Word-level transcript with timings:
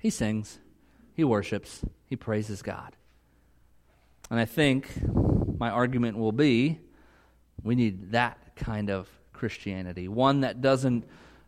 He 0.00 0.10
sings, 0.10 0.58
he 1.14 1.24
worships, 1.24 1.82
he 2.06 2.16
praises 2.16 2.62
God. 2.62 2.94
And 4.30 4.38
I 4.38 4.44
think 4.44 4.90
my 5.58 5.70
argument 5.70 6.18
will 6.18 6.32
be 6.32 6.80
we 7.62 7.74
need 7.74 8.12
that 8.12 8.38
kind 8.56 8.90
of 8.90 9.08
Christianity. 9.32 10.08
One 10.08 10.40
that 10.40 10.60
doesn't 10.60 11.04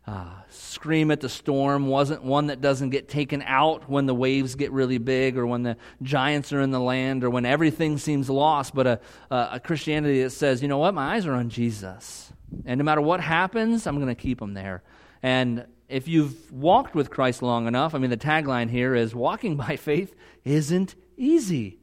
uh, 0.07 0.31
scream 0.49 1.11
at 1.11 1.21
the 1.21 1.29
storm, 1.29 1.87
wasn't 1.87 2.23
one 2.25 2.47
that 2.47 2.61
doesn't 2.61 2.91
get 2.91 3.09
taken 3.09 3.43
out 3.43 3.89
when 3.91 4.07
the 4.07 4.15
waves 4.15 4.55
get 4.55 4.73
really 4.73 4.99
big 4.99 5.37
or 5.37 5.47
when 5.47 5.63
the 5.63 5.77
giants 6.03 6.53
are 6.53 6.61
in 6.61 6.71
the 6.71 6.81
land 6.81 7.25
or 7.25 7.31
when 7.31 7.45
everything 7.45 7.99
seems 7.99 8.31
lost, 8.31 8.75
but 8.75 8.87
a, 8.87 9.01
a 9.31 9.61
Christianity 9.63 10.23
that 10.23 10.31
says, 10.31 10.63
you 10.63 10.69
know 10.69 10.79
what, 10.79 10.95
my 10.95 11.15
eyes 11.15 11.27
are 11.27 11.35
on 11.35 11.51
Jesus. 11.51 12.33
And 12.65 12.79
no 12.79 12.85
matter 12.85 13.03
what 13.03 13.21
happens, 13.21 13.87
I'm 13.87 13.97
going 13.97 14.09
to 14.09 14.15
keep 14.15 14.39
them 14.41 14.55
there. 14.55 14.83
And 15.23 15.67
if 15.89 16.07
you've 16.07 16.53
walked 16.53 16.95
with 16.95 17.11
Christ 17.11 17.43
long 17.43 17.67
enough, 17.67 17.95
I 17.95 17.99
mean, 17.99 18.11
the 18.11 18.17
tagline 18.17 18.71
here 18.71 18.95
is 18.95 19.15
walking 19.15 19.57
by 19.57 19.77
faith 19.77 20.15
isn't 20.45 20.95
easy. 21.17 21.79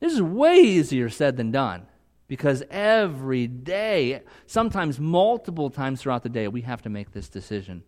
This 0.00 0.12
is 0.12 0.22
way 0.22 0.58
easier 0.58 1.08
said 1.08 1.36
than 1.36 1.50
done 1.50 1.86
because 2.28 2.62
every 2.70 3.46
day, 3.46 4.22
sometimes 4.46 5.00
multiple 5.00 5.70
times 5.70 6.00
throughout 6.00 6.22
the 6.22 6.28
day, 6.28 6.46
we 6.46 6.60
have 6.62 6.82
to 6.82 6.88
make 6.88 7.12
this 7.12 7.28
decision 7.28 7.82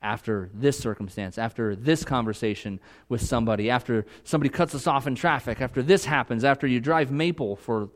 after 0.00 0.50
this 0.52 0.76
circumstance, 0.76 1.38
after 1.38 1.76
this 1.76 2.04
conversation 2.04 2.80
with 3.08 3.20
somebody, 3.20 3.70
after 3.70 4.04
somebody 4.24 4.48
cuts 4.48 4.74
us 4.74 4.88
off 4.88 5.06
in 5.06 5.14
traffic, 5.14 5.60
after 5.60 5.82
this 5.82 6.04
happens, 6.04 6.42
after 6.42 6.66
you 6.66 6.80
drive 6.80 7.12
Maple 7.12 7.54
for 7.54 7.90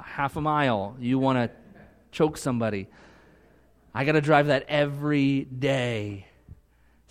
half 0.00 0.36
a 0.36 0.40
mile, 0.40 0.96
you 1.00 1.18
want 1.18 1.38
to 1.38 1.50
choke 2.12 2.36
somebody. 2.36 2.86
I 3.92 4.04
got 4.04 4.12
to 4.12 4.20
drive 4.20 4.46
that 4.46 4.66
every 4.68 5.44
day. 5.44 6.26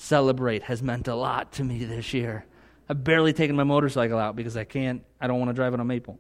Celebrate 0.04 0.64
has 0.64 0.84
meant 0.84 1.08
a 1.08 1.16
lot 1.16 1.54
to 1.54 1.64
me 1.64 1.86
this 1.86 2.14
year. 2.14 2.46
I've 2.90 3.06
barely 3.06 3.32
taken 3.32 3.56
my 3.56 3.64
motorcycle 3.64 4.20
out 4.20 4.36
because 4.36 4.58
I 4.58 4.66
can't, 4.66 5.02
I 5.22 5.28
don't 5.28 5.40
want 5.40 5.48
to 5.48 5.54
drive 5.54 5.74
on 5.74 5.88
Maple. 5.88 6.20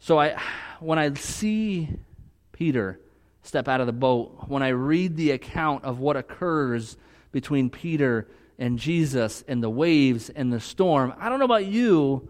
So 0.00 0.20
I, 0.20 0.38
when 0.80 0.98
I 0.98 1.14
see 1.14 1.88
Peter 2.52 3.00
step 3.42 3.68
out 3.68 3.80
of 3.80 3.86
the 3.86 3.94
boat, 3.94 4.44
when 4.48 4.62
I 4.62 4.68
read 4.68 5.16
the 5.16 5.30
account 5.30 5.84
of 5.84 5.98
what 5.98 6.18
occurs 6.18 6.98
between 7.32 7.70
Peter 7.70 8.28
and 8.58 8.78
Jesus 8.78 9.42
and 9.48 9.62
the 9.62 9.70
waves 9.70 10.28
and 10.28 10.52
the 10.52 10.60
storm, 10.60 11.14
I 11.18 11.30
don't 11.30 11.38
know 11.38 11.46
about 11.46 11.64
you, 11.64 12.28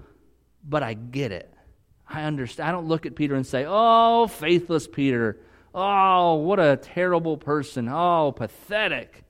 but 0.62 0.84
I 0.84 0.94
get 0.94 1.32
it. 1.32 1.52
I 2.08 2.22
understand. 2.22 2.68
I 2.68 2.70
don't 2.70 2.86
look 2.86 3.06
at 3.06 3.16
Peter 3.16 3.34
and 3.34 3.44
say, 3.44 3.64
"Oh, 3.66 4.28
faithless 4.28 4.86
Peter. 4.86 5.40
Oh, 5.74 6.34
what 6.34 6.58
a 6.60 6.76
terrible 6.76 7.36
person. 7.36 7.88
Oh, 7.88 8.32
pathetic." 8.32 9.24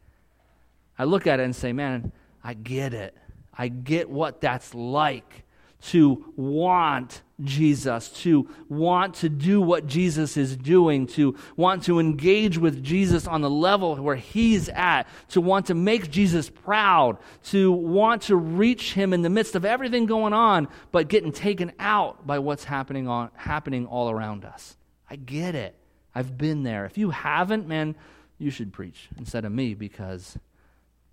I 0.98 1.04
look 1.04 1.26
at 1.26 1.40
it 1.40 1.44
and 1.44 1.56
say, 1.56 1.72
"Man, 1.72 2.12
I 2.42 2.54
get 2.54 2.94
it. 2.94 3.16
I 3.56 3.68
get 3.68 4.08
what 4.10 4.40
that's 4.40 4.74
like 4.74 5.44
to 5.82 6.32
want 6.36 7.22
Jesus, 7.42 8.08
to 8.22 8.48
want 8.68 9.14
to 9.16 9.28
do 9.28 9.60
what 9.60 9.86
Jesus 9.86 10.36
is 10.36 10.56
doing, 10.56 11.08
to 11.08 11.36
want 11.56 11.82
to 11.84 11.98
engage 11.98 12.56
with 12.56 12.84
Jesus 12.84 13.26
on 13.26 13.40
the 13.40 13.50
level 13.50 13.96
where 13.96 14.16
he's 14.16 14.68
at, 14.68 15.08
to 15.30 15.40
want 15.40 15.66
to 15.66 15.74
make 15.74 16.10
Jesus 16.10 16.48
proud, 16.48 17.18
to 17.46 17.72
want 17.72 18.22
to 18.22 18.36
reach 18.36 18.94
him 18.94 19.12
in 19.12 19.22
the 19.22 19.30
midst 19.30 19.56
of 19.56 19.64
everything 19.64 20.06
going 20.06 20.32
on, 20.32 20.68
but 20.92 21.08
getting 21.08 21.32
taken 21.32 21.72
out 21.80 22.26
by 22.26 22.38
what's 22.38 22.64
happening, 22.64 23.08
on, 23.08 23.30
happening 23.34 23.86
all 23.86 24.08
around 24.08 24.44
us. 24.44 24.76
I 25.10 25.16
get 25.16 25.56
it. 25.56 25.74
I've 26.14 26.36
been 26.36 26.62
there. 26.62 26.84
If 26.84 26.98
you 26.98 27.10
haven't, 27.10 27.66
man, 27.66 27.94
you 28.38 28.50
should 28.50 28.72
preach 28.72 29.08
instead 29.18 29.44
of 29.44 29.52
me 29.52 29.74
because 29.74 30.36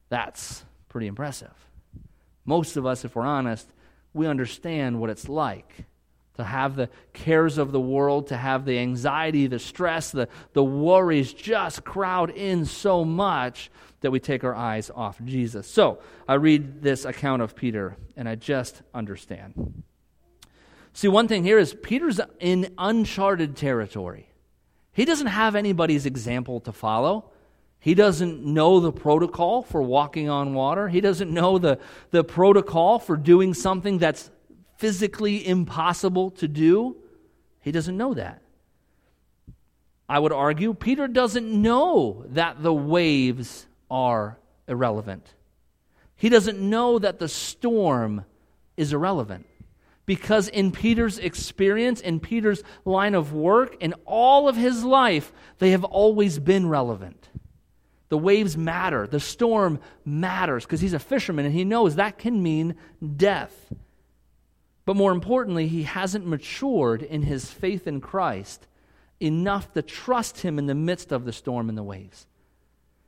that's 0.09 0.63
pretty 0.89 1.07
impressive. 1.07 1.53
Most 2.45 2.77
of 2.77 2.85
us, 2.85 3.05
if 3.05 3.15
we're 3.15 3.23
honest, 3.23 3.67
we 4.13 4.27
understand 4.27 4.99
what 4.99 5.09
it's 5.09 5.29
like 5.29 5.85
to 6.35 6.43
have 6.43 6.77
the 6.77 6.89
cares 7.11 7.57
of 7.57 7.73
the 7.73 7.79
world, 7.81 8.27
to 8.27 8.37
have 8.37 8.63
the 8.63 8.79
anxiety, 8.79 9.47
the 9.47 9.59
stress, 9.59 10.11
the, 10.11 10.27
the 10.53 10.63
worries 10.63 11.33
just 11.33 11.83
crowd 11.83 12.29
in 12.29 12.65
so 12.65 13.03
much 13.03 13.69
that 14.01 14.11
we 14.11 14.21
take 14.21 14.45
our 14.45 14.55
eyes 14.55 14.89
off 14.89 15.19
Jesus. 15.25 15.67
So 15.67 15.99
I 16.27 16.35
read 16.35 16.81
this 16.81 17.03
account 17.03 17.41
of 17.41 17.55
Peter 17.55 17.97
and 18.15 18.27
I 18.27 18.35
just 18.35 18.81
understand. 18.93 19.83
See, 20.93 21.09
one 21.09 21.27
thing 21.27 21.43
here 21.43 21.59
is 21.59 21.73
Peter's 21.73 22.21
in 22.39 22.73
uncharted 22.77 23.57
territory. 23.57 24.28
He 24.91 25.05
doesn't 25.05 25.27
have 25.27 25.55
anybody's 25.55 26.05
example 26.05 26.59
to 26.61 26.71
follow. 26.71 27.31
He 27.79 27.93
doesn't 27.93 28.43
know 28.43 28.79
the 28.79 28.91
protocol 28.91 29.61
for 29.61 29.81
walking 29.81 30.29
on 30.29 30.53
water. 30.53 30.89
He 30.89 30.99
doesn't 30.99 31.31
know 31.31 31.57
the, 31.57 31.79
the 32.11 32.23
protocol 32.23 32.99
for 32.99 33.15
doing 33.15 33.53
something 33.53 33.99
that's 33.99 34.29
physically 34.79 35.45
impossible 35.45 36.31
to 36.31 36.47
do? 36.47 36.95
He 37.59 37.71
doesn't 37.71 37.97
know 37.97 38.13
that. 38.13 38.41
I 40.07 40.17
would 40.17 40.31
argue 40.31 40.73
Peter 40.73 41.07
doesn't 41.07 41.49
know 41.61 42.25
that 42.29 42.63
the 42.63 42.73
waves 42.73 43.67
are 43.91 44.39
irrelevant. 44.67 45.35
He 46.15 46.29
doesn't 46.29 46.59
know 46.59 46.97
that 46.97 47.19
the 47.19 47.27
storm 47.27 48.23
is 48.77 48.93
irrelevant. 48.93 49.45
Because 50.09 50.47
in 50.47 50.71
Peter's 50.71 51.19
experience, 51.19 52.01
in 52.01 52.19
Peter's 52.19 52.63
line 52.83 53.13
of 53.13 53.31
work, 53.31 53.77
in 53.79 53.93
all 54.05 54.49
of 54.49 54.55
his 54.55 54.83
life, 54.83 55.31
they 55.59 55.69
have 55.69 55.83
always 55.83 56.39
been 56.39 56.67
relevant. 56.67 57.29
The 58.07 58.17
waves 58.17 58.57
matter. 58.57 59.05
The 59.05 59.19
storm 59.19 59.79
matters 60.05 60.65
because 60.65 60.81
he's 60.81 60.93
a 60.93 60.99
fisherman 60.99 61.45
and 61.45 61.53
he 61.53 61.63
knows 61.63 61.93
that 61.93 62.17
can 62.17 62.41
mean 62.41 62.73
death. 63.17 63.71
But 64.83 64.95
more 64.95 65.11
importantly, 65.11 65.67
he 65.67 65.83
hasn't 65.83 66.25
matured 66.25 67.03
in 67.03 67.21
his 67.21 67.45
faith 67.45 67.85
in 67.85 68.01
Christ 68.01 68.65
enough 69.19 69.71
to 69.73 69.83
trust 69.83 70.39
him 70.39 70.57
in 70.57 70.65
the 70.65 70.73
midst 70.73 71.11
of 71.11 71.23
the 71.23 71.33
storm 71.33 71.69
and 71.69 71.77
the 71.77 71.83
waves. 71.83 72.25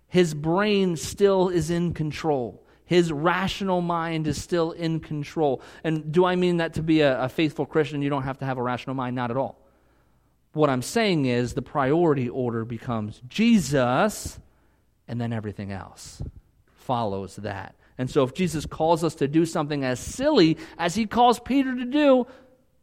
His 0.07 0.35
brain 0.35 0.97
still 0.97 1.49
is 1.49 1.71
in 1.71 1.95
control. 1.95 2.63
His 2.91 3.09
rational 3.09 3.79
mind 3.79 4.27
is 4.27 4.43
still 4.43 4.73
in 4.73 4.99
control. 4.99 5.61
And 5.81 6.11
do 6.11 6.25
I 6.25 6.35
mean 6.35 6.57
that 6.57 6.73
to 6.73 6.83
be 6.83 6.99
a, 6.99 7.21
a, 7.23 7.29
faithful 7.29 7.65
Christian, 7.65 8.01
you 8.01 8.09
don't 8.09 8.23
have 8.23 8.39
to 8.39 8.45
have 8.45 8.57
a 8.57 8.61
rational 8.61 8.97
mind? 8.97 9.15
Not 9.15 9.31
at 9.31 9.37
all. 9.37 9.57
What 10.51 10.69
I'm 10.69 10.81
saying 10.81 11.23
is 11.23 11.53
the 11.53 11.61
priority 11.61 12.27
order 12.27 12.65
becomes 12.65 13.21
Jesus, 13.29 14.41
and 15.07 15.21
then 15.21 15.31
everything 15.31 15.71
else 15.71 16.21
follows 16.65 17.37
that. 17.37 17.75
And 17.97 18.09
so, 18.09 18.23
if 18.23 18.33
Jesus 18.33 18.65
calls 18.65 19.05
us 19.05 19.15
to 19.15 19.27
do 19.29 19.45
something 19.45 19.85
as 19.85 19.97
silly 19.97 20.57
as 20.77 20.93
he 20.93 21.05
calls 21.05 21.39
Peter 21.39 21.73
to 21.73 21.85
do 21.85 22.27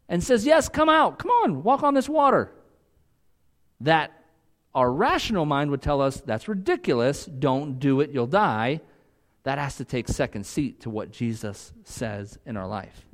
and 0.09 0.25
says, 0.25 0.47
Yes, 0.47 0.71
come 0.71 0.89
out, 0.89 1.19
come 1.19 1.31
on, 1.33 1.63
walk 1.63 1.83
on 1.83 1.93
this 1.93 2.09
water, 2.09 2.51
that 3.83 4.11
our 4.75 4.91
rational 4.91 5.45
mind 5.45 5.71
would 5.71 5.83
tell 5.83 6.01
us, 6.01 6.23
That's 6.23 6.49
ridiculous, 6.49 7.27
don't 7.27 7.79
do 7.79 8.01
it, 8.01 8.09
you'll 8.11 8.27
die. 8.27 8.81
That 9.49 9.59
has 9.59 9.77
to 9.79 9.85
take 9.85 10.09
second 10.09 10.45
seat 10.45 10.83
to 10.83 10.91
what 10.91 11.11
Jesus 11.11 11.73
says 11.85 12.39
in 12.45 12.59
our 12.59 12.69
life. 12.69 13.07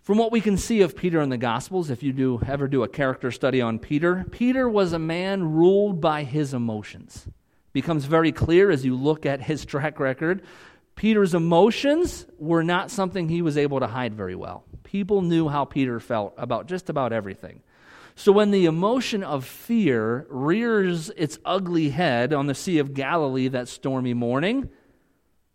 From 0.00 0.16
what 0.16 0.32
we 0.32 0.40
can 0.40 0.56
see 0.56 0.80
of 0.80 0.96
Peter 0.96 1.20
in 1.20 1.28
the 1.28 1.36
Gospels, 1.36 1.90
if 1.90 2.02
you 2.02 2.12
do 2.12 2.40
ever 2.46 2.66
do 2.66 2.82
a 2.82 2.88
character 2.88 3.30
study 3.30 3.60
on 3.60 3.78
Peter, 3.78 4.24
Peter 4.30 4.68
was 4.68 4.92
a 4.92 4.98
man 4.98 5.52
ruled 5.52 6.00
by 6.00 6.24
his 6.24 6.54
emotions 6.54 7.28
becomes 7.76 8.06
very 8.06 8.32
clear 8.32 8.70
as 8.70 8.86
you 8.86 8.96
look 8.96 9.26
at 9.26 9.42
his 9.42 9.66
track 9.66 10.00
record. 10.00 10.40
Peter's 10.94 11.34
emotions 11.34 12.24
were 12.38 12.64
not 12.64 12.90
something 12.90 13.28
he 13.28 13.42
was 13.42 13.58
able 13.58 13.80
to 13.80 13.86
hide 13.86 14.14
very 14.14 14.34
well. 14.34 14.64
People 14.82 15.20
knew 15.20 15.46
how 15.46 15.66
Peter 15.66 16.00
felt 16.00 16.32
about 16.38 16.68
just 16.68 16.88
about 16.88 17.12
everything. 17.12 17.60
So 18.18 18.32
when 18.32 18.50
the 18.50 18.64
emotion 18.64 19.22
of 19.22 19.44
fear 19.44 20.26
rears 20.30 21.10
its 21.18 21.38
ugly 21.44 21.90
head 21.90 22.32
on 22.32 22.46
the 22.46 22.54
Sea 22.54 22.78
of 22.78 22.94
Galilee 22.94 23.48
that 23.48 23.68
stormy 23.68 24.14
morning, 24.14 24.70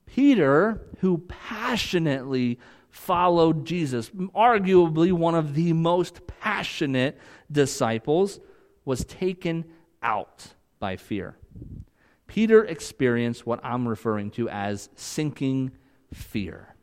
Peter, 0.06 0.80
who 1.00 1.18
passionately 1.28 2.60
followed 2.92 3.66
Jesus, 3.66 4.12
arguably 4.12 5.12
one 5.12 5.34
of 5.34 5.56
the 5.56 5.74
most 5.74 6.28
passionate 6.28 7.18
disciples, 7.52 8.40
was 8.86 9.06
taken 9.06 9.66
out 10.04 10.54
by 10.80 10.98
fear. 10.98 11.38
Peter 12.28 12.64
experienced 12.64 13.46
what 13.46 13.60
I'm 13.64 13.88
referring 13.88 14.30
to 14.32 14.48
as 14.50 14.90
sinking 14.96 15.72
fear. 16.14 16.76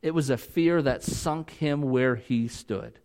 It 0.00 0.14
was 0.14 0.30
a 0.30 0.38
fear 0.38 0.80
that 0.80 1.02
sunk 1.02 1.50
him 1.50 1.82
where 1.82 2.16
he 2.16 2.48
stood. 2.48 3.00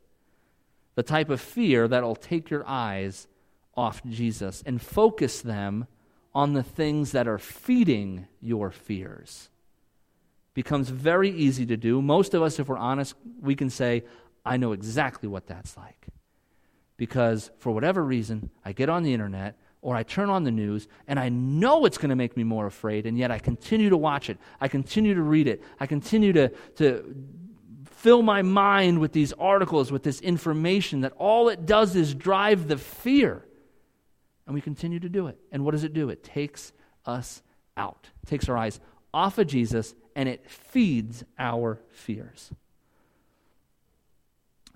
The 1.01 1.07
type 1.07 1.31
of 1.31 1.41
fear 1.41 1.87
that'll 1.87 2.15
take 2.15 2.51
your 2.51 2.63
eyes 2.67 3.27
off 3.75 4.03
Jesus 4.05 4.61
and 4.67 4.79
focus 4.79 5.41
them 5.41 5.87
on 6.35 6.53
the 6.53 6.61
things 6.61 7.13
that 7.13 7.27
are 7.27 7.39
feeding 7.39 8.27
your 8.39 8.69
fears. 8.69 9.49
Becomes 10.53 10.89
very 10.89 11.31
easy 11.31 11.65
to 11.65 11.75
do. 11.75 12.03
Most 12.03 12.35
of 12.35 12.43
us, 12.43 12.59
if 12.59 12.67
we're 12.67 12.77
honest, 12.77 13.15
we 13.41 13.55
can 13.55 13.71
say, 13.71 14.03
I 14.45 14.57
know 14.57 14.73
exactly 14.73 15.27
what 15.27 15.47
that's 15.47 15.75
like. 15.75 16.05
Because 16.97 17.49
for 17.57 17.71
whatever 17.71 18.03
reason, 18.05 18.51
I 18.63 18.71
get 18.71 18.87
on 18.87 19.01
the 19.01 19.11
internet, 19.11 19.57
or 19.81 19.95
I 19.95 20.03
turn 20.03 20.29
on 20.29 20.43
the 20.43 20.51
news 20.51 20.87
and 21.07 21.19
I 21.19 21.29
know 21.29 21.85
it's 21.85 21.97
going 21.97 22.11
to 22.11 22.15
make 22.15 22.37
me 22.37 22.43
more 22.43 22.67
afraid, 22.67 23.07
and 23.07 23.17
yet 23.17 23.31
I 23.31 23.39
continue 23.39 23.89
to 23.89 23.97
watch 23.97 24.29
it. 24.29 24.37
I 24.59 24.67
continue 24.67 25.15
to 25.15 25.23
read 25.23 25.47
it. 25.47 25.63
I 25.79 25.87
continue 25.87 26.31
to, 26.33 26.49
to 26.75 27.15
fill 28.01 28.23
my 28.23 28.41
mind 28.41 28.99
with 28.99 29.11
these 29.11 29.31
articles, 29.33 29.91
with 29.91 30.01
this 30.01 30.19
information 30.21 31.01
that 31.01 31.13
all 31.17 31.49
it 31.49 31.67
does 31.67 31.95
is 31.95 32.15
drive 32.15 32.67
the 32.67 32.77
fear. 32.77 33.45
And 34.47 34.55
we 34.55 34.61
continue 34.61 34.99
to 34.99 35.09
do 35.09 35.27
it. 35.27 35.37
And 35.51 35.63
what 35.63 35.71
does 35.71 35.83
it 35.83 35.93
do? 35.93 36.09
It 36.09 36.23
takes 36.23 36.73
us 37.05 37.43
out, 37.77 38.09
it 38.23 38.27
takes 38.27 38.49
our 38.49 38.57
eyes 38.57 38.79
off 39.13 39.37
of 39.37 39.47
Jesus, 39.47 39.93
and 40.15 40.27
it 40.27 40.49
feeds 40.49 41.23
our 41.37 41.79
fears. 41.91 42.51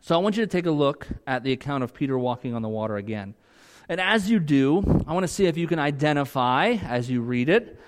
So 0.01 0.13
I 0.13 0.19
want 0.19 0.37
you 0.37 0.43
to 0.45 0.51
take 0.51 0.67
a 0.67 0.71
look 0.71 1.07
at 1.25 1.43
the 1.43 1.51
account 1.51 1.83
of 1.83 1.93
Peter 1.93 2.17
walking 2.17 2.53
on 2.53 2.61
the 2.61 2.69
water 2.69 2.95
again. 2.95 3.33
And 3.89 3.99
as 3.99 4.29
you 4.29 4.39
do, 4.39 5.03
I 5.07 5.13
want 5.13 5.23
to 5.23 5.27
see 5.27 5.47
if 5.47 5.57
you 5.57 5.67
can 5.67 5.79
identify, 5.79 6.77
as 6.83 7.09
you 7.09 7.21
read 7.21 7.49
it, 7.49 7.79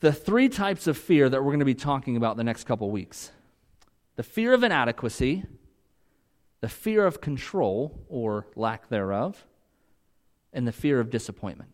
the 0.00 0.12
three 0.12 0.50
types 0.50 0.86
of 0.86 0.98
fear 0.98 1.28
that 1.30 1.42
we're 1.42 1.50
going 1.50 1.60
to 1.60 1.64
be 1.64 1.74
talking 1.74 2.16
about 2.16 2.36
the 2.36 2.44
next 2.44 2.64
couple 2.64 2.90
weeks 2.90 3.32
the 4.16 4.22
fear 4.22 4.52
of 4.52 4.62
inadequacy, 4.62 5.44
the 6.60 6.68
fear 6.68 7.06
of 7.06 7.20
control 7.20 8.04
or 8.08 8.46
lack 8.54 8.88
thereof, 8.88 9.44
and 10.52 10.66
the 10.66 10.72
fear 10.72 11.00
of 11.00 11.10
disappointment. 11.10 11.72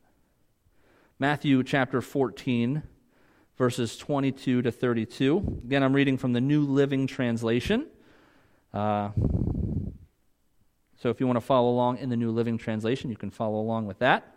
Matthew 1.18 1.62
chapter 1.64 2.00
14, 2.00 2.82
verses 3.56 3.96
22 3.96 4.62
to 4.62 4.70
32. 4.70 5.62
Again, 5.64 5.82
I'm 5.82 5.92
reading 5.92 6.16
from 6.16 6.32
the 6.32 6.40
New 6.40 6.62
Living 6.62 7.08
Translation. 7.08 7.86
Uh, 8.72 9.10
so 10.96 11.10
if 11.10 11.20
you 11.20 11.26
want 11.26 11.36
to 11.36 11.44
follow 11.44 11.70
along 11.70 11.98
in 11.98 12.08
the 12.08 12.16
New 12.16 12.30
Living 12.30 12.56
Translation, 12.56 13.10
you 13.10 13.16
can 13.16 13.30
follow 13.30 13.58
along 13.58 13.86
with 13.86 13.98
that. 13.98 14.36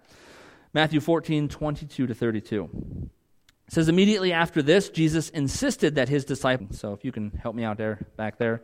Matthew 0.73 0.99
14, 0.99 1.49
22 1.49 2.07
to 2.07 2.13
32. 2.15 3.09
It 3.71 3.75
says, 3.75 3.87
Immediately 3.87 4.33
after 4.33 4.61
this, 4.61 4.89
Jesus 4.89 5.29
insisted 5.29 5.95
that 5.95 6.09
his 6.09 6.25
disciples, 6.25 6.77
so 6.77 6.91
if 6.91 7.05
you 7.05 7.13
can 7.13 7.31
help 7.41 7.55
me 7.55 7.63
out 7.63 7.77
there, 7.77 8.05
back 8.17 8.37
there. 8.37 8.61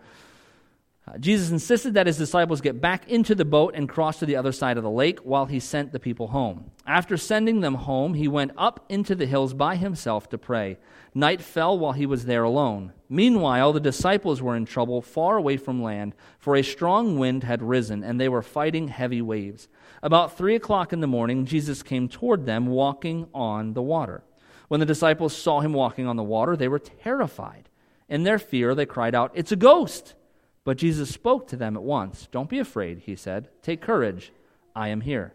Uh, 1.07 1.17
Jesus 1.17 1.49
insisted 1.49 1.93
that 1.93 2.07
his 2.07 2.17
disciples 2.17 2.59
get 2.59 2.81
back 2.81 3.07
into 3.07 3.33
the 3.33 3.45
boat 3.45 3.73
and 3.73 3.87
cross 3.87 4.19
to 4.19 4.25
the 4.25 4.35
other 4.35 4.51
side 4.51 4.75
of 4.75 4.83
the 4.83 4.89
lake 4.89 5.19
while 5.19 5.45
he 5.45 5.61
sent 5.61 5.93
the 5.93 5.99
people 6.01 6.27
home. 6.27 6.71
After 6.85 7.15
sending 7.15 7.61
them 7.61 7.75
home, 7.75 8.15
he 8.15 8.27
went 8.27 8.51
up 8.57 8.85
into 8.89 9.15
the 9.15 9.25
hills 9.25 9.53
by 9.53 9.77
himself 9.77 10.27
to 10.27 10.37
pray. 10.37 10.77
Night 11.13 11.41
fell 11.41 11.79
while 11.79 11.93
he 11.93 12.05
was 12.05 12.25
there 12.25 12.43
alone. 12.43 12.91
Meanwhile, 13.07 13.71
the 13.71 13.79
disciples 13.79 14.41
were 14.41 14.57
in 14.57 14.65
trouble 14.65 15.01
far 15.01 15.37
away 15.37 15.55
from 15.55 15.81
land, 15.81 16.15
for 16.37 16.57
a 16.57 16.61
strong 16.61 17.17
wind 17.17 17.45
had 17.45 17.63
risen, 17.63 18.03
and 18.03 18.19
they 18.19 18.27
were 18.27 18.41
fighting 18.41 18.89
heavy 18.89 19.21
waves. 19.21 19.69
About 20.03 20.37
three 20.37 20.55
o'clock 20.55 20.91
in 20.91 20.99
the 20.99 21.07
morning, 21.07 21.45
Jesus 21.45 21.81
came 21.81 22.09
toward 22.09 22.45
them, 22.45 22.67
walking 22.67 23.29
on 23.33 23.73
the 23.73 23.81
water. 23.81 24.25
When 24.67 24.79
the 24.79 24.85
disciples 24.85 25.35
saw 25.35 25.61
him 25.61 25.73
walking 25.73 26.07
on 26.07 26.17
the 26.17 26.23
water, 26.23 26.55
they 26.55 26.67
were 26.67 26.79
terrified. 26.79 27.69
In 28.09 28.23
their 28.23 28.39
fear, 28.39 28.75
they 28.75 28.85
cried 28.85 29.15
out, 29.15 29.31
It's 29.33 29.51
a 29.51 29.57
ghost! 29.57 30.13
But 30.63 30.77
Jesus 30.77 31.09
spoke 31.09 31.47
to 31.47 31.55
them 31.55 31.77
at 31.77 31.83
once. 31.83 32.27
Don't 32.29 32.49
be 32.49 32.59
afraid, 32.59 32.99
he 32.99 33.15
said. 33.15 33.47
Take 33.61 33.81
courage. 33.81 34.33
I 34.75 34.89
am 34.89 35.01
here. 35.01 35.33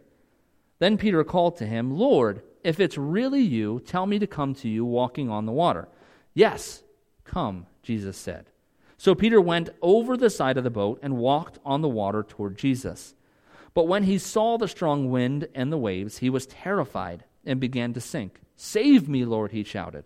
Then 0.78 0.98
Peter 0.98 1.24
called 1.24 1.56
to 1.56 1.66
him, 1.66 1.96
Lord, 1.96 2.42
if 2.62 2.78
it's 2.78 2.98
really 2.98 3.40
you, 3.40 3.80
tell 3.80 4.04
me 4.04 4.18
to 4.18 4.26
come 4.26 4.54
to 4.56 4.68
you 4.68 4.84
walking 4.84 5.30
on 5.30 5.46
the 5.46 5.52
water. 5.52 5.88
Yes, 6.34 6.82
come, 7.24 7.66
Jesus 7.82 8.16
said. 8.16 8.50
So 8.98 9.14
Peter 9.14 9.40
went 9.40 9.70
over 9.80 10.16
the 10.16 10.30
side 10.30 10.58
of 10.58 10.64
the 10.64 10.70
boat 10.70 11.00
and 11.02 11.16
walked 11.16 11.58
on 11.64 11.80
the 11.80 11.88
water 11.88 12.22
toward 12.22 12.58
Jesus. 12.58 13.14
But 13.74 13.88
when 13.88 14.04
he 14.04 14.18
saw 14.18 14.58
the 14.58 14.68
strong 14.68 15.10
wind 15.10 15.48
and 15.54 15.72
the 15.72 15.78
waves, 15.78 16.18
he 16.18 16.30
was 16.30 16.46
terrified 16.46 17.24
and 17.44 17.58
began 17.58 17.94
to 17.94 18.00
sink. 18.00 18.38
Save 18.64 19.08
me, 19.08 19.24
Lord, 19.24 19.50
he 19.50 19.64
shouted. 19.64 20.04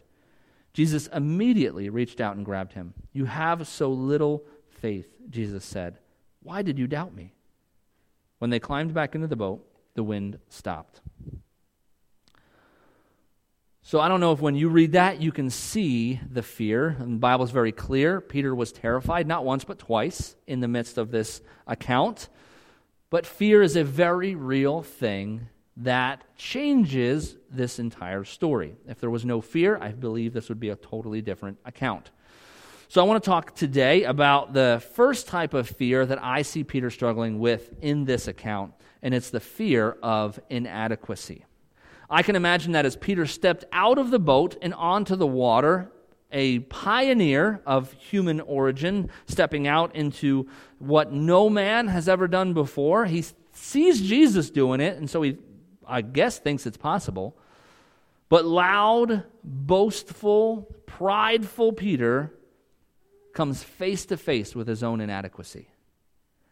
Jesus 0.72 1.08
immediately 1.08 1.90
reached 1.90 2.22
out 2.22 2.36
and 2.36 2.44
grabbed 2.44 2.72
him. 2.72 2.94
You 3.12 3.26
have 3.26 3.68
so 3.68 3.90
little 3.92 4.44
faith, 4.70 5.14
Jesus 5.28 5.62
said, 5.62 5.98
Why 6.42 6.62
did 6.62 6.78
you 6.78 6.86
doubt 6.86 7.14
me? 7.14 7.34
When 8.38 8.48
they 8.48 8.58
climbed 8.58 8.94
back 8.94 9.14
into 9.14 9.26
the 9.26 9.36
boat, 9.36 9.62
the 9.92 10.02
wind 10.02 10.38
stopped. 10.48 11.02
So 13.82 14.00
I 14.00 14.08
don't 14.08 14.20
know 14.20 14.32
if 14.32 14.40
when 14.40 14.54
you 14.54 14.70
read 14.70 14.92
that, 14.92 15.20
you 15.20 15.32
can 15.32 15.50
see 15.50 16.18
the 16.26 16.42
fear. 16.42 16.96
And 16.98 17.16
the 17.16 17.20
Bible's 17.20 17.50
very 17.50 17.72
clear. 17.72 18.22
Peter 18.22 18.54
was 18.54 18.72
terrified, 18.72 19.26
not 19.26 19.44
once, 19.44 19.64
but 19.64 19.78
twice 19.78 20.34
in 20.46 20.60
the 20.60 20.68
midst 20.68 20.96
of 20.96 21.10
this 21.10 21.42
account. 21.66 22.30
But 23.10 23.26
fear 23.26 23.60
is 23.60 23.76
a 23.76 23.84
very 23.84 24.34
real 24.34 24.80
thing 24.80 25.48
that 25.78 26.24
changes 26.36 27.36
this 27.50 27.78
entire 27.78 28.24
story. 28.24 28.76
If 28.88 28.98
there 28.98 29.10
was 29.10 29.24
no 29.24 29.40
fear, 29.40 29.78
I 29.80 29.92
believe 29.92 30.32
this 30.32 30.48
would 30.48 30.60
be 30.60 30.70
a 30.70 30.76
totally 30.76 31.20
different 31.20 31.58
account. 31.64 32.10
So 32.88 33.02
I 33.02 33.04
want 33.04 33.22
to 33.22 33.28
talk 33.28 33.54
today 33.54 34.04
about 34.04 34.52
the 34.52 34.82
first 34.94 35.26
type 35.26 35.54
of 35.54 35.68
fear 35.68 36.06
that 36.06 36.22
I 36.22 36.42
see 36.42 36.62
Peter 36.64 36.88
struggling 36.88 37.40
with 37.40 37.74
in 37.82 38.04
this 38.04 38.28
account, 38.28 38.74
and 39.02 39.12
it's 39.12 39.30
the 39.30 39.40
fear 39.40 39.98
of 40.02 40.38
inadequacy. 40.48 41.44
I 42.08 42.22
can 42.22 42.36
imagine 42.36 42.72
that 42.72 42.86
as 42.86 42.96
Peter 42.96 43.26
stepped 43.26 43.64
out 43.72 43.98
of 43.98 44.10
the 44.10 44.20
boat 44.20 44.56
and 44.62 44.72
onto 44.72 45.16
the 45.16 45.26
water, 45.26 45.90
a 46.30 46.60
pioneer 46.60 47.60
of 47.66 47.92
human 47.94 48.40
origin, 48.40 49.10
stepping 49.26 49.66
out 49.66 49.94
into 49.96 50.48
what 50.78 51.12
no 51.12 51.50
man 51.50 51.88
has 51.88 52.08
ever 52.08 52.28
done 52.28 52.54
before. 52.54 53.06
He 53.06 53.24
sees 53.52 54.00
Jesus 54.00 54.50
doing 54.50 54.80
it, 54.80 54.96
and 54.96 55.10
so 55.10 55.22
he, 55.22 55.38
I 55.86 56.02
guess, 56.02 56.38
thinks 56.38 56.66
it's 56.66 56.76
possible. 56.76 57.36
But 58.28 58.44
loud, 58.44 59.24
boastful, 59.44 60.74
prideful 60.86 61.72
Peter 61.72 62.32
comes 63.32 63.62
face 63.62 64.06
to 64.06 64.16
face 64.16 64.54
with 64.54 64.66
his 64.66 64.82
own 64.82 65.00
inadequacy. 65.00 65.68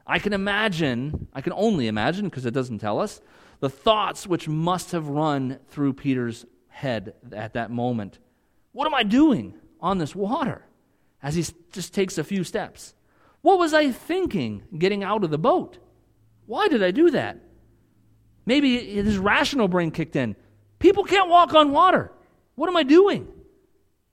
I 0.06 0.18
can 0.18 0.32
imagine, 0.32 1.28
I 1.32 1.40
can 1.40 1.54
only 1.54 1.88
imagine, 1.88 2.26
because 2.26 2.46
it 2.46 2.54
doesn't 2.54 2.78
tell 2.78 3.00
us, 3.00 3.20
the 3.60 3.70
thoughts 3.70 4.26
which 4.26 4.48
must 4.48 4.92
have 4.92 5.08
run 5.08 5.58
through 5.68 5.94
Peter's 5.94 6.44
head 6.68 7.14
at 7.32 7.54
that 7.54 7.70
moment. 7.70 8.18
What 8.72 8.86
am 8.86 8.94
I 8.94 9.02
doing 9.02 9.54
on 9.80 9.98
this 9.98 10.14
water? 10.14 10.66
As 11.22 11.36
he 11.36 11.44
just 11.72 11.94
takes 11.94 12.18
a 12.18 12.24
few 12.24 12.44
steps. 12.44 12.94
What 13.40 13.58
was 13.58 13.72
I 13.72 13.90
thinking 13.90 14.64
getting 14.76 15.02
out 15.02 15.24
of 15.24 15.30
the 15.30 15.38
boat? 15.38 15.78
Why 16.46 16.68
did 16.68 16.82
I 16.82 16.90
do 16.90 17.10
that? 17.10 17.38
Maybe 18.46 18.94
his 18.94 19.18
rational 19.18 19.68
brain 19.68 19.90
kicked 19.90 20.16
in. 20.16 20.36
People 20.78 21.04
can't 21.04 21.28
walk 21.28 21.54
on 21.54 21.70
water. 21.70 22.12
What 22.56 22.68
am 22.68 22.76
I 22.76 22.82
doing? 22.82 23.28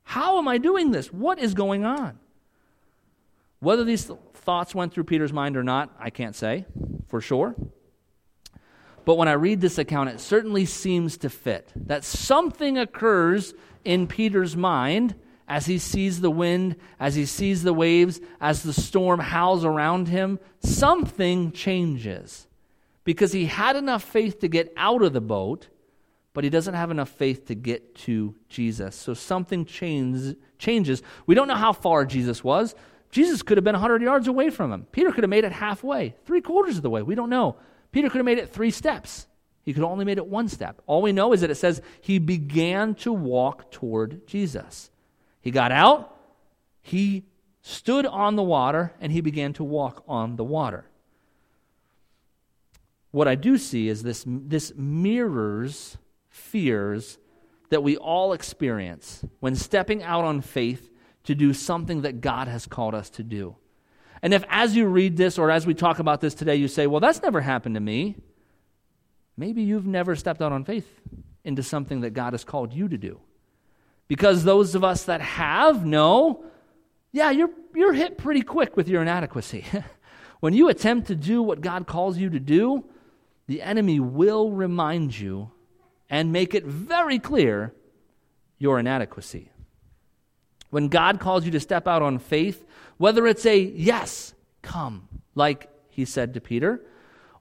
How 0.03 0.37
am 0.37 0.47
I 0.47 0.57
doing 0.57 0.91
this? 0.91 1.11
What 1.11 1.39
is 1.39 1.53
going 1.53 1.85
on? 1.85 2.17
Whether 3.59 3.83
these 3.83 4.09
thoughts 4.33 4.73
went 4.73 4.93
through 4.93 5.03
Peter's 5.03 5.33
mind 5.33 5.55
or 5.55 5.63
not, 5.63 5.93
I 5.99 6.09
can't 6.09 6.35
say 6.35 6.65
for 7.07 7.21
sure. 7.21 7.55
But 9.05 9.15
when 9.15 9.27
I 9.27 9.33
read 9.33 9.61
this 9.61 9.77
account, 9.77 10.09
it 10.09 10.19
certainly 10.19 10.65
seems 10.65 11.17
to 11.17 11.29
fit 11.29 11.71
that 11.75 12.03
something 12.03 12.77
occurs 12.77 13.53
in 13.83 14.07
Peter's 14.07 14.55
mind 14.55 15.15
as 15.47 15.65
he 15.65 15.77
sees 15.77 16.21
the 16.21 16.31
wind, 16.31 16.75
as 16.99 17.15
he 17.15 17.25
sees 17.25 17.63
the 17.63 17.73
waves, 17.73 18.21
as 18.39 18.63
the 18.63 18.73
storm 18.73 19.19
howls 19.19 19.65
around 19.65 20.07
him. 20.07 20.39
Something 20.61 21.51
changes 21.51 22.47
because 23.03 23.31
he 23.31 23.45
had 23.45 23.75
enough 23.75 24.03
faith 24.03 24.39
to 24.39 24.47
get 24.47 24.71
out 24.77 25.01
of 25.01 25.13
the 25.13 25.21
boat, 25.21 25.69
but 26.33 26.43
he 26.43 26.49
doesn't 26.49 26.73
have 26.73 26.91
enough 26.91 27.09
faith 27.09 27.45
to 27.47 27.55
get 27.55 27.95
to 27.95 28.35
Jesus. 28.47 28.95
So 28.95 29.13
something 29.13 29.65
changes. 29.65 30.35
changes. 30.57 31.01
We 31.25 31.35
don't 31.35 31.47
know 31.47 31.55
how 31.55 31.73
far 31.73 32.05
Jesus 32.05 32.43
was. 32.43 32.75
Jesus 33.09 33.41
could 33.41 33.57
have 33.57 33.63
been 33.63 33.73
100 33.73 34.01
yards 34.01 34.27
away 34.27 34.49
from 34.49 34.71
him. 34.71 34.87
Peter 34.91 35.11
could 35.11 35.23
have 35.23 35.29
made 35.29 35.43
it 35.43 35.51
halfway, 35.51 36.15
three 36.25 36.41
quarters 36.41 36.77
of 36.77 36.83
the 36.83 36.89
way. 36.89 37.01
We 37.01 37.15
don't 37.15 37.29
know. 37.29 37.57
Peter 37.91 38.09
could 38.09 38.19
have 38.19 38.25
made 38.25 38.37
it 38.37 38.53
three 38.53 38.71
steps. 38.71 39.27
He 39.63 39.73
could 39.73 39.81
have 39.81 39.91
only 39.91 40.05
made 40.05 40.17
it 40.17 40.25
one 40.25 40.47
step. 40.47 40.81
All 40.87 41.01
we 41.01 41.11
know 41.11 41.33
is 41.33 41.41
that 41.41 41.51
it 41.51 41.55
says 41.55 41.81
he 41.99 42.19
began 42.19 42.95
to 42.95 43.11
walk 43.11 43.69
toward 43.71 44.25
Jesus. 44.25 44.89
He 45.41 45.51
got 45.51 45.71
out, 45.71 46.15
he 46.81 47.25
stood 47.61 48.05
on 48.05 48.35
the 48.35 48.43
water, 48.43 48.93
and 48.99 49.11
he 49.11 49.21
began 49.21 49.53
to 49.53 49.63
walk 49.63 50.03
on 50.07 50.35
the 50.35 50.43
water. 50.43 50.85
What 53.11 53.27
I 53.27 53.35
do 53.35 53.57
see 53.57 53.89
is 53.89 54.03
this, 54.03 54.23
this 54.25 54.73
mirrors 54.75 55.97
fears 56.29 57.17
that 57.69 57.83
we 57.83 57.97
all 57.97 58.33
experience 58.33 59.23
when 59.39 59.55
stepping 59.55 60.01
out 60.01 60.23
on 60.23 60.41
faith 60.41 60.89
to 61.23 61.35
do 61.35 61.53
something 61.53 62.01
that 62.01 62.21
God 62.21 62.47
has 62.47 62.65
called 62.65 62.95
us 62.95 63.09
to 63.11 63.23
do. 63.23 63.55
And 64.21 64.33
if, 64.33 64.43
as 64.49 64.75
you 64.75 64.85
read 64.85 65.17
this 65.17 65.37
or 65.37 65.51
as 65.51 65.65
we 65.65 65.73
talk 65.73 65.99
about 65.99 66.21
this 66.21 66.33
today, 66.33 66.55
you 66.55 66.67
say, 66.67 66.87
Well, 66.87 66.99
that's 66.99 67.21
never 67.21 67.41
happened 67.41 67.75
to 67.75 67.81
me, 67.81 68.15
maybe 69.35 69.61
you've 69.61 69.87
never 69.87 70.15
stepped 70.15 70.41
out 70.41 70.51
on 70.51 70.63
faith 70.63 70.87
into 71.43 71.63
something 71.63 72.01
that 72.01 72.11
God 72.11 72.33
has 72.33 72.43
called 72.43 72.73
you 72.73 72.87
to 72.87 72.97
do. 72.97 73.19
Because 74.07 74.43
those 74.43 74.75
of 74.75 74.83
us 74.83 75.05
that 75.05 75.21
have 75.21 75.85
know, 75.85 76.43
yeah, 77.11 77.31
you're, 77.31 77.49
you're 77.73 77.93
hit 77.93 78.17
pretty 78.17 78.41
quick 78.41 78.75
with 78.75 78.87
your 78.87 79.01
inadequacy. 79.01 79.65
when 80.39 80.53
you 80.53 80.69
attempt 80.69 81.07
to 81.07 81.15
do 81.15 81.41
what 81.41 81.61
God 81.61 81.87
calls 81.87 82.17
you 82.17 82.29
to 82.29 82.39
do, 82.39 82.85
the 83.51 83.61
enemy 83.61 83.99
will 83.99 84.49
remind 84.49 85.19
you 85.19 85.51
and 86.09 86.31
make 86.31 86.55
it 86.55 86.63
very 86.63 87.19
clear 87.19 87.73
your 88.57 88.79
inadequacy. 88.79 89.51
When 90.69 90.87
God 90.87 91.19
calls 91.19 91.43
you 91.43 91.51
to 91.51 91.59
step 91.59 91.85
out 91.85 92.01
on 92.01 92.17
faith, 92.17 92.65
whether 92.95 93.27
it's 93.27 93.45
a 93.45 93.59
yes, 93.59 94.33
come, 94.61 95.09
like 95.35 95.69
he 95.89 96.05
said 96.05 96.33
to 96.35 96.39
Peter, 96.39 96.79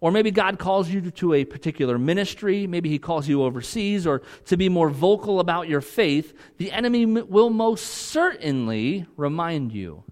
or 0.00 0.11
maybe 0.11 0.33
God 0.33 0.59
calls 0.59 0.88
you 0.88 1.00
to 1.12 1.33
a 1.33 1.45
particular 1.45 1.97
ministry, 1.97 2.67
maybe 2.67 2.88
he 2.88 2.99
calls 2.99 3.29
you 3.29 3.45
overseas, 3.45 4.05
or 4.05 4.23
to 4.47 4.57
be 4.57 4.69
more 4.69 4.90
vocal 4.90 5.38
about 5.38 5.69
your 5.69 5.81
faith, 5.81 6.37
the 6.57 6.73
enemy 6.73 7.07
will 7.07 7.50
most 7.50 7.85
certainly 7.85 9.07
remind 9.17 9.71
you 9.71 10.02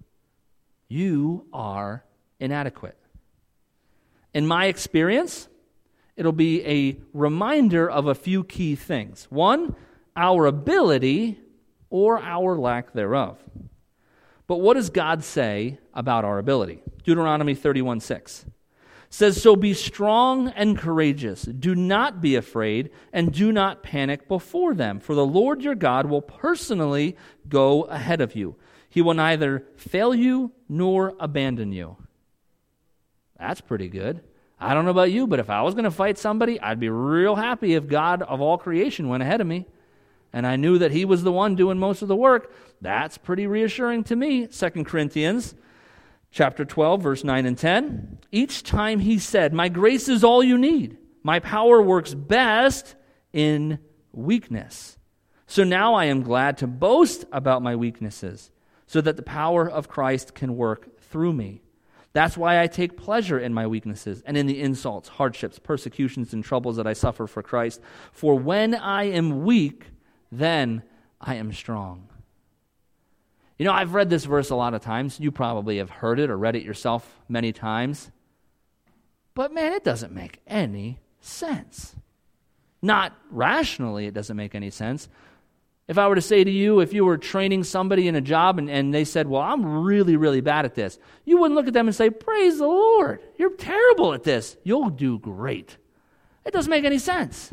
you 0.87 1.45
are 1.51 2.05
inadequate. 2.39 2.97
In 4.33 4.47
my 4.47 4.67
experience, 4.67 5.49
it'll 6.19 6.33
be 6.33 6.65
a 6.65 6.99
reminder 7.13 7.89
of 7.89 8.05
a 8.05 8.13
few 8.13 8.43
key 8.43 8.75
things. 8.75 9.25
One, 9.29 9.73
our 10.17 10.45
ability 10.45 11.39
or 11.89 12.19
our 12.19 12.57
lack 12.57 12.91
thereof. 12.91 13.39
But 14.45 14.57
what 14.57 14.73
does 14.73 14.89
God 14.89 15.23
say 15.23 15.79
about 15.93 16.25
our 16.25 16.37
ability? 16.37 16.81
Deuteronomy 17.05 17.55
31 17.55 18.01
6 18.01 18.45
says, 19.09 19.41
So 19.41 19.55
be 19.55 19.73
strong 19.73 20.49
and 20.49 20.77
courageous. 20.77 21.43
Do 21.43 21.73
not 21.73 22.19
be 22.19 22.35
afraid, 22.35 22.89
and 23.13 23.31
do 23.31 23.53
not 23.53 23.81
panic 23.81 24.27
before 24.27 24.73
them, 24.73 24.99
for 24.99 25.15
the 25.15 25.25
Lord 25.25 25.63
your 25.63 25.75
God 25.75 26.07
will 26.07 26.21
personally 26.21 27.15
go 27.47 27.83
ahead 27.83 28.19
of 28.19 28.35
you. 28.35 28.57
He 28.89 29.01
will 29.01 29.13
neither 29.13 29.63
fail 29.77 30.13
you 30.13 30.51
nor 30.67 31.15
abandon 31.17 31.71
you. 31.71 31.95
That's 33.39 33.61
pretty 33.61 33.87
good. 33.87 34.21
I 34.59 34.73
don't 34.73 34.85
know 34.85 34.91
about 34.91 35.11
you, 35.11 35.25
but 35.25 35.39
if 35.39 35.49
I 35.49 35.61
was 35.61 35.73
going 35.73 35.85
to 35.85 35.91
fight 35.91 36.17
somebody, 36.17 36.59
I'd 36.59 36.79
be 36.79 36.89
real 36.89 37.35
happy 37.35 37.75
if 37.75 37.87
God 37.87 38.21
of 38.21 38.41
all 38.41 38.57
creation 38.57 39.07
went 39.07 39.23
ahead 39.23 39.41
of 39.41 39.47
me 39.47 39.65
and 40.33 40.45
I 40.45 40.55
knew 40.55 40.77
that 40.77 40.91
he 40.91 41.05
was 41.05 41.23
the 41.23 41.31
one 41.31 41.55
doing 41.55 41.79
most 41.79 42.01
of 42.01 42.07
the 42.07 42.15
work. 42.15 42.53
That's 42.81 43.17
pretty 43.17 43.47
reassuring 43.47 44.03
to 44.05 44.15
me. 44.15 44.47
2 44.47 44.83
Corinthians 44.83 45.55
chapter 46.31 46.65
12 46.65 47.01
verse 47.01 47.23
9 47.23 47.45
and 47.45 47.57
10. 47.57 48.19
Each 48.31 48.63
time 48.63 48.99
he 48.99 49.17
said, 49.17 49.53
"My 49.53 49.69
grace 49.69 50.07
is 50.07 50.23
all 50.23 50.43
you 50.43 50.57
need. 50.57 50.97
My 51.23 51.39
power 51.39 51.81
works 51.81 52.13
best 52.13 52.95
in 53.33 53.79
weakness." 54.11 54.97
So 55.47 55.63
now 55.63 55.95
I 55.95 56.05
am 56.05 56.21
glad 56.21 56.57
to 56.59 56.67
boast 56.67 57.25
about 57.31 57.63
my 57.63 57.75
weaknesses 57.75 58.51
so 58.85 59.01
that 59.01 59.15
the 59.15 59.23
power 59.23 59.67
of 59.69 59.87
Christ 59.87 60.35
can 60.35 60.55
work 60.55 60.99
through 60.99 61.33
me. 61.33 61.61
That's 62.13 62.35
why 62.35 62.61
I 62.61 62.67
take 62.67 62.97
pleasure 62.97 63.39
in 63.39 63.53
my 63.53 63.67
weaknesses 63.67 64.23
and 64.25 64.35
in 64.35 64.47
the 64.47 64.59
insults, 64.59 65.09
hardships, 65.09 65.59
persecutions, 65.59 66.33
and 66.33 66.43
troubles 66.43 66.77
that 66.77 66.87
I 66.87 66.93
suffer 66.93 67.27
for 67.27 67.43
Christ. 67.43 67.81
For 68.11 68.35
when 68.35 68.73
I 68.73 69.03
am 69.03 69.43
weak, 69.43 69.85
then 70.31 70.83
I 71.21 71.35
am 71.35 71.53
strong. 71.53 72.07
You 73.59 73.65
know, 73.65 73.73
I've 73.73 73.93
read 73.93 74.09
this 74.09 74.25
verse 74.25 74.49
a 74.49 74.55
lot 74.55 74.73
of 74.73 74.81
times. 74.81 75.19
You 75.19 75.31
probably 75.31 75.77
have 75.77 75.89
heard 75.89 76.19
it 76.19 76.29
or 76.29 76.37
read 76.37 76.55
it 76.55 76.63
yourself 76.63 77.19
many 77.27 77.51
times. 77.51 78.09
But 79.35 79.53
man, 79.53 79.73
it 79.73 79.83
doesn't 79.83 80.13
make 80.13 80.39
any 80.47 80.99
sense. 81.19 81.95
Not 82.81 83.13
rationally, 83.29 84.07
it 84.07 84.13
doesn't 84.13 84.37
make 84.37 84.55
any 84.55 84.69
sense. 84.69 85.09
If 85.89 85.97
I 85.97 86.07
were 86.07 86.13
to 86.13 86.21
say 86.21 86.43
to 86.43 86.51
you, 86.51 86.81
if 86.81 86.93
you 86.93 87.03
were 87.03 87.17
training 87.17 87.63
somebody 87.63 88.07
in 88.07 88.13
a 88.13 88.21
job 88.21 88.59
and, 88.59 88.69
and 88.69 88.93
they 88.93 89.03
said, 89.03 89.27
Well, 89.27 89.41
I'm 89.41 89.83
really, 89.83 90.17
really 90.17 90.39
bad 90.39 90.63
at 90.63 90.75
this, 90.75 90.99
you 91.25 91.39
wouldn't 91.39 91.55
look 91.55 91.67
at 91.67 91.73
them 91.73 91.87
and 91.87 91.95
say, 91.95 92.11
Praise 92.11 92.59
the 92.59 92.67
Lord, 92.67 93.21
you're 93.37 93.55
terrible 93.55 94.13
at 94.13 94.23
this. 94.23 94.55
You'll 94.63 94.91
do 94.91 95.17
great. 95.17 95.77
It 96.45 96.53
doesn't 96.53 96.69
make 96.69 96.85
any 96.85 96.99
sense. 96.99 97.51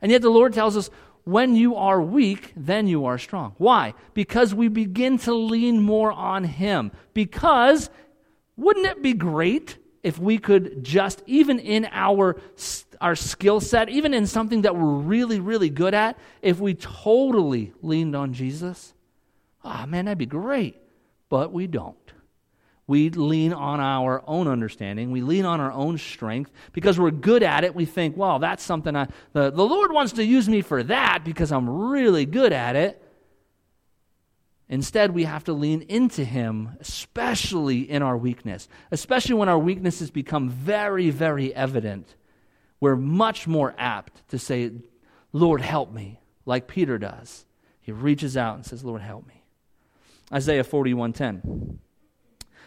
And 0.00 0.12
yet 0.12 0.22
the 0.22 0.30
Lord 0.30 0.54
tells 0.54 0.76
us, 0.76 0.88
when 1.24 1.56
you 1.56 1.74
are 1.74 2.00
weak, 2.00 2.52
then 2.54 2.86
you 2.86 3.06
are 3.06 3.18
strong. 3.18 3.54
Why? 3.58 3.94
Because 4.12 4.54
we 4.54 4.68
begin 4.68 5.18
to 5.18 5.34
lean 5.34 5.82
more 5.82 6.12
on 6.12 6.44
Him. 6.44 6.92
Because 7.12 7.90
wouldn't 8.56 8.86
it 8.86 9.02
be 9.02 9.14
great 9.14 9.78
if 10.04 10.18
we 10.18 10.38
could 10.38 10.84
just, 10.84 11.22
even 11.26 11.58
in 11.58 11.88
our, 11.90 12.36
our 13.00 13.16
skill 13.16 13.58
set, 13.58 13.88
even 13.88 14.12
in 14.12 14.26
something 14.26 14.62
that 14.62 14.76
we're 14.76 14.84
really, 14.84 15.40
really 15.40 15.70
good 15.70 15.94
at, 15.94 16.18
if 16.42 16.60
we 16.60 16.74
totally 16.74 17.72
leaned 17.82 18.14
on 18.14 18.34
Jesus? 18.34 18.92
Ah, 19.64 19.82
oh, 19.82 19.86
man, 19.86 20.04
that'd 20.04 20.18
be 20.18 20.26
great. 20.26 20.76
But 21.30 21.52
we 21.52 21.66
don't. 21.66 21.96
We 22.86 23.08
lean 23.08 23.54
on 23.54 23.80
our 23.80 24.22
own 24.26 24.46
understanding. 24.46 25.10
We 25.10 25.22
lean 25.22 25.46
on 25.46 25.58
our 25.58 25.72
own 25.72 25.96
strength. 25.96 26.52
Because 26.74 27.00
we're 27.00 27.10
good 27.10 27.42
at 27.42 27.64
it, 27.64 27.74
we 27.74 27.86
think, 27.86 28.14
well, 28.14 28.38
that's 28.38 28.62
something 28.62 28.94
I, 28.94 29.08
the, 29.32 29.50
the 29.50 29.64
Lord 29.64 29.90
wants 29.90 30.12
to 30.12 30.24
use 30.24 30.50
me 30.50 30.60
for 30.60 30.82
that 30.82 31.24
because 31.24 31.50
I'm 31.50 31.68
really 31.68 32.26
good 32.26 32.52
at 32.52 32.76
it. 32.76 33.00
Instead, 34.68 35.12
we 35.12 35.24
have 35.24 35.44
to 35.44 35.52
lean 35.52 35.82
into 35.82 36.24
Him, 36.24 36.76
especially 36.80 37.88
in 37.88 38.02
our 38.02 38.16
weakness, 38.16 38.68
especially 38.90 39.34
when 39.34 39.48
our 39.48 39.58
weaknesses 39.58 40.10
become 40.10 40.48
very, 40.48 41.10
very 41.10 41.54
evident. 41.54 42.14
We're 42.80 42.96
much 42.96 43.46
more 43.46 43.74
apt 43.76 44.26
to 44.28 44.38
say, 44.38 44.72
Lord, 45.32 45.60
help 45.60 45.92
me, 45.92 46.20
like 46.46 46.66
Peter 46.66 46.98
does. 46.98 47.44
He 47.80 47.92
reaches 47.92 48.36
out 48.36 48.56
and 48.56 48.64
says, 48.64 48.84
Lord, 48.84 49.02
help 49.02 49.26
me. 49.26 49.44
Isaiah 50.32 50.64
41:10 50.64 51.78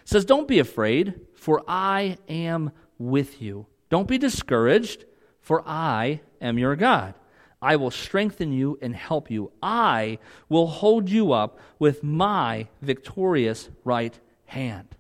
says, 0.06 0.24
Don't 0.24 0.48
be 0.48 0.60
afraid, 0.60 1.20
for 1.36 1.64
I 1.68 2.18
am 2.30 2.72
with 2.98 3.42
you. 3.42 3.66
Don't 3.90 4.08
be 4.08 4.18
discouraged, 4.18 5.06
for 5.42 5.64
I 5.68 6.22
am 6.40 6.60
your 6.60 6.76
God. 6.76 7.16
I 7.62 7.76
will 7.76 7.92
strengthen 7.92 8.52
you 8.52 8.78
and 8.82 8.96
help 8.96 9.32
you. 9.32 9.52
I 9.62 10.20
will 10.48 10.68
hold 10.68 11.10
you 11.10 11.32
up 11.32 11.60
with 11.80 12.04
my 12.04 12.68
victorious 12.82 13.70
right 13.84 14.18
hand. 14.46 14.96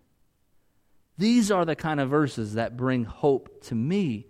These 1.18 1.52
are 1.52 1.66
the 1.66 1.76
kind 1.76 2.00
of 2.00 2.10
verses 2.10 2.56
that 2.56 2.78
bring 2.78 3.06
hope 3.06 3.64
to 3.66 3.76
me 3.76 4.28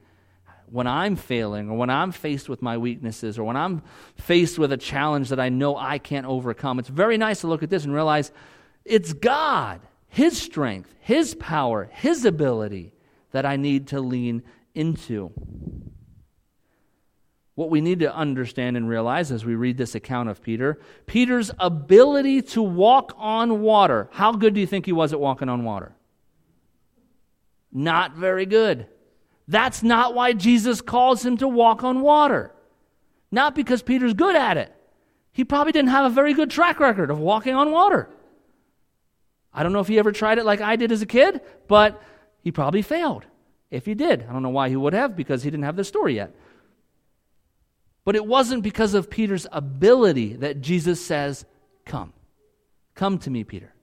when 0.69 0.87
I'm 0.87 1.15
failing 1.15 1.69
or 1.69 1.77
when 1.77 1.89
I'm 1.89 2.11
faced 2.11 2.49
with 2.49 2.61
my 2.61 2.77
weaknesses 2.77 3.39
or 3.39 3.45
when 3.45 3.55
I'm 3.55 3.81
faced 4.15 4.59
with 4.59 4.71
a 4.73 4.77
challenge 4.77 5.29
that 5.29 5.39
I 5.39 5.49
know 5.49 5.77
I 5.77 5.97
can't 5.97 6.25
overcome. 6.25 6.79
It's 6.79 6.89
very 6.89 7.17
nice 7.17 7.41
to 7.41 7.47
look 7.47 7.63
at 7.63 7.69
this 7.69 7.85
and 7.85 7.93
realize 7.93 8.31
it's 8.83 9.13
God 9.13 9.81
his 10.09 10.41
strength, 10.41 10.93
His 10.99 11.35
power, 11.35 11.89
His 11.91 12.25
ability 12.25 12.93
that 13.31 13.45
I 13.45 13.55
need 13.55 13.87
to 13.87 13.99
lean 13.99 14.43
into. 14.73 15.31
What 17.57 17.71
we 17.71 17.81
need 17.81 18.01
to 18.01 18.15
understand 18.15 18.77
and 18.77 18.87
realize 18.87 19.31
as 19.31 19.43
we 19.43 19.55
read 19.55 19.77
this 19.77 19.95
account 19.95 20.29
of 20.29 20.43
Peter, 20.43 20.79
Peter's 21.07 21.49
ability 21.57 22.43
to 22.43 22.61
walk 22.61 23.15
on 23.17 23.61
water. 23.61 24.09
How 24.11 24.31
good 24.33 24.53
do 24.53 24.59
you 24.59 24.67
think 24.67 24.85
he 24.85 24.91
was 24.91 25.11
at 25.11 25.19
walking 25.19 25.49
on 25.49 25.63
water? 25.63 25.95
Not 27.71 28.13
very 28.13 28.45
good. 28.45 28.85
That's 29.47 29.81
not 29.81 30.13
why 30.13 30.33
Jesus 30.33 30.81
calls 30.81 31.25
him 31.25 31.35
to 31.37 31.47
walk 31.47 31.83
on 31.83 32.01
water. 32.01 32.53
Not 33.31 33.55
because 33.55 33.81
Peter's 33.81 34.13
good 34.13 34.35
at 34.35 34.57
it. 34.57 34.71
He 35.31 35.43
probably 35.43 35.71
didn't 35.71 35.89
have 35.89 36.05
a 36.05 36.13
very 36.13 36.35
good 36.35 36.51
track 36.51 36.79
record 36.79 37.09
of 37.09 37.17
walking 37.17 37.55
on 37.55 37.71
water. 37.71 38.07
I 39.51 39.63
don't 39.63 39.73
know 39.73 39.79
if 39.79 39.87
he 39.87 39.97
ever 39.97 40.11
tried 40.11 40.37
it 40.37 40.45
like 40.45 40.61
I 40.61 40.75
did 40.75 40.91
as 40.91 41.01
a 41.01 41.07
kid, 41.07 41.41
but 41.67 41.99
he 42.43 42.51
probably 42.51 42.83
failed. 42.83 43.25
If 43.71 43.87
he 43.87 43.95
did, 43.95 44.27
I 44.29 44.31
don't 44.31 44.43
know 44.43 44.49
why 44.49 44.69
he 44.69 44.75
would 44.75 44.93
have 44.93 45.15
because 45.15 45.41
he 45.41 45.49
didn't 45.49 45.65
have 45.65 45.75
the 45.75 45.83
story 45.83 46.17
yet. 46.17 46.35
But 48.07 48.15
it 48.15 48.25
wasn't 48.25 48.63
because 48.63 48.93
of 48.93 49.09
Peter's 49.09 49.47
ability 49.51 50.37
that 50.37 50.61
Jesus 50.61 51.05
says, 51.05 51.43
Come. 51.83 52.13
Come 52.95 53.17
to 53.17 53.29
me, 53.29 53.43
Peter. 53.43 53.73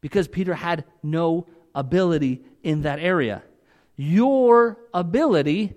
Because 0.00 0.28
Peter 0.28 0.54
had 0.54 0.84
no 1.02 1.48
ability 1.74 2.42
in 2.62 2.82
that 2.82 3.00
area. 3.00 3.42
Your 3.96 4.78
ability 4.94 5.74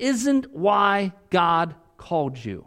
isn't 0.00 0.52
why 0.52 1.12
God 1.30 1.76
called 1.98 2.36
you. 2.44 2.66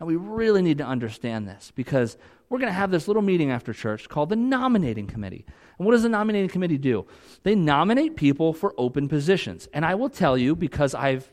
And 0.00 0.08
we 0.08 0.16
really 0.16 0.62
need 0.62 0.78
to 0.78 0.86
understand 0.86 1.46
this 1.46 1.70
because 1.74 2.16
we're 2.48 2.60
going 2.60 2.70
to 2.70 2.72
have 2.72 2.90
this 2.90 3.08
little 3.08 3.20
meeting 3.20 3.50
after 3.50 3.74
church 3.74 4.08
called 4.08 4.30
the 4.30 4.36
nominating 4.36 5.06
committee. 5.06 5.44
And 5.76 5.84
what 5.84 5.92
does 5.92 6.02
the 6.02 6.08
nominating 6.08 6.48
committee 6.48 6.78
do? 6.78 7.04
They 7.42 7.56
nominate 7.56 8.16
people 8.16 8.54
for 8.54 8.72
open 8.78 9.06
positions. 9.06 9.68
And 9.74 9.84
I 9.84 9.96
will 9.96 10.08
tell 10.08 10.38
you, 10.38 10.56
because 10.56 10.94
I've 10.94 11.30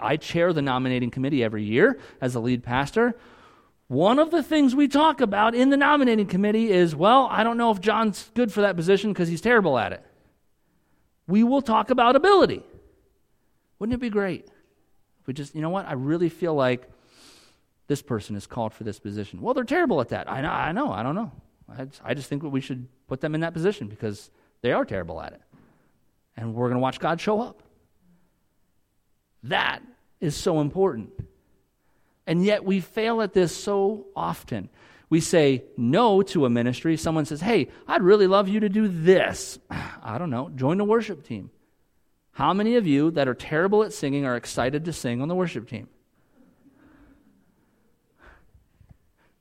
I 0.00 0.16
chair 0.16 0.52
the 0.52 0.62
nominating 0.62 1.10
committee 1.10 1.44
every 1.44 1.64
year 1.64 1.98
as 2.20 2.34
a 2.34 2.40
lead 2.40 2.62
pastor. 2.62 3.14
One 3.88 4.18
of 4.18 4.30
the 4.30 4.42
things 4.42 4.74
we 4.74 4.86
talk 4.86 5.20
about 5.20 5.54
in 5.54 5.70
the 5.70 5.76
nominating 5.76 6.26
committee 6.26 6.70
is, 6.70 6.94
well, 6.94 7.26
I 7.30 7.42
don't 7.42 7.56
know 7.56 7.70
if 7.70 7.80
John's 7.80 8.30
good 8.34 8.52
for 8.52 8.60
that 8.60 8.76
position 8.76 9.12
because 9.12 9.28
he's 9.28 9.40
terrible 9.40 9.78
at 9.78 9.92
it. 9.92 10.04
We 11.26 11.42
will 11.42 11.62
talk 11.62 11.90
about 11.90 12.16
ability. 12.16 12.62
Wouldn't 13.78 13.94
it 13.94 14.00
be 14.00 14.10
great? 14.10 14.46
If 15.20 15.26
we 15.26 15.34
just, 15.34 15.54
you 15.54 15.60
know 15.60 15.70
what? 15.70 15.86
I 15.86 15.94
really 15.94 16.28
feel 16.28 16.54
like 16.54 16.88
this 17.88 18.00
person 18.00 18.36
is 18.36 18.46
called 18.46 18.72
for 18.72 18.84
this 18.84 19.00
position. 19.00 19.40
Well, 19.40 19.54
they're 19.54 19.64
terrible 19.64 20.00
at 20.00 20.10
that. 20.10 20.30
I 20.30 20.40
know, 20.40 20.50
I 20.50 20.70
know, 20.70 20.92
I 20.92 21.02
don't 21.02 21.16
know. 21.16 21.32
I, 21.68 21.86
I 22.04 22.14
just 22.14 22.28
think 22.28 22.44
we 22.44 22.60
should 22.60 22.86
put 23.08 23.20
them 23.20 23.34
in 23.34 23.40
that 23.40 23.52
position 23.52 23.88
because 23.88 24.30
they 24.62 24.70
are 24.72 24.84
terrible 24.84 25.20
at 25.20 25.32
it. 25.32 25.42
And 26.36 26.54
we're 26.54 26.68
going 26.68 26.76
to 26.76 26.82
watch 26.82 27.00
God 27.00 27.20
show 27.20 27.40
up. 27.40 27.62
That 29.42 29.82
is 30.20 30.36
so 30.36 30.60
important. 30.60 31.10
And 32.26 32.44
yet 32.44 32.64
we 32.64 32.80
fail 32.80 33.22
at 33.22 33.32
this 33.32 33.56
so 33.56 34.06
often. 34.14 34.68
We 35.08 35.20
say 35.20 35.64
no 35.76 36.22
to 36.22 36.46
a 36.46 36.50
ministry. 36.50 36.96
Someone 36.96 37.24
says, 37.24 37.40
Hey, 37.40 37.68
I'd 37.88 38.02
really 38.02 38.28
love 38.28 38.48
you 38.48 38.60
to 38.60 38.68
do 38.68 38.86
this. 38.86 39.58
I 39.70 40.18
don't 40.18 40.30
know, 40.30 40.50
join 40.50 40.78
the 40.78 40.84
worship 40.84 41.26
team. 41.26 41.50
How 42.32 42.54
many 42.54 42.76
of 42.76 42.86
you 42.86 43.10
that 43.12 43.28
are 43.28 43.34
terrible 43.34 43.82
at 43.82 43.92
singing 43.92 44.24
are 44.24 44.36
excited 44.36 44.84
to 44.84 44.92
sing 44.92 45.20
on 45.20 45.28
the 45.28 45.34
worship 45.34 45.68
team? 45.68 45.88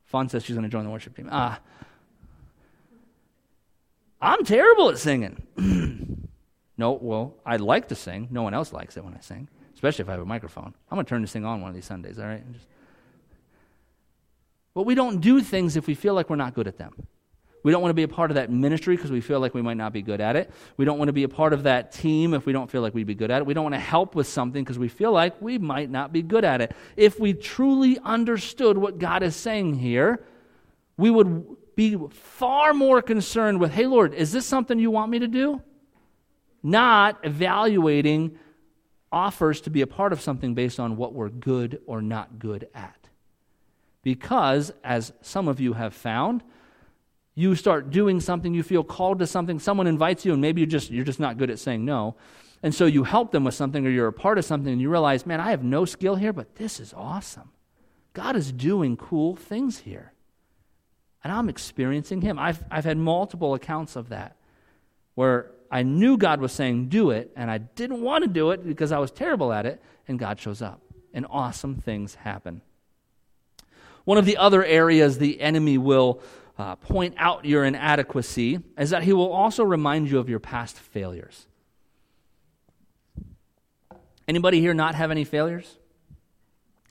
Fawn 0.05 0.27
says 0.27 0.43
she's 0.43 0.55
going 0.55 0.63
to 0.63 0.69
join 0.69 0.85
the 0.85 0.89
worship 0.89 1.15
team. 1.15 1.29
Ah. 1.31 1.59
I'm 4.19 4.43
terrible 4.43 4.89
at 4.89 4.97
singing. 4.97 5.43
no, 6.77 6.91
well, 6.93 7.35
I 7.45 7.57
like 7.57 7.89
to 7.89 7.95
sing. 7.95 8.27
No 8.31 8.41
one 8.41 8.55
else 8.55 8.73
likes 8.73 8.97
it 8.97 9.05
when 9.05 9.13
I 9.13 9.19
sing, 9.19 9.47
especially 9.79 10.03
if 10.03 10.09
I 10.09 10.11
have 10.11 10.21
a 10.21 10.25
microphone. 10.25 10.73
I'm 10.91 10.97
going 10.97 11.05
to 11.05 11.09
turn 11.09 11.21
this 11.21 11.31
thing 11.31 11.45
on 11.45 11.61
one 11.61 11.69
of 11.69 11.75
these 11.75 11.85
Sundays, 11.85 12.19
all 12.19 12.25
right? 12.25 12.43
Just... 12.51 12.65
But 14.73 14.83
we 14.83 14.93
don't 14.93 15.21
do 15.21 15.39
things 15.39 15.77
if 15.77 15.87
we 15.87 15.95
feel 15.95 16.13
like 16.13 16.29
we're 16.29 16.35
not 16.35 16.53
good 16.53 16.67
at 16.67 16.77
them. 16.77 16.91
We 17.63 17.71
don't 17.71 17.81
want 17.81 17.91
to 17.91 17.95
be 17.95 18.03
a 18.03 18.09
part 18.09 18.29
of 18.29 18.35
that 18.35 18.51
ministry 18.51 18.97
because 18.97 19.09
we 19.09 19.21
feel 19.21 19.39
like 19.39 19.53
we 19.53 19.61
might 19.61 19.77
not 19.77 19.93
be 19.93 20.01
good 20.01 20.19
at 20.19 20.35
it. 20.35 20.51
We 20.75 20.83
don't 20.83 20.97
want 20.97 21.07
to 21.07 21.13
be 21.13 21.23
a 21.23 21.29
part 21.29 21.53
of 21.53 21.63
that 21.63 21.93
team 21.93 22.33
if 22.33 22.45
we 22.45 22.51
don't 22.51 22.69
feel 22.69 22.81
like 22.81 22.93
we'd 22.93 23.07
be 23.07 23.15
good 23.15 23.31
at 23.31 23.41
it. 23.41 23.45
We 23.45 23.53
don't 23.53 23.63
want 23.63 23.75
to 23.75 23.79
help 23.79 24.15
with 24.15 24.27
something 24.27 24.65
because 24.65 24.77
we 24.77 24.89
feel 24.89 25.13
like 25.13 25.41
we 25.41 25.57
might 25.57 25.89
not 25.89 26.11
be 26.11 26.21
good 26.21 26.43
at 26.43 26.59
it. 26.59 26.75
If 26.97 27.17
we 27.17 27.31
truly 27.31 27.99
understood 28.03 28.77
what 28.77 28.99
God 28.99 29.23
is 29.23 29.33
saying 29.33 29.75
here, 29.75 30.25
we 30.97 31.09
would 31.09 31.45
be 31.77 31.97
far 32.09 32.73
more 32.73 33.01
concerned 33.01 33.61
with, 33.61 33.71
hey, 33.71 33.85
Lord, 33.85 34.13
is 34.13 34.33
this 34.33 34.45
something 34.45 34.77
you 34.77 34.91
want 34.91 35.09
me 35.09 35.19
to 35.19 35.27
do? 35.27 35.61
Not 36.61 37.19
evaluating 37.23 38.37
offers 39.11 39.61
to 39.61 39.69
be 39.69 39.81
a 39.81 39.87
part 39.87 40.13
of 40.13 40.21
something 40.21 40.53
based 40.53 40.79
on 40.79 40.97
what 40.97 41.13
we're 41.13 41.29
good 41.29 41.81
or 41.85 42.01
not 42.01 42.39
good 42.39 42.67
at. 42.73 42.95
Because, 44.01 44.71
as 44.83 45.11
some 45.21 45.47
of 45.47 45.59
you 45.59 45.73
have 45.73 45.93
found, 45.93 46.43
you 47.35 47.55
start 47.55 47.89
doing 47.89 48.19
something, 48.19 48.53
you 48.53 48.63
feel 48.63 48.83
called 48.83 49.19
to 49.19 49.27
something, 49.27 49.59
someone 49.59 49.87
invites 49.87 50.25
you, 50.25 50.33
and 50.33 50.41
maybe 50.41 50.61
you 50.61 50.67
just, 50.67 50.91
you're 50.91 51.05
just 51.05 51.19
not 51.19 51.37
good 51.37 51.49
at 51.49 51.59
saying 51.59 51.85
no. 51.85 52.15
And 52.61 52.75
so 52.75 52.85
you 52.85 53.03
help 53.03 53.31
them 53.31 53.45
with 53.45 53.53
something 53.53 53.85
or 53.85 53.89
you're 53.89 54.07
a 54.07 54.13
part 54.13 54.37
of 54.37 54.45
something 54.45 54.71
and 54.71 54.81
you 54.81 54.89
realize, 54.89 55.25
man, 55.25 55.39
I 55.39 55.51
have 55.51 55.63
no 55.63 55.85
skill 55.85 56.15
here, 56.15 56.33
but 56.33 56.55
this 56.55 56.79
is 56.79 56.93
awesome. 56.93 57.51
God 58.13 58.35
is 58.35 58.51
doing 58.51 58.97
cool 58.97 59.35
things 59.35 59.79
here. 59.79 60.13
And 61.23 61.31
I'm 61.31 61.49
experiencing 61.49 62.21
Him. 62.21 62.37
I've, 62.37 62.63
I've 62.69 62.85
had 62.85 62.97
multiple 62.97 63.53
accounts 63.53 63.95
of 63.95 64.09
that 64.09 64.35
where 65.15 65.51
I 65.71 65.83
knew 65.83 66.17
God 66.17 66.41
was 66.41 66.51
saying, 66.51 66.89
do 66.89 67.11
it, 67.11 67.31
and 67.35 67.49
I 67.51 67.59
didn't 67.59 68.01
want 68.01 68.23
to 68.23 68.29
do 68.29 68.51
it 68.51 68.65
because 68.65 68.91
I 68.91 68.97
was 68.99 69.11
terrible 69.11 69.53
at 69.53 69.65
it, 69.65 69.81
and 70.07 70.17
God 70.17 70.39
shows 70.39 70.61
up. 70.61 70.81
And 71.13 71.25
awesome 71.29 71.75
things 71.75 72.15
happen. 72.15 72.61
One 74.05 74.17
of 74.17 74.25
the 74.25 74.37
other 74.37 74.63
areas 74.63 75.17
the 75.17 75.39
enemy 75.41 75.77
will 75.77 76.21
uh, 76.57 76.75
point 76.75 77.15
out 77.17 77.45
your 77.45 77.63
inadequacy 77.63 78.59
is 78.77 78.89
that 78.89 79.03
he 79.03 79.13
will 79.13 79.31
also 79.31 79.63
remind 79.63 80.09
you 80.09 80.19
of 80.19 80.29
your 80.29 80.39
past 80.39 80.77
failures. 80.77 81.45
Anybody 84.27 84.59
here 84.59 84.73
not 84.73 84.95
have 84.95 85.11
any 85.11 85.23
failures? 85.23 85.77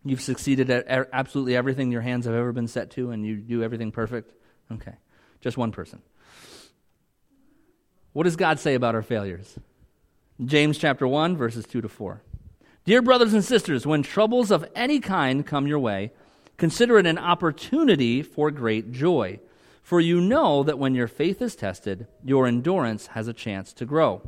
You've 0.05 0.21
succeeded 0.21 0.71
at 0.71 1.09
absolutely 1.13 1.57
everything 1.57 1.93
your 1.93 2.01
hands 2.01 2.27
have 2.27 2.35
ever 2.35 2.53
been 2.53 2.69
set 2.69 2.91
to, 2.93 3.11
and 3.11 3.27
you 3.27 3.37
do 3.37 3.63
everything 3.63 3.93
perfect? 3.93 4.33
Okay. 4.73 4.95
Just 5.41 5.57
one 5.57 5.71
person. 5.71 6.03
What 8.13 8.25
does 8.25 8.37
God 8.37 8.59
say 8.59 8.75
about 8.75 8.95
our 8.95 9.03
failures? 9.03 9.59
James 10.45 10.79
chapter 10.79 11.07
1, 11.07 11.37
verses 11.37 11.67
2 11.67 11.81
to 11.81 11.89
4. 11.89 12.23
Dear 12.85 13.03
brothers 13.03 13.35
and 13.35 13.45
sisters, 13.45 13.87
when 13.87 14.03
troubles 14.03 14.51
of 14.51 14.67
any 14.75 15.01
kind 15.01 15.47
come 15.47 15.67
your 15.67 15.79
way, 15.79 16.13
consider 16.57 16.99
it 16.99 17.07
an 17.07 17.19
opportunity 17.19 18.23
for 18.23 18.51
great 18.51 18.93
joy 18.93 19.41
for 19.89 20.03
you 20.03 20.21
know 20.21 20.63
that 20.65 20.79
when 20.79 20.95
your 20.95 21.09
faith 21.09 21.41
is 21.41 21.57
tested, 21.57 22.07
your 22.23 22.47
endurance 22.47 23.07
has 23.07 23.27
a 23.27 23.33
chance 23.33 23.73
to 23.73 23.87
grow. 23.87 24.21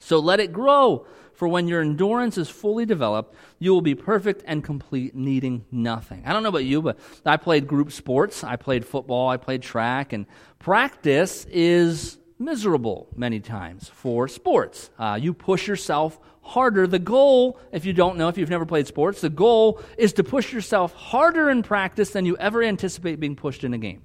So 0.00 0.18
let 0.18 0.40
it 0.40 0.52
grow, 0.52 1.06
for 1.34 1.46
when 1.46 1.68
your 1.68 1.80
endurance 1.80 2.36
is 2.36 2.48
fully 2.48 2.84
developed, 2.84 3.36
you 3.60 3.72
will 3.72 3.80
be 3.80 3.94
perfect 3.94 4.42
and 4.44 4.64
complete, 4.64 5.14
needing 5.14 5.64
nothing. 5.70 6.24
I 6.26 6.32
don't 6.32 6.42
know 6.42 6.48
about 6.48 6.64
you, 6.64 6.82
but 6.82 6.98
I 7.24 7.36
played 7.36 7.68
group 7.68 7.92
sports. 7.92 8.42
I 8.42 8.56
played 8.56 8.84
football. 8.84 9.28
I 9.28 9.36
played 9.36 9.62
track. 9.62 10.12
And 10.12 10.26
practice 10.58 11.44
is 11.44 12.18
miserable 12.38 13.08
many 13.16 13.40
times 13.40 13.88
for 13.88 14.28
sports. 14.28 14.90
Uh, 14.98 15.18
you 15.20 15.32
push 15.32 15.66
yourself 15.66 16.18
harder. 16.42 16.86
The 16.86 16.98
goal, 16.98 17.58
if 17.72 17.84
you 17.84 17.92
don't 17.92 18.16
know, 18.16 18.28
if 18.28 18.38
you've 18.38 18.50
never 18.50 18.66
played 18.66 18.86
sports, 18.86 19.20
the 19.20 19.30
goal 19.30 19.80
is 19.98 20.12
to 20.14 20.24
push 20.24 20.52
yourself 20.52 20.92
harder 20.94 21.50
in 21.50 21.62
practice 21.62 22.10
than 22.10 22.24
you 22.24 22.36
ever 22.36 22.62
anticipate 22.62 23.20
being 23.20 23.36
pushed 23.36 23.64
in 23.64 23.74
a 23.74 23.78
game. 23.78 24.02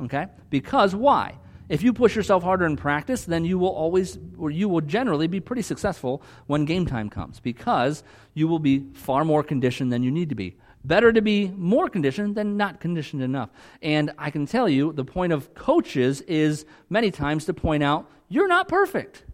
Okay? 0.00 0.26
Because 0.50 0.94
why? 0.94 1.38
If 1.68 1.82
you 1.82 1.92
push 1.92 2.14
yourself 2.14 2.44
harder 2.44 2.64
in 2.64 2.76
practice, 2.76 3.24
then 3.24 3.44
you 3.44 3.58
will 3.58 3.70
always, 3.70 4.18
or 4.38 4.50
you 4.50 4.68
will 4.68 4.82
generally 4.82 5.26
be 5.26 5.40
pretty 5.40 5.62
successful 5.62 6.22
when 6.46 6.64
game 6.64 6.86
time 6.86 7.10
comes 7.10 7.40
because 7.40 8.04
you 8.34 8.46
will 8.46 8.60
be 8.60 8.84
far 8.92 9.24
more 9.24 9.42
conditioned 9.42 9.92
than 9.92 10.04
you 10.04 10.12
need 10.12 10.28
to 10.28 10.36
be. 10.36 10.56
Better 10.86 11.12
to 11.12 11.20
be 11.20 11.48
more 11.48 11.88
conditioned 11.88 12.36
than 12.36 12.56
not 12.56 12.78
conditioned 12.78 13.20
enough. 13.20 13.50
And 13.82 14.12
I 14.18 14.30
can 14.30 14.46
tell 14.46 14.68
you, 14.68 14.92
the 14.92 15.04
point 15.04 15.32
of 15.32 15.52
coaches 15.52 16.20
is 16.20 16.64
many 16.88 17.10
times 17.10 17.46
to 17.46 17.54
point 17.54 17.82
out 17.82 18.08
you're 18.28 18.46
not 18.46 18.68
perfect. 18.68 19.24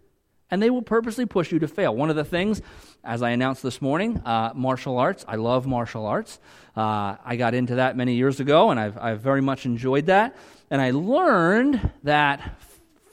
And 0.49 0.63
they 0.63 0.71
will 0.71 0.81
purposely 0.81 1.27
push 1.27 1.51
you 1.51 1.59
to 1.59 1.67
fail. 1.67 1.95
One 1.95 2.09
of 2.09 2.15
the 2.15 2.23
things, 2.23 2.61
as 3.03 3.21
I 3.21 3.29
announced 3.31 3.61
this 3.61 3.83
morning, 3.83 4.17
uh, 4.25 4.53
martial 4.55 4.97
arts. 4.97 5.25
I 5.27 5.35
love 5.35 5.67
martial 5.67 6.07
arts. 6.07 6.39
Uh, 6.75 7.17
I 7.23 7.35
got 7.35 7.53
into 7.53 7.75
that 7.75 7.95
many 7.95 8.15
years 8.15 8.39
ago, 8.39 8.71
and 8.71 8.79
I've, 8.79 8.97
I've 8.97 9.21
very 9.21 9.41
much 9.41 9.67
enjoyed 9.67 10.07
that. 10.07 10.35
And 10.71 10.81
I 10.81 10.89
learned 10.89 11.91
that 12.01 12.59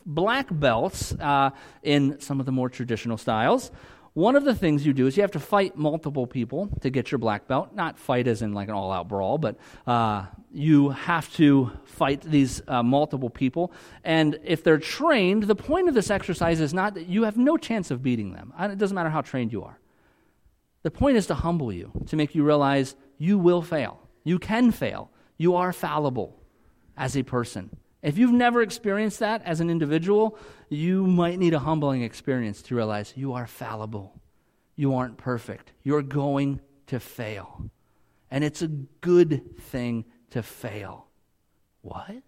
black 0.07 0.49
belts 0.51 1.13
uh, 1.13 1.51
in 1.83 2.21
some 2.21 2.41
of 2.41 2.47
the 2.47 2.53
more 2.53 2.71
traditional 2.71 3.19
styles, 3.19 3.71
one 4.15 4.35
of 4.35 4.45
the 4.45 4.55
things 4.55 4.85
you 4.85 4.93
do 4.93 5.07
is 5.07 5.17
you 5.17 5.23
have 5.23 5.31
to 5.33 5.41
fight 5.41 5.77
multiple 5.77 6.27
people 6.27 6.69
to 6.81 6.91
get 6.91 7.13
your 7.13 7.19
black 7.19 7.47
belt. 7.47 7.75
Not 7.75 7.99
fight 7.99 8.27
as 8.27 8.43
in 8.43 8.53
like 8.53 8.69
an 8.69 8.75
all 8.75 8.91
out 8.91 9.09
brawl, 9.09 9.39
but 9.39 9.57
uh, 9.87 10.27
you 10.53 10.91
have 10.91 11.33
to 11.35 11.71
fight 11.85 12.23
these 12.23 12.61
uh, 12.67 12.83
multiple 12.83 13.31
people. 13.31 13.73
And 14.03 14.39
if 14.43 14.65
they're 14.65 14.79
trained, 14.79 15.45
the 15.45 15.55
point 15.55 15.89
of 15.89 15.95
this 15.95 16.11
exercise 16.11 16.61
is 16.61 16.75
not 16.75 16.95
that 16.95 17.07
you 17.07 17.23
have 17.23 17.37
no 17.37 17.57
chance 17.57 17.91
of 17.91 18.03
beating 18.03 18.33
them. 18.33 18.53
It 18.59 18.79
doesn't 18.79 18.95
matter 18.95 19.11
how 19.11 19.21
trained 19.21 19.53
you 19.53 19.63
are. 19.63 19.79
The 20.83 20.91
point 20.91 21.17
is 21.17 21.27
to 21.27 21.35
humble 21.35 21.73
you, 21.73 21.93
to 22.07 22.17
make 22.17 22.35
you 22.35 22.43
realize 22.43 22.97
you 23.19 23.39
will 23.39 23.63
fail. 23.63 24.01
You 24.25 24.39
can 24.39 24.73
fail. 24.73 25.11
You 25.37 25.57
are 25.57 25.73
fallible 25.73 26.37
as 26.97 27.17
a 27.17 27.23
person. 27.23 27.71
If 28.03 28.17
you've 28.17 28.33
never 28.33 28.63
experienced 28.63 29.19
that 29.19 29.43
as 29.45 29.61
an 29.61 29.69
individual, 29.69 30.39
you 30.69 31.07
might 31.07 31.39
need 31.39 31.55
a 31.55 31.59
humbling 31.59 32.03
experience 32.03 32.63
to 32.63 32.75
realize 32.75 33.13
you 33.17 33.35
are 33.35 33.47
fallible. 33.47 34.19
You 34.75 34.95
aren't 34.95 35.19
perfect. 35.19 35.73
You're 35.83 36.03
going 36.03 36.61
to 36.87 36.99
fail. 36.99 37.71
And 38.31 38.43
it's 38.43 38.63
a 38.63 38.69
good 38.69 39.59
thing 39.59 40.07
to 40.31 40.43
fail. 40.43 41.09
What? 41.83 42.09
It 42.11 42.23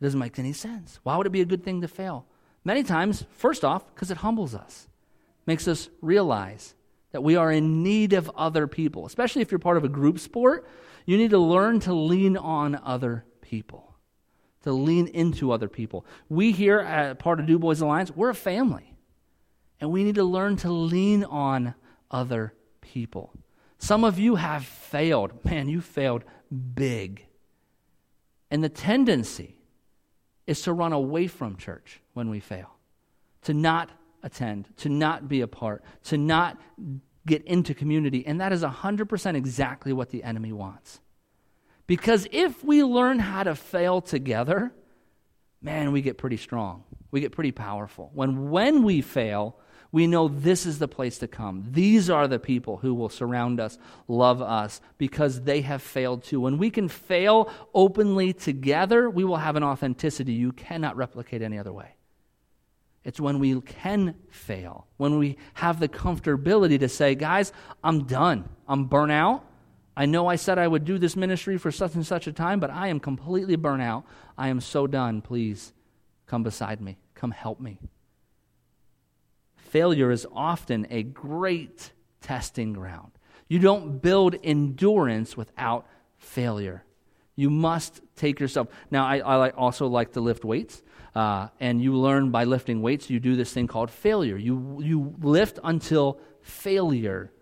doesn't 0.00 0.18
make 0.18 0.38
any 0.38 0.52
sense. 0.52 0.98
Why 1.02 1.16
would 1.16 1.26
it 1.26 1.30
be 1.30 1.40
a 1.40 1.46
good 1.46 1.62
thing 1.62 1.82
to 1.82 1.88
fail? 1.88 2.26
Many 2.64 2.82
times, 2.82 3.24
first 3.30 3.64
off, 3.64 3.86
because 3.94 4.10
it 4.10 4.18
humbles 4.18 4.54
us, 4.54 4.88
makes 5.46 5.68
us 5.68 5.88
realize 6.00 6.74
that 7.12 7.22
we 7.22 7.36
are 7.36 7.50
in 7.50 7.82
need 7.82 8.12
of 8.12 8.30
other 8.36 8.66
people. 8.66 9.06
Especially 9.06 9.42
if 9.42 9.50
you're 9.50 9.58
part 9.58 9.76
of 9.76 9.84
a 9.84 9.88
group 9.88 10.18
sport, 10.18 10.68
you 11.06 11.16
need 11.16 11.30
to 11.30 11.38
learn 11.38 11.80
to 11.80 11.94
lean 11.94 12.36
on 12.36 12.74
other 12.84 13.24
people, 13.40 13.87
to 14.62 14.72
lean 14.72 15.06
into 15.08 15.52
other 15.52 15.68
people. 15.68 16.04
We 16.28 16.52
here 16.52 16.80
at 16.80 17.18
part 17.18 17.40
of 17.40 17.46
Du 17.46 17.58
Bois 17.58 17.76
Alliance, 17.80 18.10
we're 18.14 18.30
a 18.30 18.34
family, 18.34 18.94
and 19.80 19.90
we 19.90 20.04
need 20.04 20.16
to 20.16 20.24
learn 20.24 20.56
to 20.58 20.70
lean 20.70 21.24
on 21.24 21.74
other 22.10 22.54
people. 22.80 23.32
Some 23.78 24.04
of 24.04 24.18
you 24.18 24.34
have 24.34 24.64
failed. 24.64 25.44
Man, 25.44 25.68
you 25.68 25.80
failed 25.80 26.24
big. 26.74 27.26
And 28.50 28.64
the 28.64 28.68
tendency 28.68 29.56
is 30.46 30.62
to 30.62 30.72
run 30.72 30.92
away 30.92 31.26
from 31.26 31.56
church 31.56 32.00
when 32.14 32.30
we 32.30 32.40
fail, 32.40 32.76
to 33.42 33.54
not 33.54 33.90
attend, 34.22 34.74
to 34.78 34.88
not 34.88 35.28
be 35.28 35.42
a 35.42 35.46
part, 35.46 35.84
to 36.04 36.16
not 36.16 36.58
get 37.26 37.44
into 37.44 37.74
community. 37.74 38.26
And 38.26 38.40
that 38.40 38.52
is 38.52 38.62
100% 38.62 39.34
exactly 39.36 39.92
what 39.92 40.08
the 40.08 40.24
enemy 40.24 40.52
wants. 40.52 41.00
Because 41.88 42.28
if 42.30 42.62
we 42.62 42.84
learn 42.84 43.18
how 43.18 43.42
to 43.42 43.56
fail 43.56 44.00
together, 44.00 44.72
man, 45.60 45.90
we 45.90 46.02
get 46.02 46.18
pretty 46.18 46.36
strong. 46.36 46.84
We 47.10 47.20
get 47.20 47.32
pretty 47.32 47.50
powerful. 47.50 48.10
When 48.14 48.50
when 48.50 48.82
we 48.84 49.00
fail, 49.00 49.56
we 49.90 50.06
know 50.06 50.28
this 50.28 50.66
is 50.66 50.78
the 50.78 50.86
place 50.86 51.18
to 51.18 51.28
come. 51.28 51.64
These 51.70 52.10
are 52.10 52.28
the 52.28 52.38
people 52.38 52.76
who 52.76 52.94
will 52.94 53.08
surround 53.08 53.58
us, 53.58 53.78
love 54.06 54.42
us, 54.42 54.82
because 54.98 55.42
they 55.42 55.62
have 55.62 55.82
failed 55.82 56.24
too. 56.24 56.42
When 56.42 56.58
we 56.58 56.68
can 56.70 56.88
fail 56.88 57.50
openly 57.72 58.34
together, 58.34 59.08
we 59.08 59.24
will 59.24 59.38
have 59.38 59.56
an 59.56 59.64
authenticity 59.64 60.34
you 60.34 60.52
cannot 60.52 60.98
replicate 60.98 61.40
any 61.40 61.58
other 61.58 61.72
way. 61.72 61.94
It's 63.02 63.18
when 63.18 63.38
we 63.38 63.58
can 63.62 64.14
fail, 64.28 64.88
when 64.98 65.16
we 65.16 65.38
have 65.54 65.80
the 65.80 65.88
comfortability 65.88 66.78
to 66.80 66.88
say, 66.90 67.14
guys, 67.14 67.50
I'm 67.82 68.04
done. 68.04 68.46
I'm 68.68 68.84
burnt 68.84 69.12
out. 69.12 69.47
I 69.98 70.06
know 70.06 70.28
I 70.28 70.36
said 70.36 70.58
I 70.58 70.68
would 70.68 70.84
do 70.84 70.96
this 70.96 71.16
ministry 71.16 71.58
for 71.58 71.72
such 71.72 71.96
and 71.96 72.06
such 72.06 72.28
a 72.28 72.32
time, 72.32 72.60
but 72.60 72.70
I 72.70 72.86
am 72.86 73.00
completely 73.00 73.56
burnt 73.56 73.82
out. 73.82 74.04
I 74.38 74.46
am 74.46 74.60
so 74.60 74.86
done. 74.86 75.22
Please 75.22 75.72
come 76.24 76.44
beside 76.44 76.80
me. 76.80 76.98
Come 77.16 77.32
help 77.32 77.58
me. 77.58 77.80
Failure 79.56 80.12
is 80.12 80.24
often 80.32 80.86
a 80.88 81.02
great 81.02 81.90
testing 82.20 82.74
ground. 82.74 83.10
You 83.48 83.58
don't 83.58 84.00
build 84.00 84.36
endurance 84.44 85.36
without 85.36 85.84
failure. 86.16 86.84
You 87.34 87.50
must 87.50 88.00
take 88.14 88.38
yourself. 88.38 88.68
Now, 88.92 89.04
I, 89.04 89.18
I 89.18 89.50
also 89.50 89.88
like 89.88 90.12
to 90.12 90.20
lift 90.20 90.44
weights, 90.44 90.80
uh, 91.16 91.48
and 91.58 91.82
you 91.82 91.96
learn 91.96 92.30
by 92.30 92.44
lifting 92.44 92.82
weights. 92.82 93.10
You 93.10 93.18
do 93.18 93.34
this 93.34 93.52
thing 93.52 93.66
called 93.66 93.90
failure. 93.90 94.36
You 94.36 94.80
you 94.80 95.16
lift 95.20 95.58
until 95.64 96.20
failure, 96.40 97.32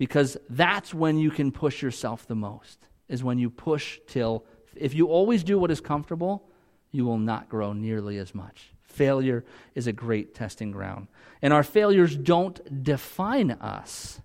because 0.00 0.38
that's 0.48 0.94
when 0.94 1.18
you 1.18 1.30
can 1.30 1.52
push 1.52 1.82
yourself 1.82 2.26
the 2.26 2.34
most. 2.34 2.78
Is 3.10 3.22
when 3.22 3.38
you 3.38 3.50
push 3.50 4.00
till. 4.06 4.46
If 4.74 4.94
you 4.94 5.08
always 5.08 5.44
do 5.44 5.58
what 5.58 5.70
is 5.70 5.82
comfortable, 5.82 6.48
you 6.90 7.04
will 7.04 7.18
not 7.18 7.50
grow 7.50 7.74
nearly 7.74 8.16
as 8.16 8.34
much. 8.34 8.72
Failure 8.80 9.44
is 9.74 9.86
a 9.86 9.92
great 9.92 10.34
testing 10.34 10.70
ground. 10.70 11.08
And 11.42 11.52
our 11.52 11.62
failures 11.62 12.16
don't 12.16 12.82
define 12.82 13.50
us. 13.50 14.22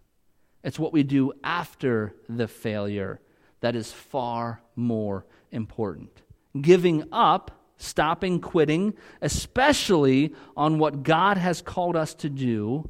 It's 0.64 0.80
what 0.80 0.94
we 0.94 1.04
do 1.04 1.34
after 1.44 2.16
the 2.30 2.48
failure 2.48 3.20
that 3.60 3.76
is 3.76 3.92
far 3.92 4.62
more 4.78 5.26
important. 5.52 6.22
Giving 6.62 7.04
up, 7.12 7.52
stopping 7.76 8.40
quitting, 8.40 8.94
especially 9.22 10.34
on 10.56 10.80
what 10.80 11.04
God 11.04 11.36
has 11.36 11.62
called 11.62 11.98
us 11.98 12.14
to 12.14 12.30
do, 12.30 12.90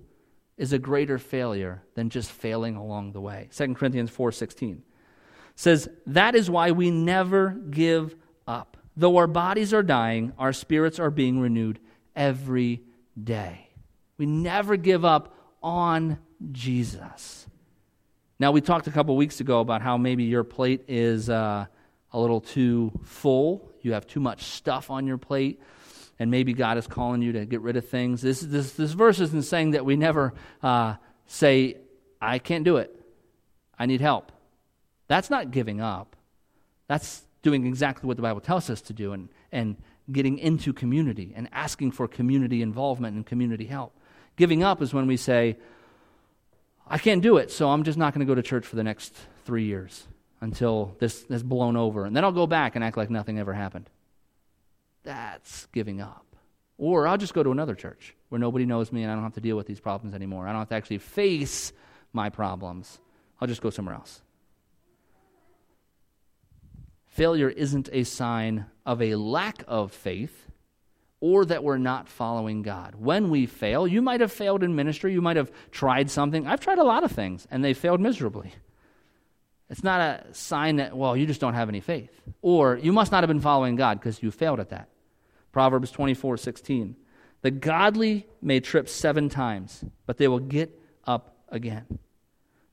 is 0.58 0.74
a 0.74 0.80
greater 0.80 1.18
failure 1.18 1.84
than 1.96 2.10
just 2.10 2.32
failing 2.32 2.76
along 2.76 3.12
the 3.12 3.22
way. 3.22 3.50
2 3.52 3.76
Corinthians 3.76 4.10
4:16 4.10 4.84
says, 5.56 5.90
"That 6.06 6.36
is 6.36 6.50
why 6.50 6.72
we 6.72 6.92
never 6.92 7.50
give 7.50 8.16
up. 8.48 8.78
Though 8.98 9.18
our 9.18 9.28
bodies 9.28 9.74
are 9.74 9.84
dying, 9.84 10.34
our 10.38 10.54
spirits 10.54 11.00
are 11.00 11.12
being 11.12 11.40
renewed 11.40 11.80
every 12.16 12.84
day." 13.22 13.70
We 14.18 14.26
never 14.26 14.78
give 14.78 15.04
up 15.04 15.36
on 15.62 16.20
Jesus. 16.52 17.48
Now, 18.40 18.52
we 18.52 18.62
talked 18.62 18.88
a 18.88 18.92
couple 18.92 19.16
weeks 19.16 19.40
ago 19.40 19.62
about 19.62 19.82
how 19.82 19.98
maybe 19.98 20.24
your 20.26 20.44
plate 20.44 20.84
is 20.88 21.30
uh, 21.30 21.66
a 22.12 22.20
little 22.20 22.42
too 22.42 22.92
full. 23.04 23.72
You 23.82 23.94
have 23.94 24.08
too 24.08 24.20
much 24.20 24.44
stuff 24.44 24.92
on 24.92 25.08
your 25.08 25.18
plate, 25.18 25.62
and 26.20 26.32
maybe 26.32 26.54
God 26.54 26.78
is 26.78 26.88
calling 26.88 27.22
you 27.22 27.34
to 27.34 27.46
get 27.46 27.62
rid 27.62 27.76
of 27.76 27.88
things. 27.88 28.22
This, 28.22 28.42
this, 28.42 28.74
this 28.74 28.92
verse 28.94 29.20
isn't 29.20 29.44
saying 29.44 29.72
that 29.72 29.86
we 29.86 29.96
never 29.96 30.34
uh, 30.64 30.96
say, 31.28 31.78
I 32.22 32.40
can't 32.40 32.64
do 32.64 32.78
it. 32.78 32.96
I 33.78 33.86
need 33.86 34.02
help. 34.02 34.32
That's 35.08 35.30
not 35.30 35.52
giving 35.52 35.82
up. 35.82 36.16
That's 36.88 37.24
doing 37.42 37.66
exactly 37.66 38.08
what 38.08 38.18
the 38.18 38.24
Bible 38.24 38.42
tells 38.42 38.70
us 38.70 38.82
to 38.82 38.94
do 38.94 39.14
and, 39.14 39.30
and 39.52 39.76
getting 40.12 40.38
into 40.40 40.74
community 40.74 41.34
and 41.36 41.50
asking 41.52 41.92
for 41.92 42.08
community 42.08 42.62
involvement 42.62 43.16
and 43.16 43.26
community 43.26 43.66
help. 43.66 43.94
Giving 44.36 44.64
up 44.64 44.82
is 44.82 44.94
when 44.94 45.08
we 45.08 45.18
say, 45.18 45.58
I 46.88 46.98
can't 46.98 47.22
do 47.22 47.38
it, 47.38 47.52
so 47.52 47.70
I'm 47.70 47.84
just 47.84 47.98
not 47.98 48.14
going 48.14 48.26
to 48.26 48.30
go 48.30 48.36
to 48.36 48.44
church 48.44 48.66
for 48.66 48.76
the 48.76 48.84
next 48.84 49.16
three 49.44 49.66
years 49.66 50.08
until 50.42 50.96
this 51.00 51.26
has 51.30 51.44
blown 51.44 51.76
over. 51.76 52.06
And 52.06 52.16
then 52.16 52.24
I'll 52.24 52.32
go 52.32 52.48
back 52.48 52.76
and 52.76 52.84
act 52.84 52.98
like 52.98 53.10
nothing 53.10 53.40
ever 53.40 53.54
happened. 53.54 53.90
That's 55.06 55.68
giving 55.68 56.02
up. 56.02 56.26
Or 56.78 57.08
I'll 57.08 57.18
just 57.18 57.34
go 57.34 57.42
to 57.42 57.52
another 57.52 57.76
church 57.76 58.16
where 58.30 58.40
nobody 58.40 58.66
knows 58.66 58.92
me 58.92 59.04
and 59.04 59.12
I 59.12 59.16
don't 59.16 59.24
have 59.24 59.36
to 59.36 59.42
deal 59.42 59.56
with 59.56 59.68
these 59.68 59.80
problems 59.80 60.14
anymore. 60.14 60.48
I 60.48 60.52
don't 60.52 60.60
have 60.60 60.70
to 60.70 60.76
actually 60.76 60.98
face 60.98 61.72
my 62.12 62.30
problems. 62.30 63.00
I'll 63.40 63.48
just 63.48 63.62
go 63.62 63.70
somewhere 63.70 63.96
else. 63.96 64.22
Failure 67.06 67.50
isn't 67.50 67.88
a 67.94 68.04
sign 68.04 68.66
of 68.86 69.02
a 69.02 69.16
lack 69.16 69.64
of 69.68 69.94
faith 69.94 70.52
or 71.22 71.46
that 71.46 71.64
we're 71.64 71.78
not 71.78 72.10
following 72.10 72.62
God. 72.62 72.96
When 72.96 73.30
we 73.30 73.46
fail, 73.46 73.88
you 73.88 74.02
might 74.02 74.20
have 74.20 74.32
failed 74.32 74.64
in 74.64 74.76
ministry, 74.76 75.14
you 75.14 75.22
might 75.22 75.38
have 75.38 75.52
tried 75.72 76.12
something. 76.12 76.46
I've 76.46 76.60
tried 76.60 76.78
a 76.78 76.84
lot 76.84 77.04
of 77.04 77.12
things, 77.12 77.48
and 77.50 77.64
they 77.64 77.74
failed 77.74 78.02
miserably. 78.02 78.54
It's 79.70 79.84
not 79.84 80.02
a 80.02 80.34
sign 80.34 80.76
that, 80.76 80.96
well, 80.96 81.18
you 81.18 81.26
just 81.26 81.42
don't 81.42 81.56
have 81.56 81.70
any 81.70 81.80
faith. 81.80 82.12
Or 82.42 82.78
you 82.78 82.92
must 82.92 83.12
not 83.12 83.24
have 83.24 83.28
been 83.28 83.40
following 83.40 83.76
God 83.76 84.00
because 84.00 84.22
you 84.22 84.30
failed 84.30 84.60
at 84.60 84.70
that. 84.70 84.90
Proverbs 85.56 85.90
24 85.90 86.36
16. 86.36 86.98
The 87.42 87.50
godly 87.50 88.28
may 88.42 88.60
trip 88.60 88.90
seven 88.90 89.30
times, 89.30 89.86
but 90.06 90.18
they 90.18 90.28
will 90.28 90.42
get 90.42 90.78
up 91.08 91.38
again. 91.48 91.98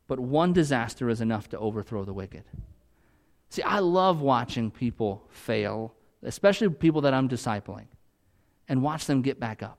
But 0.09 0.19
one 0.19 0.53
disaster 0.53 1.09
is 1.09 1.21
enough 1.21 1.49
to 1.51 1.59
overthrow 1.61 2.05
the 2.05 2.13
wicked. 2.13 2.43
See, 3.51 3.63
I 3.63 3.79
love 3.79 4.21
watching 4.21 4.73
people 4.73 5.29
fail, 5.31 5.95
especially 6.25 6.71
people 6.71 7.03
that 7.03 7.15
I'm 7.15 7.29
discipling 7.29 7.87
and 8.69 8.83
watch 8.83 9.07
them 9.07 9.23
get 9.23 9.39
back 9.39 9.63
up 9.63 9.79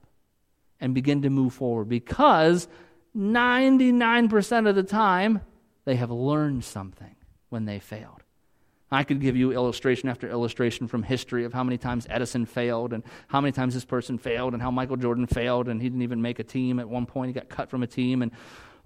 and 0.79 0.95
begin 0.95 1.23
to 1.23 1.29
move 1.29 1.53
forward 1.53 1.89
because 1.89 2.69
99% 3.17 4.69
of 4.69 4.75
the 4.75 4.83
time 4.83 5.41
they 5.83 5.97
have 5.97 6.09
learned 6.09 6.63
something 6.63 7.17
when 7.49 7.65
they 7.65 7.79
failed. 7.79 8.22
I 8.95 9.03
could 9.03 9.19
give 9.19 9.35
you 9.35 9.51
illustration 9.51 10.09
after 10.09 10.29
illustration 10.29 10.87
from 10.87 11.03
history 11.03 11.45
of 11.45 11.53
how 11.53 11.63
many 11.63 11.77
times 11.77 12.05
Edison 12.09 12.45
failed 12.45 12.93
and 12.93 13.03
how 13.27 13.41
many 13.41 13.51
times 13.51 13.73
this 13.73 13.85
person 13.85 14.17
failed 14.17 14.53
and 14.53 14.61
how 14.61 14.71
Michael 14.71 14.97
Jordan 14.97 15.27
failed 15.27 15.67
and 15.67 15.81
he 15.81 15.89
didn't 15.89 16.03
even 16.03 16.21
make 16.21 16.39
a 16.39 16.43
team 16.43 16.79
at 16.79 16.87
one 16.87 17.05
point. 17.05 17.29
He 17.29 17.33
got 17.33 17.49
cut 17.49 17.69
from 17.69 17.83
a 17.83 17.87
team 17.87 18.21
and 18.21 18.31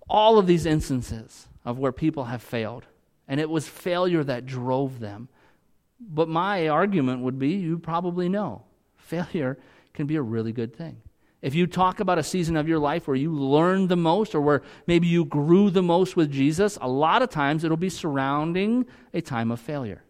all 0.09 0.37
of 0.37 0.47
these 0.47 0.65
instances 0.65 1.47
of 1.65 1.77
where 1.77 1.91
people 1.91 2.25
have 2.25 2.41
failed. 2.41 2.85
And 3.27 3.39
it 3.39 3.49
was 3.49 3.67
failure 3.67 4.23
that 4.23 4.45
drove 4.45 4.99
them. 4.99 5.27
But 5.99 6.29
my 6.29 6.67
argument 6.69 7.21
would 7.21 7.37
be 7.39 7.55
you 7.55 7.79
probably 7.79 8.29
know 8.29 8.63
failure 8.95 9.57
can 9.93 10.07
be 10.07 10.15
a 10.15 10.21
really 10.21 10.51
good 10.51 10.75
thing. 10.75 11.01
If 11.41 11.53
you 11.53 11.67
talk 11.67 11.99
about 11.99 12.17
a 12.17 12.23
season 12.23 12.57
of 12.57 12.67
your 12.67 12.79
life 12.79 13.07
where 13.07 13.15
you 13.15 13.31
learned 13.31 13.89
the 13.89 13.95
most 13.95 14.33
or 14.33 14.41
where 14.41 14.63
maybe 14.87 15.07
you 15.07 15.23
grew 15.23 15.69
the 15.69 15.83
most 15.83 16.15
with 16.15 16.31
Jesus, 16.31 16.77
a 16.81 16.87
lot 16.87 17.21
of 17.21 17.29
times 17.29 17.63
it'll 17.63 17.77
be 17.77 17.89
surrounding 17.89 18.85
a 19.13 19.21
time 19.21 19.51
of 19.51 19.59
failure. 19.59 20.03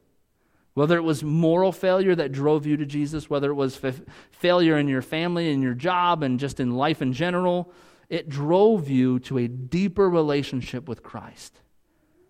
Whether 0.73 0.95
it 0.95 1.03
was 1.03 1.23
moral 1.23 1.71
failure 1.71 2.15
that 2.15 2.31
drove 2.31 2.65
you 2.65 2.77
to 2.77 2.85
Jesus, 2.85 3.29
whether 3.29 3.49
it 3.49 3.55
was 3.55 3.83
f- 3.83 4.01
failure 4.31 4.77
in 4.77 4.87
your 4.87 5.01
family, 5.01 5.51
in 5.51 5.61
your 5.61 5.73
job, 5.73 6.23
and 6.23 6.39
just 6.39 6.59
in 6.59 6.75
life 6.75 7.01
in 7.01 7.11
general, 7.11 7.73
it 8.09 8.29
drove 8.29 8.87
you 8.87 9.19
to 9.21 9.39
a 9.39 9.47
deeper 9.47 10.09
relationship 10.09 10.87
with 10.87 11.03
Christ. 11.03 11.59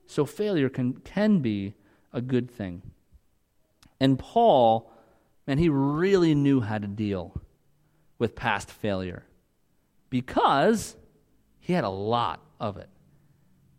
So 0.08 0.26
failure 0.26 0.70
can, 0.70 0.94
can 0.94 1.40
be 1.40 1.76
a 2.14 2.22
good 2.22 2.50
thing. 2.50 2.82
And 4.00 4.18
Paul, 4.18 4.92
man, 5.46 5.58
he 5.58 5.70
really 5.70 6.34
knew 6.34 6.62
how 6.62 6.78
to 6.78 6.88
deal 6.88 7.40
with 8.20 8.36
past 8.36 8.70
failure 8.70 9.24
because 10.10 10.96
he 11.60 11.74
had 11.74 11.84
a 11.84 11.90
lot 11.90 12.42
of 12.60 12.78
it. 12.78 12.90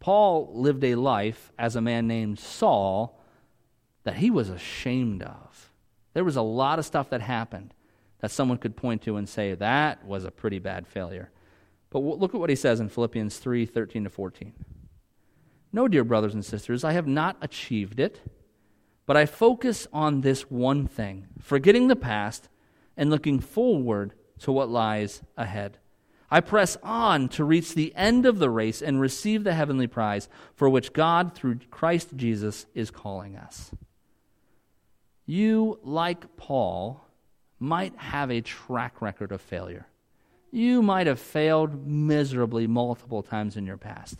Paul 0.00 0.50
lived 0.54 0.84
a 0.84 0.94
life 0.94 1.52
as 1.58 1.76
a 1.76 1.80
man 1.80 2.06
named 2.06 2.38
Saul 2.38 3.20
that 4.04 4.16
he 4.16 4.30
was 4.30 4.48
ashamed 4.48 5.22
of. 5.22 5.70
There 6.14 6.24
was 6.24 6.36
a 6.36 6.42
lot 6.42 6.78
of 6.78 6.84
stuff 6.84 7.10
that 7.10 7.20
happened 7.20 7.74
that 8.20 8.30
someone 8.30 8.58
could 8.58 8.76
point 8.76 9.02
to 9.02 9.16
and 9.16 9.28
say, 9.28 9.54
that 9.54 10.04
was 10.04 10.24
a 10.24 10.30
pretty 10.30 10.58
bad 10.58 10.86
failure. 10.86 11.30
But 11.90 12.00
look 12.00 12.34
at 12.34 12.40
what 12.40 12.50
he 12.50 12.56
says 12.56 12.80
in 12.80 12.88
Philippians 12.88 13.38
3 13.38 13.66
13 13.66 14.04
to 14.04 14.10
14. 14.10 14.52
No, 15.72 15.88
dear 15.88 16.04
brothers 16.04 16.34
and 16.34 16.44
sisters, 16.44 16.84
I 16.84 16.92
have 16.92 17.06
not 17.06 17.36
achieved 17.40 18.00
it, 18.00 18.20
but 19.06 19.16
I 19.16 19.26
focus 19.26 19.86
on 19.92 20.20
this 20.20 20.50
one 20.50 20.86
thing, 20.86 21.28
forgetting 21.40 21.88
the 21.88 21.96
past 21.96 22.48
and 22.96 23.10
looking 23.10 23.40
forward 23.40 24.14
to 24.40 24.52
what 24.52 24.68
lies 24.68 25.22
ahead. 25.36 25.78
I 26.30 26.40
press 26.40 26.76
on 26.82 27.28
to 27.30 27.44
reach 27.44 27.74
the 27.74 27.94
end 27.94 28.26
of 28.26 28.38
the 28.38 28.50
race 28.50 28.82
and 28.82 29.00
receive 29.00 29.44
the 29.44 29.54
heavenly 29.54 29.86
prize 29.86 30.28
for 30.54 30.68
which 30.68 30.92
God, 30.92 31.34
through 31.34 31.60
Christ 31.70 32.10
Jesus, 32.16 32.66
is 32.74 32.90
calling 32.90 33.36
us. 33.36 33.70
You, 35.24 35.78
like 35.82 36.36
Paul, 36.36 37.04
might 37.58 37.96
have 37.96 38.30
a 38.30 38.42
track 38.42 39.00
record 39.00 39.32
of 39.32 39.40
failure. 39.40 39.86
You 40.50 40.82
might 40.82 41.06
have 41.06 41.20
failed 41.20 41.86
miserably 41.86 42.66
multiple 42.66 43.22
times 43.22 43.56
in 43.56 43.66
your 43.66 43.76
past. 43.76 44.18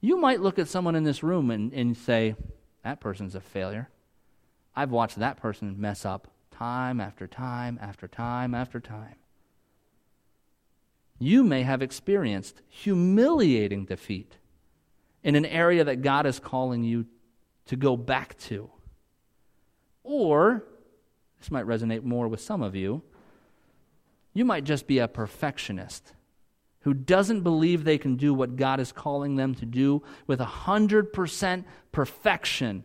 You 0.00 0.18
might 0.18 0.40
look 0.40 0.58
at 0.58 0.68
someone 0.68 0.94
in 0.94 1.04
this 1.04 1.22
room 1.22 1.50
and, 1.50 1.72
and 1.72 1.96
say, 1.96 2.36
That 2.82 3.00
person's 3.00 3.34
a 3.34 3.40
failure. 3.40 3.88
I've 4.76 4.90
watched 4.90 5.18
that 5.18 5.38
person 5.38 5.80
mess 5.80 6.04
up 6.04 6.28
time 6.50 7.00
after 7.00 7.26
time 7.26 7.78
after 7.80 8.06
time 8.06 8.54
after 8.54 8.80
time 8.80 9.16
you 11.18 11.44
may 11.44 11.62
have 11.62 11.82
experienced 11.82 12.60
humiliating 12.68 13.84
defeat 13.84 14.38
in 15.22 15.36
an 15.36 15.46
area 15.46 15.84
that 15.84 16.02
God 16.02 16.26
is 16.26 16.38
calling 16.38 16.84
you 16.84 17.06
to 17.66 17.76
go 17.76 17.96
back 17.96 18.36
to. 18.38 18.70
Or, 20.02 20.64
this 21.38 21.50
might 21.50 21.66
resonate 21.66 22.02
more 22.02 22.28
with 22.28 22.40
some 22.40 22.62
of 22.62 22.74
you, 22.74 23.02
you 24.34 24.44
might 24.44 24.64
just 24.64 24.86
be 24.86 24.98
a 24.98 25.08
perfectionist 25.08 26.12
who 26.80 26.92
doesn't 26.92 27.40
believe 27.40 27.84
they 27.84 27.96
can 27.96 28.16
do 28.16 28.34
what 28.34 28.56
God 28.56 28.78
is 28.78 28.92
calling 28.92 29.36
them 29.36 29.54
to 29.54 29.64
do 29.64 30.02
with 30.26 30.40
100% 30.40 31.64
perfection. 31.92 32.84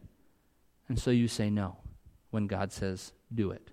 And 0.87 0.97
so 0.97 1.11
you 1.11 1.27
say 1.27 1.49
no 1.49 1.77
when 2.29 2.47
God 2.47 2.71
says, 2.71 3.11
do 3.33 3.51
it. 3.51 3.71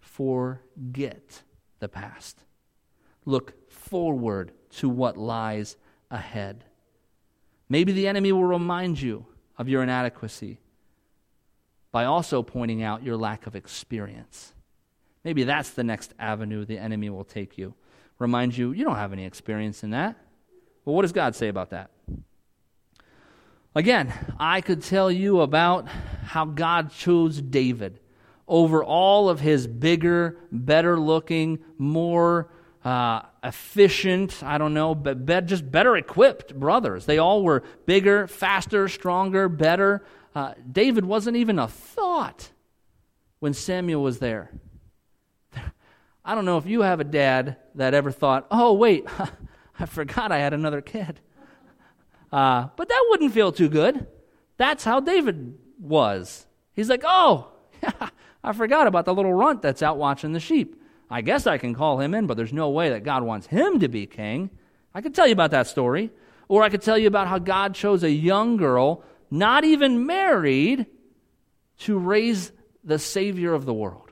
Forget 0.00 1.42
the 1.78 1.88
past. 1.88 2.40
Look 3.24 3.70
forward 3.70 4.52
to 4.78 4.88
what 4.88 5.16
lies 5.16 5.76
ahead. 6.10 6.64
Maybe 7.68 7.92
the 7.92 8.08
enemy 8.08 8.32
will 8.32 8.44
remind 8.44 9.00
you 9.00 9.26
of 9.56 9.68
your 9.68 9.82
inadequacy 9.82 10.58
by 11.92 12.04
also 12.04 12.42
pointing 12.42 12.82
out 12.82 13.02
your 13.02 13.16
lack 13.16 13.46
of 13.46 13.54
experience. 13.54 14.52
Maybe 15.24 15.44
that's 15.44 15.70
the 15.70 15.84
next 15.84 16.12
avenue 16.18 16.64
the 16.64 16.78
enemy 16.78 17.08
will 17.08 17.24
take 17.24 17.56
you. 17.56 17.74
Remind 18.18 18.56
you, 18.56 18.72
you 18.72 18.84
don't 18.84 18.96
have 18.96 19.12
any 19.12 19.24
experience 19.24 19.82
in 19.82 19.90
that. 19.90 20.16
Well, 20.84 20.94
what 20.94 21.02
does 21.02 21.12
God 21.12 21.34
say 21.34 21.48
about 21.48 21.70
that? 21.70 21.90
Again, 23.74 24.12
I 24.38 24.60
could 24.60 24.82
tell 24.82 25.10
you 25.10 25.40
about 25.40 25.88
how 25.88 26.44
God 26.44 26.92
chose 26.92 27.40
David 27.40 27.98
over 28.46 28.84
all 28.84 29.28
of 29.28 29.40
his 29.40 29.66
bigger, 29.66 30.38
better 30.52 31.00
looking, 31.00 31.58
more 31.78 32.50
uh, 32.84 33.22
efficient, 33.42 34.42
I 34.42 34.58
don't 34.58 34.74
know, 34.74 34.94
but 34.94 35.24
be- 35.24 35.40
just 35.40 35.70
better 35.70 35.96
equipped 35.96 36.54
brothers. 36.54 37.06
They 37.06 37.18
all 37.18 37.42
were 37.42 37.62
bigger, 37.86 38.26
faster, 38.26 38.88
stronger, 38.88 39.48
better. 39.48 40.04
Uh, 40.34 40.52
David 40.70 41.04
wasn't 41.06 41.36
even 41.36 41.58
a 41.58 41.66
thought 41.66 42.50
when 43.38 43.54
Samuel 43.54 44.02
was 44.02 44.18
there. 44.18 44.50
I 46.24 46.34
don't 46.34 46.44
know 46.44 46.58
if 46.58 46.66
you 46.66 46.82
have 46.82 47.00
a 47.00 47.04
dad 47.04 47.56
that 47.74 47.94
ever 47.94 48.10
thought, 48.10 48.46
oh, 48.50 48.74
wait, 48.74 49.06
I 49.78 49.86
forgot 49.86 50.30
I 50.30 50.38
had 50.38 50.54
another 50.54 50.80
kid. 50.80 51.20
Uh, 52.32 52.66
but 52.74 52.88
that 52.88 53.06
wouldn't 53.10 53.32
feel 53.32 53.52
too 53.52 53.68
good. 53.68 54.08
That's 54.56 54.82
how 54.82 54.98
David 54.98 55.56
was. 55.78 56.46
He's 56.72 56.90
like, 56.90 57.04
oh, 57.06 57.52
I 58.42 58.52
forgot 58.52 58.88
about 58.88 59.04
the 59.04 59.14
little 59.14 59.32
runt 59.32 59.62
that's 59.62 59.84
out 59.84 59.98
watching 59.98 60.32
the 60.32 60.40
sheep. 60.40 60.82
I 61.10 61.20
guess 61.20 61.46
I 61.46 61.58
can 61.58 61.74
call 61.74 62.00
him 62.00 62.14
in, 62.14 62.26
but 62.26 62.36
there's 62.36 62.52
no 62.52 62.70
way 62.70 62.90
that 62.90 63.04
God 63.04 63.22
wants 63.22 63.46
him 63.46 63.80
to 63.80 63.88
be 63.88 64.06
king. 64.06 64.50
I 64.94 65.00
could 65.00 65.14
tell 65.14 65.26
you 65.26 65.32
about 65.32 65.50
that 65.50 65.66
story. 65.66 66.10
Or 66.48 66.62
I 66.62 66.68
could 66.68 66.82
tell 66.82 66.98
you 66.98 67.08
about 67.08 67.28
how 67.28 67.38
God 67.38 67.74
chose 67.74 68.02
a 68.02 68.10
young 68.10 68.56
girl, 68.56 69.02
not 69.30 69.64
even 69.64 70.06
married, 70.06 70.86
to 71.78 71.98
raise 71.98 72.52
the 72.84 72.98
Savior 72.98 73.54
of 73.54 73.64
the 73.64 73.74
world. 73.74 74.10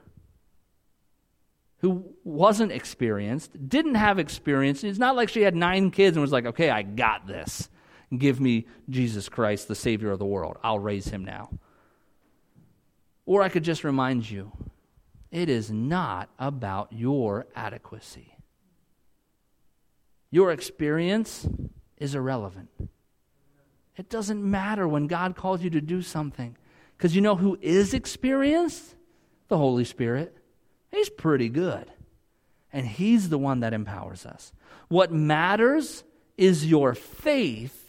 Who 1.79 2.15
wasn't 2.25 2.73
experienced, 2.73 3.69
didn't 3.69 3.97
have 3.97 4.19
experience. 4.19 4.85
It's 4.85 4.99
not 4.99 5.17
like 5.17 5.29
she 5.29 5.43
had 5.43 5.55
nine 5.55 5.91
kids 5.91 6.17
and 6.17 6.23
was 6.23 6.33
like, 6.33 6.47
okay, 6.47 6.71
I 6.71 6.83
got 6.83 7.27
this. 7.27 7.69
Give 8.17 8.41
me 8.41 8.67
Jesus 8.89 9.29
Christ, 9.29 9.69
the 9.69 9.75
Savior 9.75 10.11
of 10.11 10.19
the 10.19 10.25
world. 10.25 10.59
I'll 10.63 10.79
raise 10.79 11.09
him 11.09 11.25
now. 11.25 11.51
Or 13.27 13.43
I 13.43 13.49
could 13.49 13.65
just 13.65 13.85
remind 13.85 14.29
you 14.29 14.53
it 15.33 15.49
is 15.49 15.71
not 15.71 16.29
about 16.39 16.93
your 16.93 17.47
adequacy. 17.57 18.37
Your 20.31 20.53
experience 20.53 21.49
is 21.97 22.15
irrelevant. 22.15 22.69
It 23.97 24.09
doesn't 24.09 24.43
matter 24.43 24.87
when 24.87 25.07
God 25.07 25.35
calls 25.35 25.63
you 25.63 25.71
to 25.71 25.81
do 25.81 26.03
something. 26.03 26.57
Because 26.97 27.17
you 27.17 27.21
know 27.21 27.35
who 27.37 27.59
is 27.61 27.95
experienced? 27.95 28.95
The 29.49 29.59
Holy 29.59 29.85
Spirit. 29.85 30.37
He's 30.91 31.11
pretty 31.11 31.49
good. 31.49 31.91
And 32.73 32.87
He's 32.87 33.29
the 33.29 33.39
one 33.39 33.61
that 33.61 33.75
empowers 33.75 34.25
us. 34.25 34.53
What 34.89 35.13
matters 35.13 36.05
is 36.37 36.67
your 36.67 36.95
faith 36.95 37.82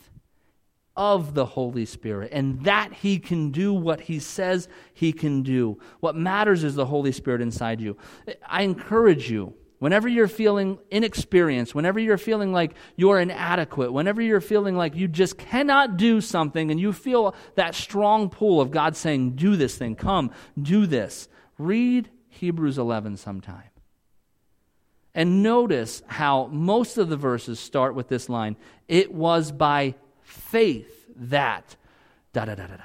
of 0.95 1.34
the 1.34 1.45
Holy 1.45 1.86
Spirit 1.86 2.32
and 2.32 2.63
that 2.63 2.93
He 2.93 3.19
can 3.19 3.51
do 3.51 3.73
what 3.73 4.01
He 4.01 4.19
says 4.19 4.67
He 4.93 5.12
can 5.12 5.41
do. 5.41 5.79
What 5.99 6.15
matters 6.15 6.63
is 6.63 6.75
the 6.75 6.86
Holy 6.86 7.12
Spirit 7.12 7.41
inside 7.41 7.82
you. 7.82 7.97
I 8.47 8.63
encourage 8.63 9.29
you, 9.29 9.53
whenever 9.79 10.08
you're 10.08 10.27
feeling 10.27 10.77
inexperienced, 10.91 11.75
whenever 11.75 11.99
you're 11.99 12.17
feeling 12.17 12.53
like 12.53 12.75
you're 12.95 13.19
inadequate, 13.19 13.91
whenever 13.91 14.21
you're 14.21 14.39
feeling 14.39 14.77
like 14.77 14.95
you 14.95 15.08
just 15.08 15.38
cannot 15.38 15.97
do 15.97 16.21
something 16.21 16.71
and 16.71 16.79
you 16.79 16.93
feel 16.93 17.36
that 17.56 17.75
strong 17.75 18.29
pull 18.29 18.62
of 18.62 18.71
God 18.71 18.95
saying, 18.95 19.32
Do 19.32 19.56
this 19.56 19.75
thing, 19.75 19.95
come, 19.95 20.32
do 20.62 20.86
this, 20.86 21.27
read 21.58 22.10
Hebrews 22.29 22.77
11 22.77 23.17
sometime. 23.17 23.69
And 25.15 25.43
notice 25.43 26.01
how 26.08 26.47
most 26.47 26.97
of 26.97 27.10
the 27.10 27.17
verses 27.17 27.60
start 27.60 27.93
with 27.93 28.08
this 28.08 28.29
line 28.29 28.56
It 28.88 29.13
was 29.13 29.51
by 29.51 29.95
faith 30.24 31.06
that, 31.16 31.76
da 32.34 32.46
da 32.46 32.56
da 32.56 32.68
da 32.68 32.78
da. 32.78 32.84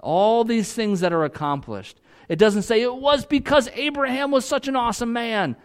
All 0.00 0.44
these 0.44 0.72
things 0.72 1.00
that 1.00 1.12
are 1.12 1.24
accomplished. 1.24 2.00
It 2.28 2.38
doesn't 2.38 2.62
say 2.62 2.82
it 2.82 2.94
was 2.94 3.24
because 3.24 3.68
Abraham 3.74 4.30
was 4.30 4.44
such 4.44 4.68
an 4.68 4.76
awesome 4.76 5.12
man. 5.12 5.56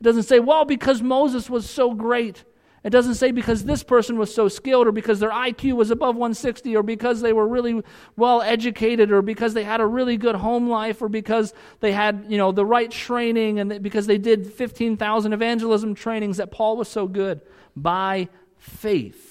It 0.00 0.04
doesn't 0.04 0.24
say, 0.24 0.40
well, 0.40 0.64
because 0.64 1.02
Moses 1.02 1.48
was 1.48 1.68
so 1.68 1.94
great. 1.94 2.44
It 2.86 2.90
doesn't 2.90 3.16
say 3.16 3.32
because 3.32 3.64
this 3.64 3.82
person 3.82 4.16
was 4.16 4.32
so 4.32 4.46
skilled 4.46 4.86
or 4.86 4.92
because 4.92 5.18
their 5.18 5.30
IQ 5.30 5.72
was 5.72 5.90
above 5.90 6.14
160 6.14 6.76
or 6.76 6.84
because 6.84 7.20
they 7.20 7.32
were 7.32 7.48
really 7.48 7.82
well 8.16 8.42
educated 8.42 9.10
or 9.10 9.22
because 9.22 9.54
they 9.54 9.64
had 9.64 9.80
a 9.80 9.86
really 9.86 10.16
good 10.16 10.36
home 10.36 10.68
life 10.68 11.02
or 11.02 11.08
because 11.08 11.52
they 11.80 11.90
had, 11.90 12.26
you 12.28 12.38
know, 12.38 12.52
the 12.52 12.64
right 12.64 12.88
training 12.88 13.58
and 13.58 13.82
because 13.82 14.06
they 14.06 14.18
did 14.18 14.46
15,000 14.46 15.32
evangelism 15.32 15.96
trainings 15.96 16.36
that 16.36 16.52
Paul 16.52 16.76
was 16.76 16.86
so 16.86 17.08
good 17.08 17.40
by 17.74 18.28
faith. 18.56 19.25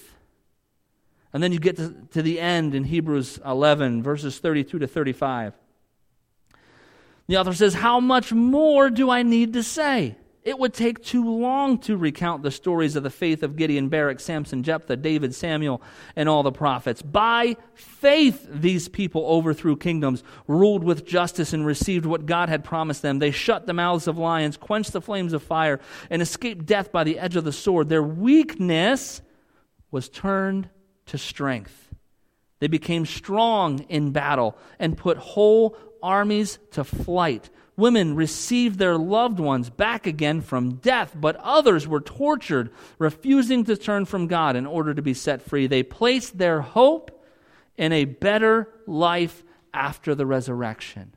And 1.35 1.43
then 1.43 1.51
you 1.51 1.59
get 1.59 1.75
to, 1.75 1.93
to 2.11 2.21
the 2.21 2.39
end 2.39 2.75
in 2.75 2.85
Hebrews 2.85 3.41
11, 3.45 4.01
verses 4.01 4.39
32 4.39 4.79
to 4.79 4.87
35. 4.87 5.53
The 7.27 7.35
author 7.35 7.53
says, 7.53 7.73
How 7.73 7.99
much 7.99 8.31
more 8.31 8.89
do 8.89 9.09
I 9.09 9.21
need 9.23 9.51
to 9.51 9.61
say? 9.61 10.15
It 10.43 10.57
would 10.57 10.73
take 10.73 11.03
too 11.03 11.29
long 11.29 11.79
to 11.79 11.97
recount 11.97 12.41
the 12.41 12.51
stories 12.51 12.95
of 12.95 13.03
the 13.03 13.09
faith 13.09 13.43
of 13.43 13.57
Gideon, 13.57 13.89
Barak, 13.89 14.21
Samson, 14.21 14.63
Jephthah, 14.63 14.95
David, 14.95 15.35
Samuel, 15.35 15.81
and 16.15 16.29
all 16.29 16.41
the 16.41 16.53
prophets. 16.53 17.01
By 17.01 17.57
faith, 17.73 18.47
these 18.49 18.87
people 18.87 19.25
overthrew 19.25 19.75
kingdoms, 19.75 20.23
ruled 20.47 20.85
with 20.85 21.05
justice, 21.05 21.51
and 21.51 21.65
received 21.65 22.05
what 22.05 22.25
God 22.25 22.47
had 22.47 22.63
promised 22.63 23.01
them. 23.01 23.19
They 23.19 23.31
shut 23.31 23.65
the 23.65 23.73
mouths 23.73 24.07
of 24.07 24.17
lions, 24.17 24.55
quenched 24.55 24.93
the 24.93 25.01
flames 25.01 25.33
of 25.33 25.43
fire, 25.43 25.81
and 26.09 26.21
escaped 26.21 26.65
death 26.65 26.93
by 26.93 27.03
the 27.03 27.19
edge 27.19 27.35
of 27.35 27.43
the 27.43 27.51
sword. 27.51 27.89
Their 27.89 28.01
weakness 28.01 29.21
was 29.91 30.07
turned 30.07 30.69
to 31.07 31.17
strength. 31.17 31.93
They 32.59 32.67
became 32.67 33.05
strong 33.05 33.79
in 33.89 34.11
battle 34.11 34.57
and 34.79 34.97
put 34.97 35.17
whole 35.17 35.77
armies 36.01 36.57
to 36.71 36.83
flight. 36.83 37.49
Women 37.77 38.15
received 38.15 38.79
their 38.79 38.97
loved 38.97 39.39
ones 39.39 39.69
back 39.69 40.07
again 40.07 40.41
from 40.41 40.75
death, 40.75 41.13
but 41.15 41.35
others 41.37 41.87
were 41.87 41.99
tortured, 41.99 42.71
refusing 42.97 43.65
to 43.65 43.75
turn 43.75 44.05
from 44.05 44.27
God 44.27 44.55
in 44.55 44.65
order 44.65 44.93
to 44.93 45.01
be 45.01 45.13
set 45.13 45.41
free. 45.41 45.67
They 45.67 45.83
placed 45.83 46.37
their 46.37 46.61
hope 46.61 47.11
in 47.77 47.91
a 47.91 48.05
better 48.05 48.69
life 48.87 49.43
after 49.73 50.15
the 50.15 50.25
resurrection. 50.25 51.13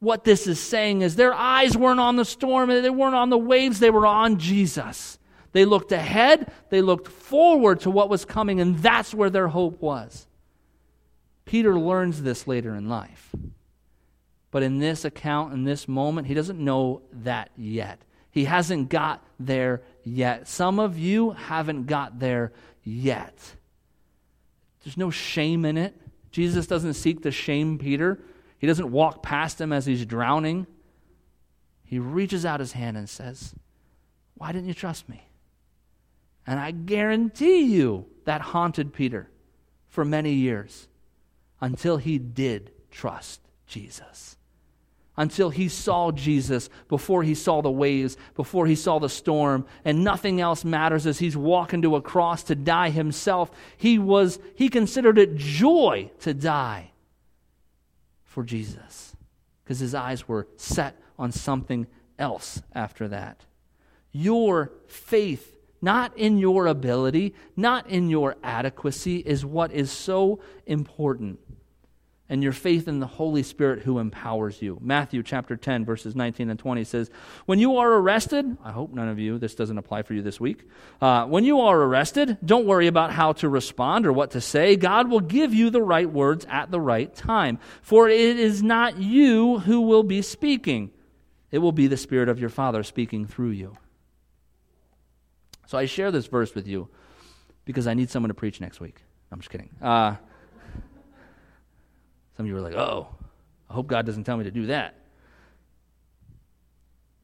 What 0.00 0.24
this 0.24 0.46
is 0.46 0.60
saying 0.60 1.00
is 1.00 1.16
their 1.16 1.32
eyes 1.32 1.76
weren't 1.76 2.00
on 2.00 2.16
the 2.16 2.24
storm, 2.24 2.68
they 2.68 2.90
weren't 2.90 3.14
on 3.14 3.30
the 3.30 3.38
waves, 3.38 3.78
they 3.80 3.90
were 3.90 4.06
on 4.06 4.38
Jesus. 4.38 5.18
They 5.52 5.64
looked 5.64 5.92
ahead, 5.92 6.50
they 6.70 6.80
looked 6.80 7.08
forward 7.08 7.80
to 7.80 7.90
what 7.90 8.08
was 8.08 8.24
coming, 8.24 8.60
and 8.60 8.78
that's 8.78 9.14
where 9.14 9.30
their 9.30 9.48
hope 9.48 9.80
was. 9.82 10.26
Peter 11.44 11.78
learns 11.78 12.22
this 12.22 12.46
later 12.46 12.74
in 12.74 12.88
life. 12.88 13.34
But 14.50 14.62
in 14.62 14.78
this 14.78 15.04
account, 15.04 15.52
in 15.52 15.64
this 15.64 15.88
moment, 15.88 16.26
he 16.26 16.34
doesn't 16.34 16.58
know 16.58 17.02
that 17.12 17.50
yet. 17.56 18.00
He 18.30 18.44
hasn't 18.44 18.88
got 18.88 19.24
there 19.38 19.82
yet. 20.04 20.48
Some 20.48 20.78
of 20.78 20.98
you 20.98 21.30
haven't 21.30 21.86
got 21.86 22.18
there 22.18 22.52
yet. 22.82 23.36
There's 24.82 24.96
no 24.96 25.10
shame 25.10 25.64
in 25.64 25.76
it. 25.76 25.94
Jesus 26.30 26.66
doesn't 26.66 26.94
seek 26.94 27.22
to 27.22 27.30
shame 27.30 27.78
Peter, 27.78 28.18
he 28.58 28.66
doesn't 28.66 28.92
walk 28.92 29.22
past 29.22 29.60
him 29.60 29.72
as 29.72 29.86
he's 29.86 30.06
drowning. 30.06 30.66
He 31.84 31.98
reaches 31.98 32.46
out 32.46 32.60
his 32.60 32.72
hand 32.72 32.96
and 32.96 33.08
says, 33.08 33.54
Why 34.34 34.52
didn't 34.52 34.68
you 34.68 34.74
trust 34.74 35.08
me? 35.08 35.24
And 36.46 36.58
I 36.58 36.70
guarantee 36.70 37.62
you 37.62 38.06
that 38.24 38.40
haunted 38.40 38.92
Peter 38.92 39.28
for 39.88 40.04
many 40.04 40.32
years 40.32 40.88
until 41.60 41.96
he 41.96 42.18
did 42.18 42.72
trust 42.90 43.40
Jesus. 43.66 44.36
Until 45.16 45.50
he 45.50 45.68
saw 45.68 46.10
Jesus 46.10 46.70
before 46.88 47.22
he 47.22 47.34
saw 47.34 47.60
the 47.60 47.70
waves, 47.70 48.16
before 48.34 48.66
he 48.66 48.74
saw 48.74 48.98
the 48.98 49.10
storm, 49.10 49.66
and 49.84 50.02
nothing 50.02 50.40
else 50.40 50.64
matters 50.64 51.06
as 51.06 51.18
he's 51.18 51.36
walking 51.36 51.82
to 51.82 51.96
a 51.96 52.00
cross 52.00 52.42
to 52.44 52.54
die 52.54 52.88
himself. 52.88 53.50
He 53.76 53.98
was 53.98 54.38
he 54.54 54.70
considered 54.70 55.18
it 55.18 55.36
joy 55.36 56.10
to 56.20 56.32
die 56.32 56.92
for 58.24 58.42
Jesus 58.42 59.14
because 59.62 59.78
his 59.78 59.94
eyes 59.94 60.26
were 60.26 60.48
set 60.56 60.98
on 61.18 61.30
something 61.30 61.86
else 62.18 62.62
after 62.74 63.08
that. 63.08 63.44
Your 64.12 64.72
faith, 64.86 65.58
not 65.82 66.16
in 66.16 66.38
your 66.38 66.66
ability, 66.66 67.34
not 67.56 67.88
in 67.88 68.08
your 68.08 68.36
adequacy, 68.42 69.16
is 69.16 69.44
what 69.44 69.72
is 69.72 69.90
so 69.90 70.40
important 70.64 71.38
and 72.32 72.42
your 72.42 72.52
faith 72.52 72.88
in 72.88 72.98
the 72.98 73.06
Holy 73.06 73.42
Spirit 73.42 73.80
who 73.80 73.98
empowers 73.98 74.62
you. 74.62 74.78
Matthew 74.80 75.22
chapter 75.22 75.54
10, 75.54 75.84
verses 75.84 76.16
19 76.16 76.48
and 76.48 76.58
20 76.58 76.82
says, 76.82 77.10
When 77.44 77.58
you 77.58 77.76
are 77.76 77.92
arrested, 77.92 78.56
I 78.64 78.72
hope 78.72 78.90
none 78.90 79.10
of 79.10 79.18
you, 79.18 79.38
this 79.38 79.54
doesn't 79.54 79.76
apply 79.76 80.00
for 80.00 80.14
you 80.14 80.22
this 80.22 80.40
week. 80.40 80.66
Uh, 80.98 81.26
when 81.26 81.44
you 81.44 81.60
are 81.60 81.78
arrested, 81.78 82.38
don't 82.42 82.64
worry 82.64 82.86
about 82.86 83.12
how 83.12 83.32
to 83.34 83.50
respond 83.50 84.06
or 84.06 84.14
what 84.14 84.30
to 84.30 84.40
say. 84.40 84.76
God 84.76 85.10
will 85.10 85.20
give 85.20 85.52
you 85.52 85.68
the 85.68 85.82
right 85.82 86.10
words 86.10 86.46
at 86.48 86.70
the 86.70 86.80
right 86.80 87.14
time. 87.14 87.58
For 87.82 88.08
it 88.08 88.38
is 88.38 88.62
not 88.62 88.96
you 88.96 89.58
who 89.58 89.82
will 89.82 90.02
be 90.02 90.22
speaking, 90.22 90.90
it 91.50 91.58
will 91.58 91.70
be 91.70 91.86
the 91.86 91.98
Spirit 91.98 92.30
of 92.30 92.38
your 92.38 92.48
Father 92.48 92.82
speaking 92.82 93.26
through 93.26 93.50
you. 93.50 93.76
So 95.72 95.78
I 95.78 95.86
share 95.86 96.10
this 96.10 96.26
verse 96.26 96.54
with 96.54 96.68
you 96.68 96.90
because 97.64 97.86
I 97.86 97.94
need 97.94 98.10
someone 98.10 98.28
to 98.28 98.34
preach 98.34 98.60
next 98.60 98.78
week. 98.78 99.02
I'm 99.30 99.38
just 99.38 99.48
kidding. 99.48 99.70
Uh, 99.80 100.16
some 102.36 102.44
of 102.44 102.46
you 102.46 102.54
are 102.58 102.60
like, 102.60 102.74
oh, 102.74 103.08
I 103.70 103.72
hope 103.72 103.86
God 103.86 104.04
doesn't 104.04 104.24
tell 104.24 104.36
me 104.36 104.44
to 104.44 104.50
do 104.50 104.66
that. 104.66 104.96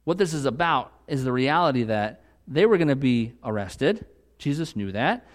What 0.05 0.17
this 0.17 0.33
is 0.33 0.47
about 0.47 0.95
is 1.07 1.25
the 1.25 1.31
reality 1.31 1.83
that 1.83 2.25
they 2.47 2.65
were 2.65 2.79
going 2.79 2.89
to 2.89 2.97
be 2.97 3.35
arrested. 3.45 4.07
Jesus 4.39 4.75
knew 4.75 4.93
that. 4.93 5.27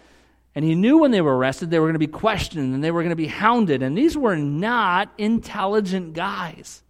And 0.55 0.65
he 0.65 0.73
knew 0.73 0.97
when 0.97 1.11
they 1.11 1.21
were 1.21 1.37
arrested, 1.37 1.69
they 1.69 1.77
were 1.77 1.85
going 1.85 1.93
to 1.93 1.99
be 1.99 2.07
questioned 2.07 2.73
and 2.73 2.83
they 2.83 2.89
were 2.89 3.03
going 3.03 3.11
to 3.11 3.15
be 3.15 3.27
hounded. 3.27 3.83
And 3.83 3.95
these 3.95 4.17
were 4.17 4.37
not 4.37 5.13
intelligent 5.19 6.13
guys. 6.13 6.81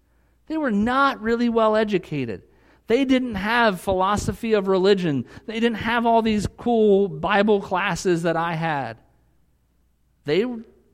They 0.47 0.55
were 0.55 0.71
not 0.71 1.21
really 1.21 1.49
well 1.49 1.75
educated. 1.75 2.43
They 2.87 3.05
didn't 3.05 3.35
have 3.35 3.79
philosophy 3.79 4.53
of 4.53 4.67
religion. 4.67 5.25
They 5.45 5.59
didn't 5.59 5.77
have 5.77 6.05
all 6.05 6.21
these 6.21 6.47
cool 6.57 7.07
Bible 7.07 7.61
classes 7.61 8.23
that 8.23 8.35
I 8.35 8.55
had. 8.55 8.97
They 10.25 10.45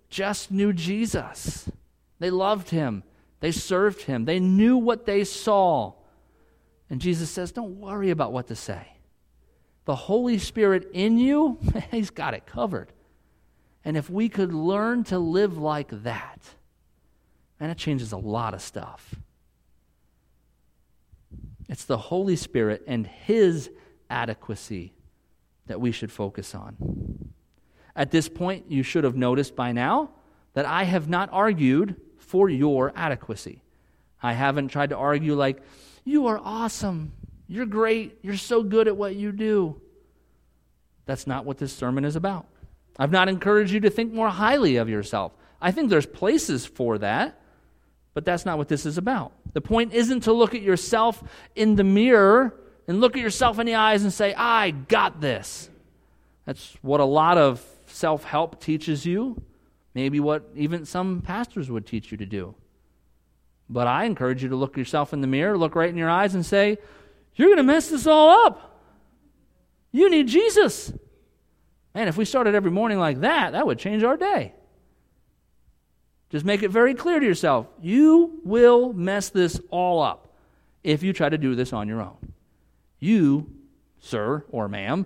just 0.10 0.52
knew 0.52 0.74
Jesus. 0.74 1.70
They 2.20 2.30
loved 2.30 2.70
him, 2.70 3.04
they 3.40 3.52
served 3.52 4.02
him, 4.02 4.26
they 4.26 4.40
knew 4.40 4.78
what 4.78 5.06
they 5.06 5.24
saw. 5.24 5.94
And 6.90 7.00
Jesus 7.00 7.30
says, 7.30 7.52
Don't 7.52 7.80
worry 7.80 8.10
about 8.10 8.34
what 8.34 8.48
to 8.48 8.56
say. 8.56 8.88
The 9.86 9.96
Holy 9.96 10.38
Spirit 10.38 10.90
in 10.94 11.18
you, 11.18 11.58
He's 11.92 12.10
got 12.10 12.34
it 12.34 12.46
covered. 12.46 12.92
And 13.86 13.96
if 13.96 14.10
we 14.10 14.28
could 14.28 14.54
learn 14.54 15.06
to 15.06 15.18
live 15.18 15.58
like 15.58 16.04
that, 16.04 16.42
man, 17.60 17.70
it 17.70 17.78
changes 17.78 18.12
a 18.12 18.18
lot 18.18 18.54
of 18.54 18.62
stuff. 18.62 19.16
It's 21.70 21.86
the 21.86 21.98
Holy 21.98 22.36
Spirit 22.36 22.84
and 22.88 23.08
His 23.08 23.70
adequacy 24.10 24.94
that 25.68 25.80
we 25.80 25.92
should 25.92 26.12
focus 26.12 26.56
on. 26.56 27.30
At 27.96 28.12
this 28.12 28.28
point, 28.28 28.66
you 28.70 28.82
should 28.82 29.04
have 29.04 29.16
noticed 29.16 29.56
by 29.56 29.72
now 29.72 30.10
that 30.54 30.66
I 30.66 30.84
have 30.84 31.08
not 31.08 31.30
argued 31.32 31.96
for 32.18 32.50
your 32.50 32.92
adequacy. 32.96 33.62
I 34.22 34.34
haven't 34.34 34.70
tried 34.70 34.90
to 34.90 34.98
argue 34.98 35.36
like, 35.36 35.62
you 36.04 36.28
are 36.28 36.42
awesome. 36.44 37.14
You're 37.48 37.66
great. 37.66 38.18
You're 38.24 38.38
so 38.38 38.64
good 38.64 38.88
at 38.88 38.98
what 38.98 39.16
you 39.16 39.32
do. 39.32 39.80
That's 41.06 41.28
not 41.28 41.46
what 41.46 41.58
this 41.58 41.72
sermon 41.72 42.04
is 42.04 42.16
about. 42.16 42.48
I've 42.98 43.12
not 43.12 43.30
encouraged 43.30 43.72
you 43.72 43.80
to 43.82 43.90
think 43.90 44.14
more 44.14 44.30
highly 44.30 44.78
of 44.78 44.90
yourself. 44.90 45.34
I 45.62 45.72
think 45.72 45.90
there's 45.90 46.06
places 46.06 46.66
for 46.66 46.98
that, 46.98 47.40
but 48.14 48.26
that's 48.26 48.46
not 48.46 48.58
what 48.58 48.68
this 48.68 48.86
is 48.86 48.98
about. 48.98 49.34
The 49.54 49.62
point 49.62 49.94
isn't 49.94 50.22
to 50.22 50.34
look 50.34 50.54
at 50.56 50.62
yourself 50.62 51.24
in 51.56 51.76
the 51.76 51.84
mirror 51.84 52.56
and 52.88 53.02
look 53.02 53.16
at 53.16 53.22
yourself 53.22 53.60
in 53.60 53.66
the 53.66 53.76
eyes 53.76 54.04
and 54.04 54.14
say, 54.14 54.34
I 54.34 54.72
got 54.72 55.22
this. 55.22 55.70
That's 56.46 56.76
what 56.82 57.00
a 57.00 57.06
lot 57.06 57.38
of 57.38 57.64
self 57.88 58.24
help 58.24 58.62
teaches 58.62 59.06
you. 59.06 59.42
Maybe 59.94 60.20
what 60.20 60.50
even 60.56 60.86
some 60.86 61.22
pastors 61.22 61.70
would 61.70 61.86
teach 61.86 62.12
you 62.12 62.18
to 62.18 62.26
do. 62.26 62.56
But 63.70 63.88
I 63.88 64.06
encourage 64.06 64.42
you 64.42 64.50
to 64.50 64.56
look 64.56 64.78
yourself 64.78 65.14
in 65.14 65.22
the 65.22 65.28
mirror, 65.28 65.58
look 65.58 65.76
right 65.76 65.90
in 65.90 65.98
your 65.98 66.10
eyes, 66.10 66.36
and 66.36 66.46
say, 66.46 66.78
You're 67.36 67.50
going 67.50 67.58
to 67.58 67.64
mess 67.64 67.90
this 67.90 68.08
all 68.08 68.46
up. 68.46 68.82
You 69.92 70.10
need 70.10 70.28
Jesus. 70.28 70.94
Man, 71.94 72.08
if 72.08 72.18
we 72.18 72.26
started 72.26 72.56
every 72.56 72.72
morning 72.72 73.00
like 73.00 73.22
that, 73.22 73.52
that 73.54 73.66
would 73.66 73.80
change 73.80 74.04
our 74.04 74.18
day. 74.18 74.54
Just 76.30 76.46
make 76.46 76.62
it 76.62 76.70
very 76.70 76.94
clear 76.94 77.20
to 77.20 77.26
yourself 77.26 77.68
you 77.82 78.40
will 78.44 78.94
mess 78.94 79.30
this 79.30 79.60
all 79.72 80.02
up 80.02 80.34
if 80.84 81.04
you 81.04 81.12
try 81.14 81.30
to 81.30 81.38
do 81.38 81.56
this 81.56 81.74
on 81.74 81.88
your 81.88 82.02
own. 82.02 82.34
You, 83.00 83.52
sir 84.00 84.46
or 84.50 84.68
ma'am, 84.68 85.06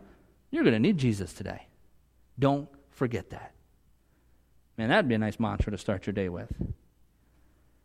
you're 0.52 0.64
going 0.64 0.74
to 0.74 0.80
need 0.80 0.98
Jesus 0.98 1.34
today. 1.34 1.68
Don't 2.38 2.68
forget 2.92 3.30
that. 3.30 3.54
Man, 4.78 4.90
that'd 4.90 5.08
be 5.08 5.16
a 5.16 5.20
nice 5.20 5.40
mantra 5.40 5.72
to 5.72 5.78
start 5.78 6.06
your 6.06 6.14
day 6.14 6.30
with. 6.30 6.52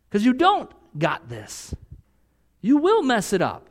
Because 0.09 0.25
you 0.25 0.33
don't 0.33 0.71
got 0.99 1.29
this. 1.29 1.75
You 2.61 2.79
will 2.79 3.03
mess 3.03 3.33
it 3.33 3.43
up 3.43 3.69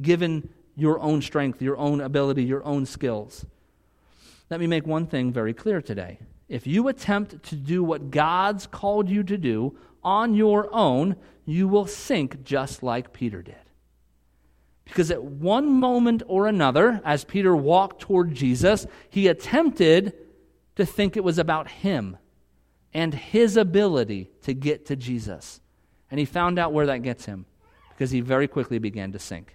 given 0.00 0.48
your 0.76 1.00
own 1.00 1.22
strength, 1.22 1.62
your 1.62 1.76
own 1.76 2.00
ability, 2.00 2.44
your 2.44 2.64
own 2.64 2.84
skills. 2.86 3.46
Let 4.50 4.60
me 4.60 4.66
make 4.66 4.86
one 4.86 5.06
thing 5.06 5.32
very 5.32 5.54
clear 5.54 5.80
today. 5.80 6.18
If 6.48 6.66
you 6.66 6.88
attempt 6.88 7.42
to 7.44 7.56
do 7.56 7.82
what 7.82 8.10
God's 8.10 8.66
called 8.66 9.08
you 9.08 9.22
to 9.24 9.36
do 9.36 9.76
on 10.02 10.34
your 10.34 10.68
own, 10.72 11.16
you 11.44 11.66
will 11.66 11.86
sink 11.86 12.44
just 12.44 12.82
like 12.82 13.12
Peter 13.12 13.42
did. 13.42 13.54
Because 14.84 15.10
at 15.10 15.24
one 15.24 15.68
moment 15.68 16.22
or 16.28 16.46
another, 16.46 17.00
as 17.04 17.24
Peter 17.24 17.56
walked 17.56 18.00
toward 18.00 18.34
Jesus, 18.34 18.86
he 19.10 19.26
attempted 19.26 20.14
to 20.76 20.86
think 20.86 21.16
it 21.16 21.24
was 21.24 21.38
about 21.38 21.68
him 21.68 22.16
and 22.94 23.12
his 23.12 23.56
ability 23.56 24.30
to 24.42 24.54
get 24.54 24.86
to 24.86 24.96
Jesus. 24.96 25.60
And 26.10 26.20
he 26.20 26.24
found 26.24 26.58
out 26.58 26.72
where 26.72 26.86
that 26.86 27.02
gets 27.02 27.26
him 27.26 27.46
because 27.90 28.12
he 28.12 28.20
very 28.20 28.46
quickly 28.46 28.78
began 28.78 29.10
to 29.12 29.18
sink. 29.18 29.54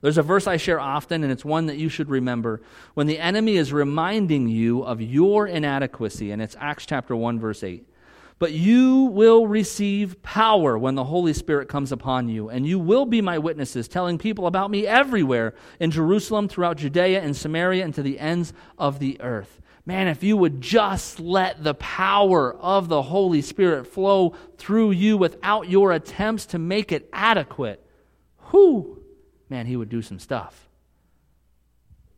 There's 0.00 0.18
a 0.18 0.22
verse 0.22 0.46
I 0.46 0.56
share 0.56 0.80
often, 0.80 1.22
and 1.22 1.32
it's 1.32 1.44
one 1.44 1.66
that 1.66 1.78
you 1.78 1.88
should 1.88 2.08
remember. 2.08 2.60
When 2.94 3.06
the 3.06 3.18
enemy 3.18 3.56
is 3.56 3.72
reminding 3.72 4.48
you 4.48 4.82
of 4.82 5.00
your 5.00 5.46
inadequacy, 5.46 6.30
and 6.30 6.40
it's 6.42 6.56
Acts 6.60 6.86
chapter 6.86 7.14
1, 7.16 7.40
verse 7.40 7.62
8. 7.62 7.86
But 8.38 8.52
you 8.52 9.04
will 9.04 9.46
receive 9.46 10.22
power 10.22 10.76
when 10.76 10.94
the 10.94 11.04
Holy 11.04 11.32
Spirit 11.32 11.68
comes 11.68 11.90
upon 11.90 12.28
you, 12.28 12.50
and 12.50 12.66
you 12.66 12.78
will 12.78 13.06
be 13.06 13.22
my 13.22 13.38
witnesses, 13.38 13.88
telling 13.88 14.18
people 14.18 14.46
about 14.46 14.70
me 14.70 14.86
everywhere 14.86 15.54
in 15.80 15.90
Jerusalem, 15.90 16.48
throughout 16.48 16.76
Judea 16.76 17.22
and 17.22 17.34
Samaria, 17.34 17.84
and 17.84 17.94
to 17.94 18.02
the 18.02 18.18
ends 18.18 18.52
of 18.78 18.98
the 18.98 19.20
earth 19.20 19.60
man, 19.86 20.08
if 20.08 20.24
you 20.24 20.36
would 20.36 20.60
just 20.60 21.20
let 21.20 21.62
the 21.62 21.74
power 21.74 22.54
of 22.56 22.88
the 22.88 23.02
Holy 23.02 23.40
Spirit 23.40 23.86
flow 23.86 24.34
through 24.58 24.90
you 24.90 25.16
without 25.16 25.68
your 25.68 25.92
attempts 25.92 26.44
to 26.46 26.58
make 26.58 26.90
it 26.90 27.08
adequate, 27.12 27.80
whoo, 28.50 29.00
man, 29.48 29.66
he 29.66 29.76
would 29.76 29.88
do 29.88 30.02
some 30.02 30.18
stuff. 30.18 30.68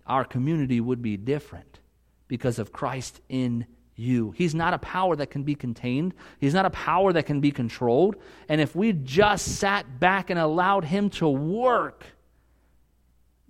Our 0.07 0.25
community 0.25 0.81
would 0.81 1.03
be 1.03 1.17
different 1.17 1.81
because 2.29 2.59
of 2.59 2.73
Christ 2.73 3.21
in 3.29 3.67
you. 3.95 4.31
He's 4.33 4.55
not 4.55 4.75
a 4.75 4.79
power 4.79 5.17
that 5.17 5.31
can 5.31 5.43
be 5.43 5.55
contained. 5.55 6.15
He's 6.41 6.55
not 6.55 6.67
a 6.67 6.71
power 6.71 7.13
that 7.13 7.27
can 7.27 7.41
be 7.41 7.51
controlled. 7.51 8.17
And 8.49 8.61
if 8.61 8.75
we 8.75 8.93
just 8.93 9.59
sat 9.59 10.01
back 10.01 10.31
and 10.31 10.39
allowed 10.39 10.85
him 10.85 11.11
to 11.11 11.29
work, 11.29 12.05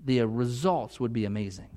the 0.04 0.22
results 0.22 0.98
would 0.98 1.12
be 1.12 1.24
amazing 1.24 1.68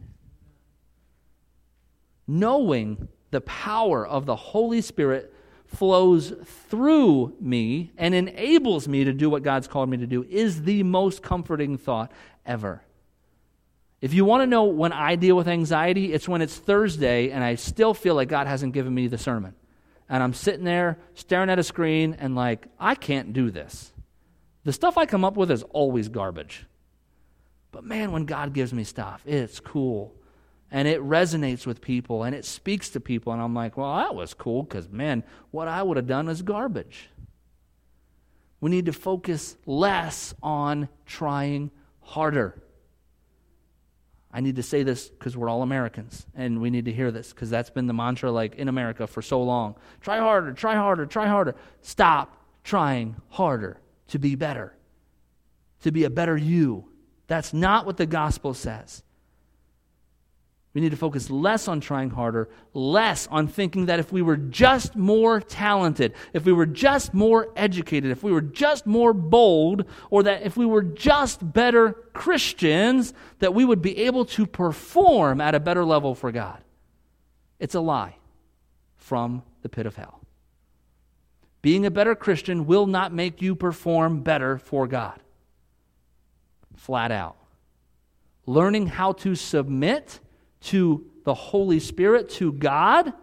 knowing 2.31 3.09
the 3.31 3.41
power 3.41 4.07
of 4.07 4.25
the 4.25 4.35
Holy 4.35 4.81
Spirit 4.81 5.33
flows 5.71 6.33
through 6.69 7.33
me 7.39 7.91
and 7.97 8.13
enables 8.13 8.87
me 8.87 9.05
to 9.05 9.13
do 9.13 9.29
what 9.29 9.41
God's 9.41 9.67
called 9.67 9.89
me 9.89 9.97
to 9.97 10.07
do 10.07 10.23
is 10.29 10.63
the 10.63 10.83
most 10.83 11.23
comforting 11.23 11.77
thought 11.77 12.11
ever. 12.45 12.83
If 14.01 14.13
you 14.13 14.25
want 14.25 14.41
to 14.41 14.47
know 14.47 14.65
when 14.65 14.91
I 14.91 15.15
deal 15.15 15.35
with 15.35 15.47
anxiety, 15.47 16.11
it's 16.11 16.27
when 16.27 16.41
it's 16.41 16.57
Thursday 16.57 17.31
and 17.31 17.43
I 17.43 17.55
still 17.55 17.93
feel 17.93 18.15
like 18.15 18.27
God 18.27 18.47
hasn't 18.47 18.73
given 18.73 18.93
me 18.93 19.07
the 19.07 19.17
sermon. 19.17 19.53
And 20.09 20.21
I'm 20.21 20.33
sitting 20.33 20.65
there 20.65 20.97
staring 21.13 21.49
at 21.49 21.59
a 21.59 21.63
screen 21.63 22.17
and 22.19 22.35
like, 22.35 22.67
I 22.77 22.95
can't 22.95 23.31
do 23.31 23.49
this. 23.49 23.93
The 24.65 24.73
stuff 24.73 24.97
I 24.97 25.05
come 25.05 25.23
up 25.23 25.37
with 25.37 25.49
is 25.49 25.63
always 25.63 26.09
garbage. 26.09 26.65
But 27.71 27.85
man, 27.85 28.11
when 28.11 28.25
God 28.25 28.53
gives 28.53 28.73
me 28.73 28.83
stuff, 28.83 29.23
it's 29.25 29.61
cool 29.61 30.13
and 30.71 30.87
it 30.87 31.01
resonates 31.01 31.65
with 31.65 31.81
people 31.81 32.23
and 32.23 32.33
it 32.33 32.45
speaks 32.45 32.89
to 32.89 32.99
people. 32.99 33.33
And 33.33 33.41
I'm 33.41 33.53
like, 33.53 33.75
well, 33.75 33.97
that 33.97 34.15
was 34.15 34.33
cool 34.33 34.63
because, 34.63 34.89
man, 34.89 35.23
what 35.51 35.67
I 35.67 35.83
would 35.83 35.97
have 35.97 36.07
done 36.07 36.29
is 36.29 36.41
garbage. 36.41 37.09
We 38.61 38.69
need 38.69 38.85
to 38.85 38.93
focus 38.93 39.57
less 39.65 40.33
on 40.41 40.87
trying 41.05 41.71
harder. 41.99 42.61
I 44.33 44.39
need 44.39 44.55
to 44.55 44.63
say 44.63 44.83
this 44.83 45.09
because 45.09 45.35
we're 45.35 45.49
all 45.49 45.61
Americans 45.61 46.25
and 46.35 46.61
we 46.61 46.69
need 46.69 46.85
to 46.85 46.93
hear 46.93 47.11
this 47.11 47.33
because 47.33 47.49
that's 47.49 47.69
been 47.69 47.87
the 47.87 47.93
mantra 47.93 48.31
like 48.31 48.55
in 48.55 48.69
America 48.69 49.07
for 49.07 49.21
so 49.21 49.43
long. 49.43 49.75
Try 49.99 50.19
harder, 50.19 50.53
try 50.53 50.75
harder, 50.75 51.05
try 51.05 51.27
harder. 51.27 51.55
Stop 51.81 52.37
trying 52.63 53.17
harder 53.29 53.81
to 54.07 54.19
be 54.19 54.35
better, 54.35 54.73
to 55.81 55.91
be 55.91 56.05
a 56.05 56.09
better 56.09 56.37
you. 56.37 56.85
That's 57.27 57.51
not 57.51 57.85
what 57.85 57.97
the 57.97 58.05
gospel 58.05 58.53
says. 58.53 59.03
We 60.73 60.79
need 60.79 60.91
to 60.91 60.97
focus 60.97 61.29
less 61.29 61.67
on 61.67 61.81
trying 61.81 62.11
harder, 62.11 62.49
less 62.73 63.27
on 63.27 63.47
thinking 63.47 63.87
that 63.87 63.99
if 63.99 64.13
we 64.13 64.21
were 64.21 64.37
just 64.37 64.95
more 64.95 65.41
talented, 65.41 66.13
if 66.31 66.45
we 66.45 66.53
were 66.53 66.65
just 66.65 67.13
more 67.13 67.49
educated, 67.57 68.09
if 68.09 68.23
we 68.23 68.31
were 68.31 68.41
just 68.41 68.85
more 68.85 69.11
bold, 69.11 69.83
or 70.09 70.23
that 70.23 70.43
if 70.43 70.55
we 70.55 70.65
were 70.65 70.83
just 70.83 71.53
better 71.53 71.91
Christians, 72.13 73.13
that 73.39 73.53
we 73.53 73.65
would 73.65 73.81
be 73.81 73.97
able 73.97 74.23
to 74.25 74.45
perform 74.45 75.41
at 75.41 75.55
a 75.55 75.59
better 75.59 75.83
level 75.83 76.15
for 76.15 76.31
God. 76.31 76.63
It's 77.59 77.75
a 77.75 77.81
lie 77.81 78.15
from 78.95 79.43
the 79.63 79.69
pit 79.69 79.85
of 79.85 79.97
hell. 79.97 80.21
Being 81.61 81.85
a 81.85 81.91
better 81.91 82.15
Christian 82.15 82.65
will 82.65 82.87
not 82.87 83.13
make 83.13 83.41
you 83.41 83.55
perform 83.55 84.21
better 84.21 84.57
for 84.57 84.87
God. 84.87 85.19
Flat 86.77 87.11
out. 87.11 87.35
Learning 88.45 88.87
how 88.87 89.11
to 89.11 89.35
submit 89.35 90.21
to 90.61 91.05
the 91.23 91.33
Holy 91.33 91.79
Spirit, 91.79 92.29
to 92.29 92.51
God, 92.51 93.13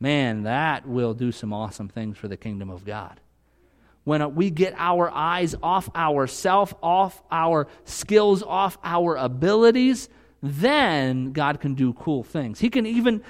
man, 0.00 0.44
that 0.44 0.86
will 0.86 1.14
do 1.14 1.32
some 1.32 1.52
awesome 1.52 1.88
things 1.88 2.16
for 2.16 2.28
the 2.28 2.36
kingdom 2.36 2.70
of 2.70 2.84
God. 2.84 3.20
When 4.04 4.34
we 4.34 4.50
get 4.50 4.74
our 4.78 5.10
eyes 5.10 5.54
off 5.62 5.94
ourself, 5.94 6.74
off 6.82 7.22
our 7.30 7.68
skills, 7.84 8.42
off 8.42 8.78
our 8.82 9.16
abilities, 9.16 10.08
then 10.42 11.32
God 11.32 11.60
can 11.60 11.74
do 11.74 11.92
cool 11.92 12.22
things. 12.22 12.58
He 12.58 12.70
can 12.70 12.86
even 12.86 13.22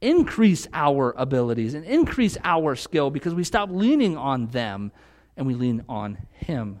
increase 0.00 0.66
our 0.72 1.12
abilities 1.16 1.74
and 1.74 1.84
increase 1.84 2.38
our 2.44 2.76
skill 2.76 3.10
because 3.10 3.34
we 3.34 3.44
stop 3.44 3.68
leaning 3.70 4.16
on 4.16 4.46
them 4.46 4.92
and 5.36 5.46
we 5.46 5.54
lean 5.54 5.84
on 5.88 6.18
him. 6.32 6.80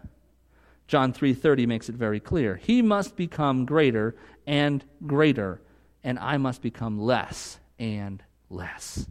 John 0.86 1.12
3:30 1.12 1.66
makes 1.66 1.88
it 1.88 1.96
very 1.96 2.20
clear. 2.20 2.56
He 2.56 2.80
must 2.80 3.14
become 3.14 3.66
greater 3.66 4.16
and 4.46 4.82
greater 5.06 5.60
and 6.08 6.18
I 6.18 6.38
must 6.38 6.62
become 6.62 6.98
less 6.98 7.60
and 7.78 8.22
less. 8.48 9.06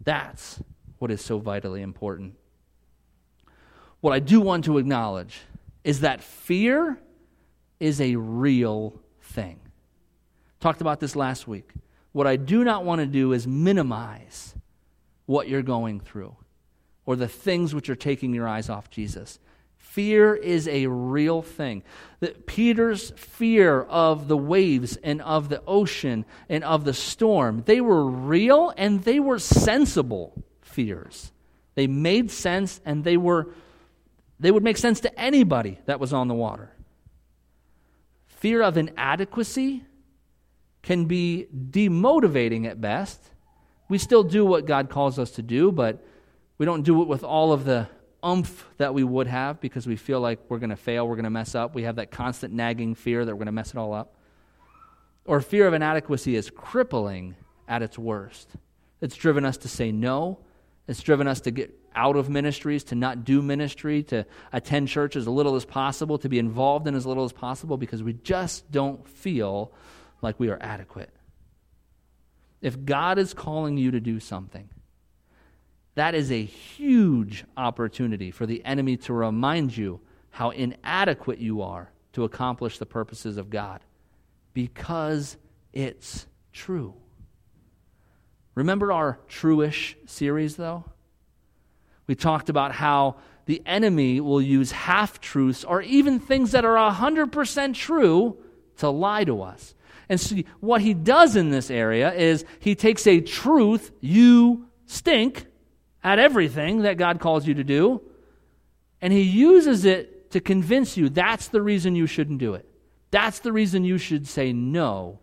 That's 0.00 0.62
what 1.00 1.10
is 1.10 1.20
so 1.20 1.40
vitally 1.40 1.82
important. 1.82 2.36
What 4.00 4.12
I 4.12 4.20
do 4.20 4.40
want 4.40 4.64
to 4.66 4.78
acknowledge 4.78 5.40
is 5.82 6.02
that 6.02 6.22
fear 6.22 7.00
is 7.80 8.00
a 8.00 8.14
real 8.14 8.94
thing. 9.20 9.58
Talked 10.60 10.80
about 10.80 11.00
this 11.00 11.16
last 11.16 11.48
week. 11.48 11.72
What 12.12 12.28
I 12.28 12.36
do 12.36 12.62
not 12.62 12.84
want 12.84 13.00
to 13.00 13.06
do 13.06 13.32
is 13.32 13.48
minimize 13.48 14.54
what 15.26 15.48
you're 15.48 15.62
going 15.62 15.98
through 15.98 16.36
or 17.06 17.16
the 17.16 17.26
things 17.26 17.74
which 17.74 17.90
are 17.90 17.96
taking 17.96 18.32
your 18.32 18.46
eyes 18.46 18.70
off 18.70 18.88
Jesus. 18.88 19.40
Fear 19.98 20.36
is 20.36 20.68
a 20.68 20.86
real 20.86 21.42
thing. 21.42 21.82
That 22.20 22.46
Peter's 22.46 23.10
fear 23.16 23.82
of 23.82 24.28
the 24.28 24.36
waves 24.36 24.96
and 25.02 25.20
of 25.20 25.48
the 25.48 25.60
ocean 25.66 26.24
and 26.48 26.62
of 26.62 26.84
the 26.84 26.94
storm, 26.94 27.64
they 27.66 27.80
were 27.80 28.08
real 28.08 28.72
and 28.76 29.02
they 29.02 29.18
were 29.18 29.40
sensible 29.40 30.40
fears. 30.60 31.32
They 31.74 31.88
made 31.88 32.30
sense 32.30 32.80
and 32.84 33.02
they 33.02 33.16
were 33.16 33.48
they 34.38 34.52
would 34.52 34.62
make 34.62 34.76
sense 34.76 35.00
to 35.00 35.20
anybody 35.20 35.80
that 35.86 35.98
was 35.98 36.12
on 36.12 36.28
the 36.28 36.34
water. 36.34 36.70
Fear 38.26 38.62
of 38.62 38.76
inadequacy 38.76 39.82
can 40.80 41.06
be 41.06 41.48
demotivating 41.52 42.66
at 42.66 42.80
best. 42.80 43.20
We 43.88 43.98
still 43.98 44.22
do 44.22 44.44
what 44.44 44.64
God 44.64 44.90
calls 44.90 45.18
us 45.18 45.32
to 45.32 45.42
do, 45.42 45.72
but 45.72 46.06
we 46.56 46.66
don't 46.66 46.82
do 46.82 47.02
it 47.02 47.08
with 47.08 47.24
all 47.24 47.52
of 47.52 47.64
the 47.64 47.88
umph 48.22 48.66
that 48.78 48.94
we 48.94 49.04
would 49.04 49.26
have 49.26 49.60
because 49.60 49.86
we 49.86 49.96
feel 49.96 50.20
like 50.20 50.40
we're 50.48 50.58
going 50.58 50.70
to 50.70 50.76
fail, 50.76 51.06
we're 51.06 51.16
going 51.16 51.24
to 51.24 51.30
mess 51.30 51.54
up. 51.54 51.74
We 51.74 51.84
have 51.84 51.96
that 51.96 52.10
constant 52.10 52.52
nagging 52.52 52.94
fear 52.94 53.24
that 53.24 53.32
we're 53.32 53.38
going 53.38 53.46
to 53.46 53.52
mess 53.52 53.70
it 53.70 53.76
all 53.76 53.92
up. 53.92 54.14
Or 55.24 55.40
fear 55.40 55.66
of 55.66 55.74
inadequacy 55.74 56.36
is 56.36 56.50
crippling 56.50 57.36
at 57.68 57.82
its 57.82 57.98
worst. 57.98 58.50
It's 59.00 59.14
driven 59.14 59.44
us 59.44 59.58
to 59.58 59.68
say 59.68 59.92
no. 59.92 60.38
It's 60.86 61.02
driven 61.02 61.28
us 61.28 61.42
to 61.42 61.50
get 61.50 61.78
out 61.94 62.16
of 62.16 62.30
ministries, 62.30 62.84
to 62.84 62.94
not 62.94 63.24
do 63.24 63.42
ministry, 63.42 64.02
to 64.04 64.24
attend 64.52 64.88
church 64.88 65.16
as 65.16 65.28
little 65.28 65.54
as 65.54 65.64
possible, 65.64 66.18
to 66.18 66.28
be 66.28 66.38
involved 66.38 66.86
in 66.86 66.94
as 66.94 67.04
little 67.04 67.24
as 67.24 67.32
possible 67.32 67.76
because 67.76 68.02
we 68.02 68.14
just 68.14 68.70
don't 68.70 69.06
feel 69.06 69.72
like 70.22 70.40
we 70.40 70.48
are 70.48 70.58
adequate. 70.60 71.10
If 72.62 72.84
God 72.84 73.18
is 73.18 73.34
calling 73.34 73.76
you 73.76 73.90
to 73.92 74.00
do 74.00 74.18
something, 74.18 74.68
that 75.98 76.14
is 76.14 76.30
a 76.30 76.44
huge 76.44 77.44
opportunity 77.56 78.30
for 78.30 78.46
the 78.46 78.64
enemy 78.64 78.96
to 78.96 79.12
remind 79.12 79.76
you 79.76 80.00
how 80.30 80.50
inadequate 80.50 81.38
you 81.38 81.62
are 81.62 81.90
to 82.12 82.24
accomplish 82.24 82.78
the 82.78 82.86
purposes 82.86 83.36
of 83.36 83.50
God 83.50 83.80
because 84.54 85.36
it's 85.72 86.26
true. 86.52 86.94
Remember 88.54 88.92
our 88.92 89.18
Truish 89.28 89.94
series, 90.06 90.56
though? 90.56 90.84
We 92.06 92.14
talked 92.14 92.48
about 92.48 92.72
how 92.72 93.16
the 93.46 93.62
enemy 93.66 94.20
will 94.20 94.42
use 94.42 94.72
half 94.72 95.20
truths 95.20 95.64
or 95.64 95.82
even 95.82 96.20
things 96.20 96.52
that 96.52 96.64
are 96.64 96.92
100% 96.92 97.74
true 97.74 98.36
to 98.76 98.88
lie 98.88 99.24
to 99.24 99.42
us. 99.42 99.74
And 100.08 100.20
see, 100.20 100.44
what 100.60 100.80
he 100.80 100.94
does 100.94 101.36
in 101.36 101.50
this 101.50 101.70
area 101.70 102.12
is 102.12 102.44
he 102.60 102.74
takes 102.74 103.06
a 103.06 103.20
truth, 103.20 103.90
you 104.00 104.68
stink, 104.86 105.46
at 106.02 106.18
everything 106.18 106.82
that 106.82 106.96
God 106.96 107.20
calls 107.20 107.46
you 107.46 107.54
to 107.54 107.64
do, 107.64 108.00
and 109.00 109.12
He 109.12 109.22
uses 109.22 109.84
it 109.84 110.30
to 110.32 110.40
convince 110.40 110.96
you 110.96 111.08
that's 111.08 111.48
the 111.48 111.62
reason 111.62 111.96
you 111.96 112.06
shouldn't 112.06 112.38
do 112.38 112.54
it. 112.54 112.68
That's 113.10 113.38
the 113.38 113.52
reason 113.52 113.84
you 113.84 113.98
should 113.98 114.26
say 114.26 114.52
no 114.52 115.18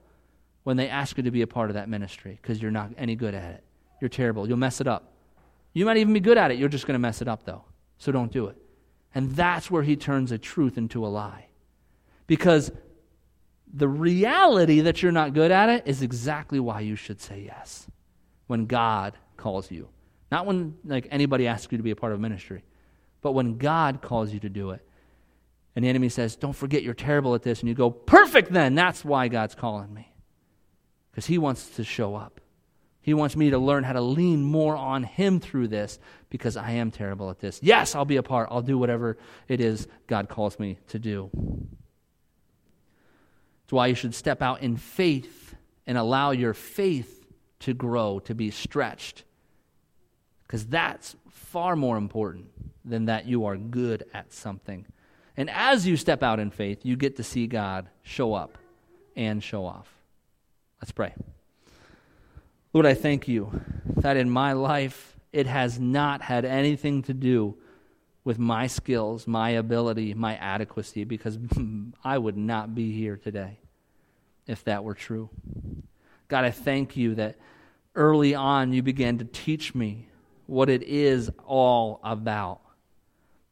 when 0.63 0.77
they 0.77 0.89
ask 0.89 1.17
you 1.17 1.23
to 1.23 1.31
be 1.31 1.43
a 1.43 1.47
part 1.47 1.69
of 1.69 1.75
that 1.75 1.87
ministry 1.87 2.39
because 2.41 2.61
you're 2.61 2.71
not 2.71 2.91
any 2.97 3.15
good 3.15 3.35
at 3.35 3.51
it. 3.51 3.63
You're 4.01 4.09
terrible. 4.09 4.47
You'll 4.47 4.57
mess 4.57 4.81
it 4.81 4.87
up. 4.87 5.13
You 5.73 5.85
might 5.85 5.97
even 5.97 6.13
be 6.13 6.19
good 6.19 6.37
at 6.37 6.51
it. 6.51 6.57
You're 6.57 6.69
just 6.69 6.87
going 6.87 6.95
to 6.95 6.99
mess 6.99 7.21
it 7.21 7.27
up, 7.27 7.45
though. 7.45 7.63
So 7.97 8.11
don't 8.11 8.31
do 8.31 8.47
it. 8.47 8.57
And 9.13 9.31
that's 9.31 9.69
where 9.69 9.83
he 9.83 9.95
turns 9.95 10.31
a 10.31 10.37
truth 10.37 10.77
into 10.77 11.05
a 11.05 11.07
lie. 11.07 11.47
Because 12.27 12.71
the 13.71 13.87
reality 13.87 14.81
that 14.81 15.03
you're 15.03 15.11
not 15.11 15.33
good 15.33 15.51
at 15.51 15.69
it 15.69 15.83
is 15.85 16.01
exactly 16.01 16.59
why 16.59 16.79
you 16.79 16.95
should 16.95 17.21
say 17.21 17.43
yes 17.45 17.87
when 18.47 18.65
God 18.65 19.13
calls 19.37 19.69
you. 19.69 19.89
Not 20.31 20.45
when 20.45 20.75
like 20.83 21.07
anybody 21.11 21.47
asks 21.47 21.71
you 21.71 21.77
to 21.77 21.83
be 21.83 21.91
a 21.91 21.95
part 21.95 22.13
of 22.13 22.19
ministry, 22.19 22.63
but 23.21 23.33
when 23.33 23.57
God 23.57 24.01
calls 24.01 24.33
you 24.33 24.39
to 24.41 24.49
do 24.49 24.71
it. 24.71 24.85
And 25.75 25.83
the 25.83 25.89
enemy 25.89 26.09
says, 26.09 26.35
Don't 26.35 26.55
forget 26.55 26.83
you're 26.83 26.93
terrible 26.93 27.35
at 27.35 27.43
this. 27.43 27.59
And 27.59 27.69
you 27.69 27.75
go, 27.75 27.91
Perfect 27.91 28.51
then. 28.51 28.75
That's 28.75 29.03
why 29.03 29.27
God's 29.27 29.55
calling 29.55 29.93
me. 29.93 30.11
Because 31.11 31.25
he 31.25 31.37
wants 31.37 31.69
to 31.75 31.83
show 31.83 32.15
up. 32.15 32.41
He 33.01 33.13
wants 33.13 33.35
me 33.35 33.51
to 33.51 33.59
learn 33.59 33.83
how 33.83 33.93
to 33.93 34.01
lean 34.01 34.43
more 34.43 34.75
on 34.75 35.03
him 35.03 35.39
through 35.39 35.67
this 35.67 35.99
because 36.31 36.57
I 36.57 36.71
am 36.71 36.89
terrible 36.89 37.29
at 37.29 37.39
this. 37.39 37.59
Yes, 37.61 37.93
I'll 37.93 38.03
be 38.03 38.15
a 38.15 38.23
part. 38.23 38.49
I'll 38.49 38.63
do 38.63 38.79
whatever 38.79 39.17
it 39.47 39.61
is 39.61 39.87
God 40.07 40.27
calls 40.27 40.57
me 40.57 40.79
to 40.87 40.97
do. 40.97 41.29
It's 43.63 43.71
why 43.71 43.87
you 43.87 43.95
should 43.95 44.15
step 44.15 44.41
out 44.41 44.61
in 44.61 44.77
faith 44.77 45.53
and 45.85 45.99
allow 45.99 46.31
your 46.31 46.55
faith 46.55 47.27
to 47.59 47.75
grow, 47.75 48.19
to 48.21 48.33
be 48.33 48.49
stretched 48.49 49.23
because 50.45 50.65
that's 50.65 51.15
far 51.29 51.75
more 51.75 51.97
important 51.97 52.47
than 52.83 53.05
that 53.05 53.25
you 53.25 53.45
are 53.45 53.57
good 53.57 54.05
at 54.13 54.31
something. 54.31 54.85
And 55.37 55.49
as 55.49 55.85
you 55.85 55.97
step 55.97 56.23
out 56.23 56.39
in 56.39 56.51
faith, 56.51 56.85
you 56.85 56.95
get 56.95 57.17
to 57.17 57.23
see 57.23 57.47
God 57.47 57.87
show 58.03 58.33
up 58.33 58.57
and 59.15 59.43
show 59.43 59.65
off. 59.65 59.89
Let's 60.81 60.91
pray. 60.91 61.13
Lord, 62.73 62.85
I 62.85 62.93
thank 62.93 63.27
you 63.27 63.61
that 63.97 64.17
in 64.17 64.29
my 64.29 64.53
life 64.53 65.17
it 65.31 65.47
has 65.47 65.79
not 65.79 66.21
had 66.21 66.45
anything 66.45 67.03
to 67.03 67.13
do 67.13 67.57
with 68.23 68.39
my 68.39 68.67
skills, 68.67 69.27
my 69.27 69.51
ability, 69.51 70.13
my 70.13 70.35
adequacy, 70.37 71.03
because 71.03 71.37
I 72.03 72.17
would 72.17 72.37
not 72.37 72.75
be 72.75 72.91
here 72.91 73.17
today 73.17 73.59
if 74.47 74.63
that 74.65 74.83
were 74.83 74.93
true. 74.93 75.29
God, 76.27 76.43
I 76.43 76.51
thank 76.51 76.97
you 76.97 77.15
that 77.15 77.35
early 77.95 78.35
on 78.35 78.73
you 78.73 78.81
began 78.81 79.19
to 79.19 79.25
teach 79.25 79.75
me 79.75 80.07
what 80.47 80.69
it 80.69 80.83
is 80.83 81.29
all 81.45 81.99
about. 82.03 82.61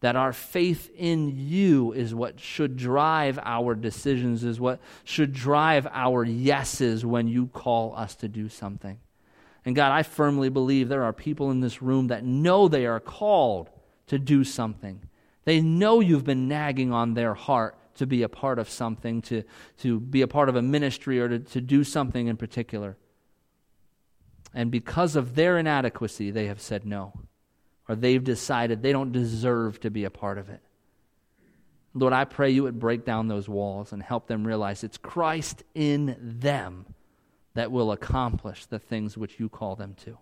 That 0.02 0.16
our 0.16 0.34
faith 0.34 0.91
in 0.98 1.32
you 1.38 1.94
is 1.94 2.14
what 2.14 2.39
should 2.39 2.76
drive 2.76 3.39
our 3.41 3.74
decisions, 3.74 4.44
is 4.44 4.60
what 4.60 4.80
should 5.04 5.32
drive 5.32 5.88
our 5.91 6.26
yeses 6.26 7.06
when 7.06 7.28
you 7.28 7.48
call 7.48 7.96
us 7.96 8.16
to 8.16 8.28
do 8.28 8.50
something. 8.50 9.00
And 9.66 9.76
God, 9.76 9.94
I 9.94 10.04
firmly 10.04 10.50
believe 10.50 10.89
there 10.89 11.04
are 11.04 11.14
people 11.14 11.52
in 11.52 11.62
this 11.62 11.82
room 11.82 12.08
that 12.08 12.26
know 12.26 12.68
they 12.68 12.86
are 12.86 13.00
called 13.00 13.70
to 14.08 14.20
do 14.20 14.44
something. 14.44 15.02
They 15.46 15.62
know 15.62 16.02
you've 16.02 16.26
been 16.26 16.48
nagging 16.48 16.91
on 16.91 17.14
their 17.14 17.34
heart 17.34 17.78
to 17.96 18.06
be 18.06 18.24
a 18.24 18.30
part 18.30 18.60
of 18.60 18.70
something, 18.70 19.22
to, 19.22 19.44
to 19.78 20.00
be 20.00 20.22
a 20.22 20.28
part 20.28 20.50
of 20.50 20.56
a 20.56 20.62
ministry, 20.62 21.20
or 21.20 21.30
to, 21.30 21.39
to 21.39 21.62
do 21.62 21.84
something 21.84 22.28
in 22.28 22.36
particular. 22.38 22.98
And 24.54 24.70
because 24.70 25.16
of 25.16 25.36
their 25.36 25.58
inadequacy, 25.58 26.32
they 26.32 26.47
have 26.47 26.62
said 26.62 26.86
no. 26.86 27.14
Or 27.89 27.95
they've 27.95 28.24
decided 28.24 28.82
they 28.82 28.91
don't 28.91 29.12
deserve 29.12 29.80
to 29.82 29.89
be 29.89 30.06
a 30.06 30.10
part 30.10 30.38
of 30.38 30.49
it. 30.49 30.62
Lord, 31.95 32.14
I 32.14 32.26
pray 32.26 32.49
you 32.49 32.64
would 32.64 32.80
break 32.80 33.06
down 33.06 33.28
those 33.28 33.47
walls 33.47 33.91
and 33.91 34.01
help 34.01 34.28
them 34.28 34.45
realize 34.45 34.84
it's 34.84 34.97
Christ 34.97 35.64
in 35.76 36.18
them 36.20 36.86
that 37.54 37.72
will 37.72 37.91
accomplish 37.91 38.66
the 38.66 38.80
things 38.80 39.18
which 39.18 39.39
you 39.39 39.49
call 39.49 39.76
them 39.76 39.95
to. 40.06 40.18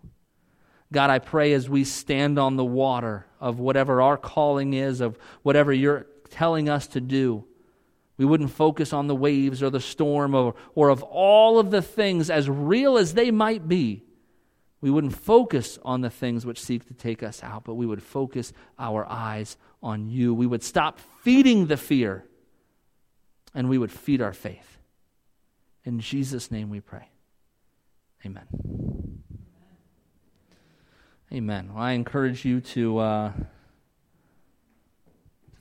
God, 0.92 1.10
I 1.10 1.20
pray 1.20 1.54
as 1.54 1.70
we 1.70 1.86
stand 1.86 2.38
on 2.38 2.58
the 2.58 2.66
water 2.66 3.26
of 3.40 3.60
whatever 3.60 4.02
our 4.02 4.18
calling 4.18 4.74
is, 4.74 5.00
of 5.00 5.18
whatever 5.42 5.72
you're 5.72 6.08
telling 6.30 6.68
us 6.68 6.88
to 6.88 7.00
do, 7.00 7.46
we 8.18 8.26
wouldn't 8.26 8.52
focus 8.52 8.92
on 8.92 9.08
the 9.08 9.16
waves 9.16 9.64
or 9.64 9.70
the 9.70 9.80
storm 9.80 10.36
or, 10.36 10.56
or 10.76 10.90
of 10.90 11.02
all 11.04 11.58
of 11.58 11.72
the 11.72 11.82
things, 11.82 12.30
as 12.30 12.50
real 12.50 12.98
as 12.98 13.14
they 13.14 13.32
might 13.32 13.68
be. 13.68 14.04
We 14.82 14.90
wouldn't 14.90 15.16
focus 15.16 15.78
on 15.84 16.02
the 16.02 16.10
things 16.10 16.46
which 16.46 16.60
seek 16.60 16.88
to 16.88 16.94
take 16.94 17.22
us 17.22 17.44
out, 17.44 17.64
but 17.64 17.76
we 17.76 17.86
would 17.86 18.02
focus 18.02 18.52
our 18.80 19.06
eyes 19.08 19.58
on 19.84 20.10
you. 20.10 20.34
We 20.34 20.48
would 20.48 20.64
stop 20.64 21.00
feeding 21.22 21.68
the 21.68 21.78
fear 21.78 22.26
and 23.54 23.70
we 23.70 23.78
would 23.78 23.92
feed 23.92 24.22
our 24.22 24.34
faith. 24.34 24.80
In 25.84 26.00
Jesus' 26.00 26.50
name 26.50 26.70
we 26.70 26.80
pray. 26.80 27.10
Amen. 28.26 28.46
Amen. 31.32 31.70
Well, 31.74 31.84
I 31.84 31.92
encourage 31.92 32.44
you 32.44 32.60
to 32.62 32.98
uh, 33.00 33.32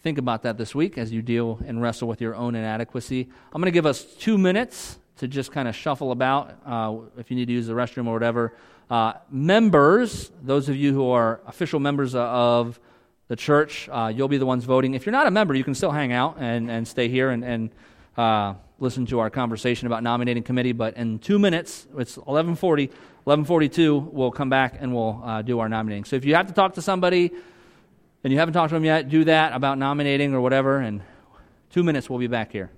think 0.03 0.19
about 0.19 0.43
that 0.43 0.59
this 0.59 0.75
week 0.75 0.99
as 0.99 1.13
you 1.13 1.23
deal 1.23 1.61
and 1.67 1.81
wrestle 1.81 2.09
with 2.09 2.21
your 2.21 2.35
own 2.35 2.55
inadequacy. 2.55 3.29
I'm 3.53 3.61
going 3.61 3.67
to 3.67 3.71
give 3.71 3.87
us 3.87 4.03
two 4.03 4.37
minutes 4.37 4.99
to 5.19 5.29
just 5.29 5.53
kind 5.53 5.69
of 5.69 5.77
shuffle 5.77 6.13
about 6.13 6.59
uh, 6.67 6.97
if 7.19 7.31
you 7.31 7.37
need 7.37 7.47
to 7.47 7.53
use 7.53 7.67
the 7.67 7.75
restroom 7.75 8.07
or 8.07 8.15
whatever. 8.15 8.55
Uh, 8.91 9.13
members, 9.31 10.33
those 10.43 10.69
of 10.69 10.75
you 10.75 10.93
who 10.93 11.09
are 11.11 11.41
official 11.47 11.79
members 11.79 12.17
of 12.17 12.81
the 13.29 13.37
church, 13.37 13.89
uh, 13.89 14.13
you'll 14.13 14.27
be 14.27 14.37
the 14.37 14.47
ones 14.47 14.65
voting. 14.65 14.95
If 14.95 15.07
you're 15.07 15.13
not 15.13 15.29
a 15.29 15.31
member, 15.31 15.55
you 15.55 15.63
can 15.63 15.77
still 15.77 15.93
hang 15.93 16.13
out 16.13 16.39
and, 16.41 16.69
and 16.69 16.87
stay 16.89 17.09
here 17.09 17.31
and, 17.31 17.45
and 17.45 17.71
uh, 18.17 18.55
listen 18.81 19.07
to 19.07 19.21
our 19.21 19.31
conversation 19.31 19.87
about 19.87 20.03
nominating 20.03 20.43
committee. 20.43 20.73
But 20.73 20.97
in 20.97 21.21
two 21.21 21.39
minutes, 21.39 21.87
it's 21.97 22.17
1140, 22.17 22.87
1142, 22.89 24.11
we'll 24.13 24.33
come 24.33 24.51
back 24.51 24.75
and 24.81 24.93
we'll 24.93 25.23
uh, 25.25 25.43
do 25.43 25.61
our 25.61 25.69
nominating. 25.69 26.03
So 26.03 26.17
if 26.17 26.25
you 26.25 26.35
have 26.35 26.49
to 26.49 26.53
talk 26.53 26.75
to 26.75 26.83
somebody 26.83 27.31
and 28.25 28.33
you 28.33 28.41
haven't 28.41 28.55
talked 28.55 28.71
to 28.71 28.75
them 28.75 28.85
yet, 28.85 29.09
do 29.09 29.23
that 29.23 29.53
about 29.53 29.79
nominating 29.79 30.35
or 30.35 30.41
whatever. 30.41 30.79
And 30.79 31.01
two 31.71 31.85
minutes, 31.85 32.11
we'll 32.11 32.19
be 32.19 32.27
back 32.27 32.51
here. 32.51 32.71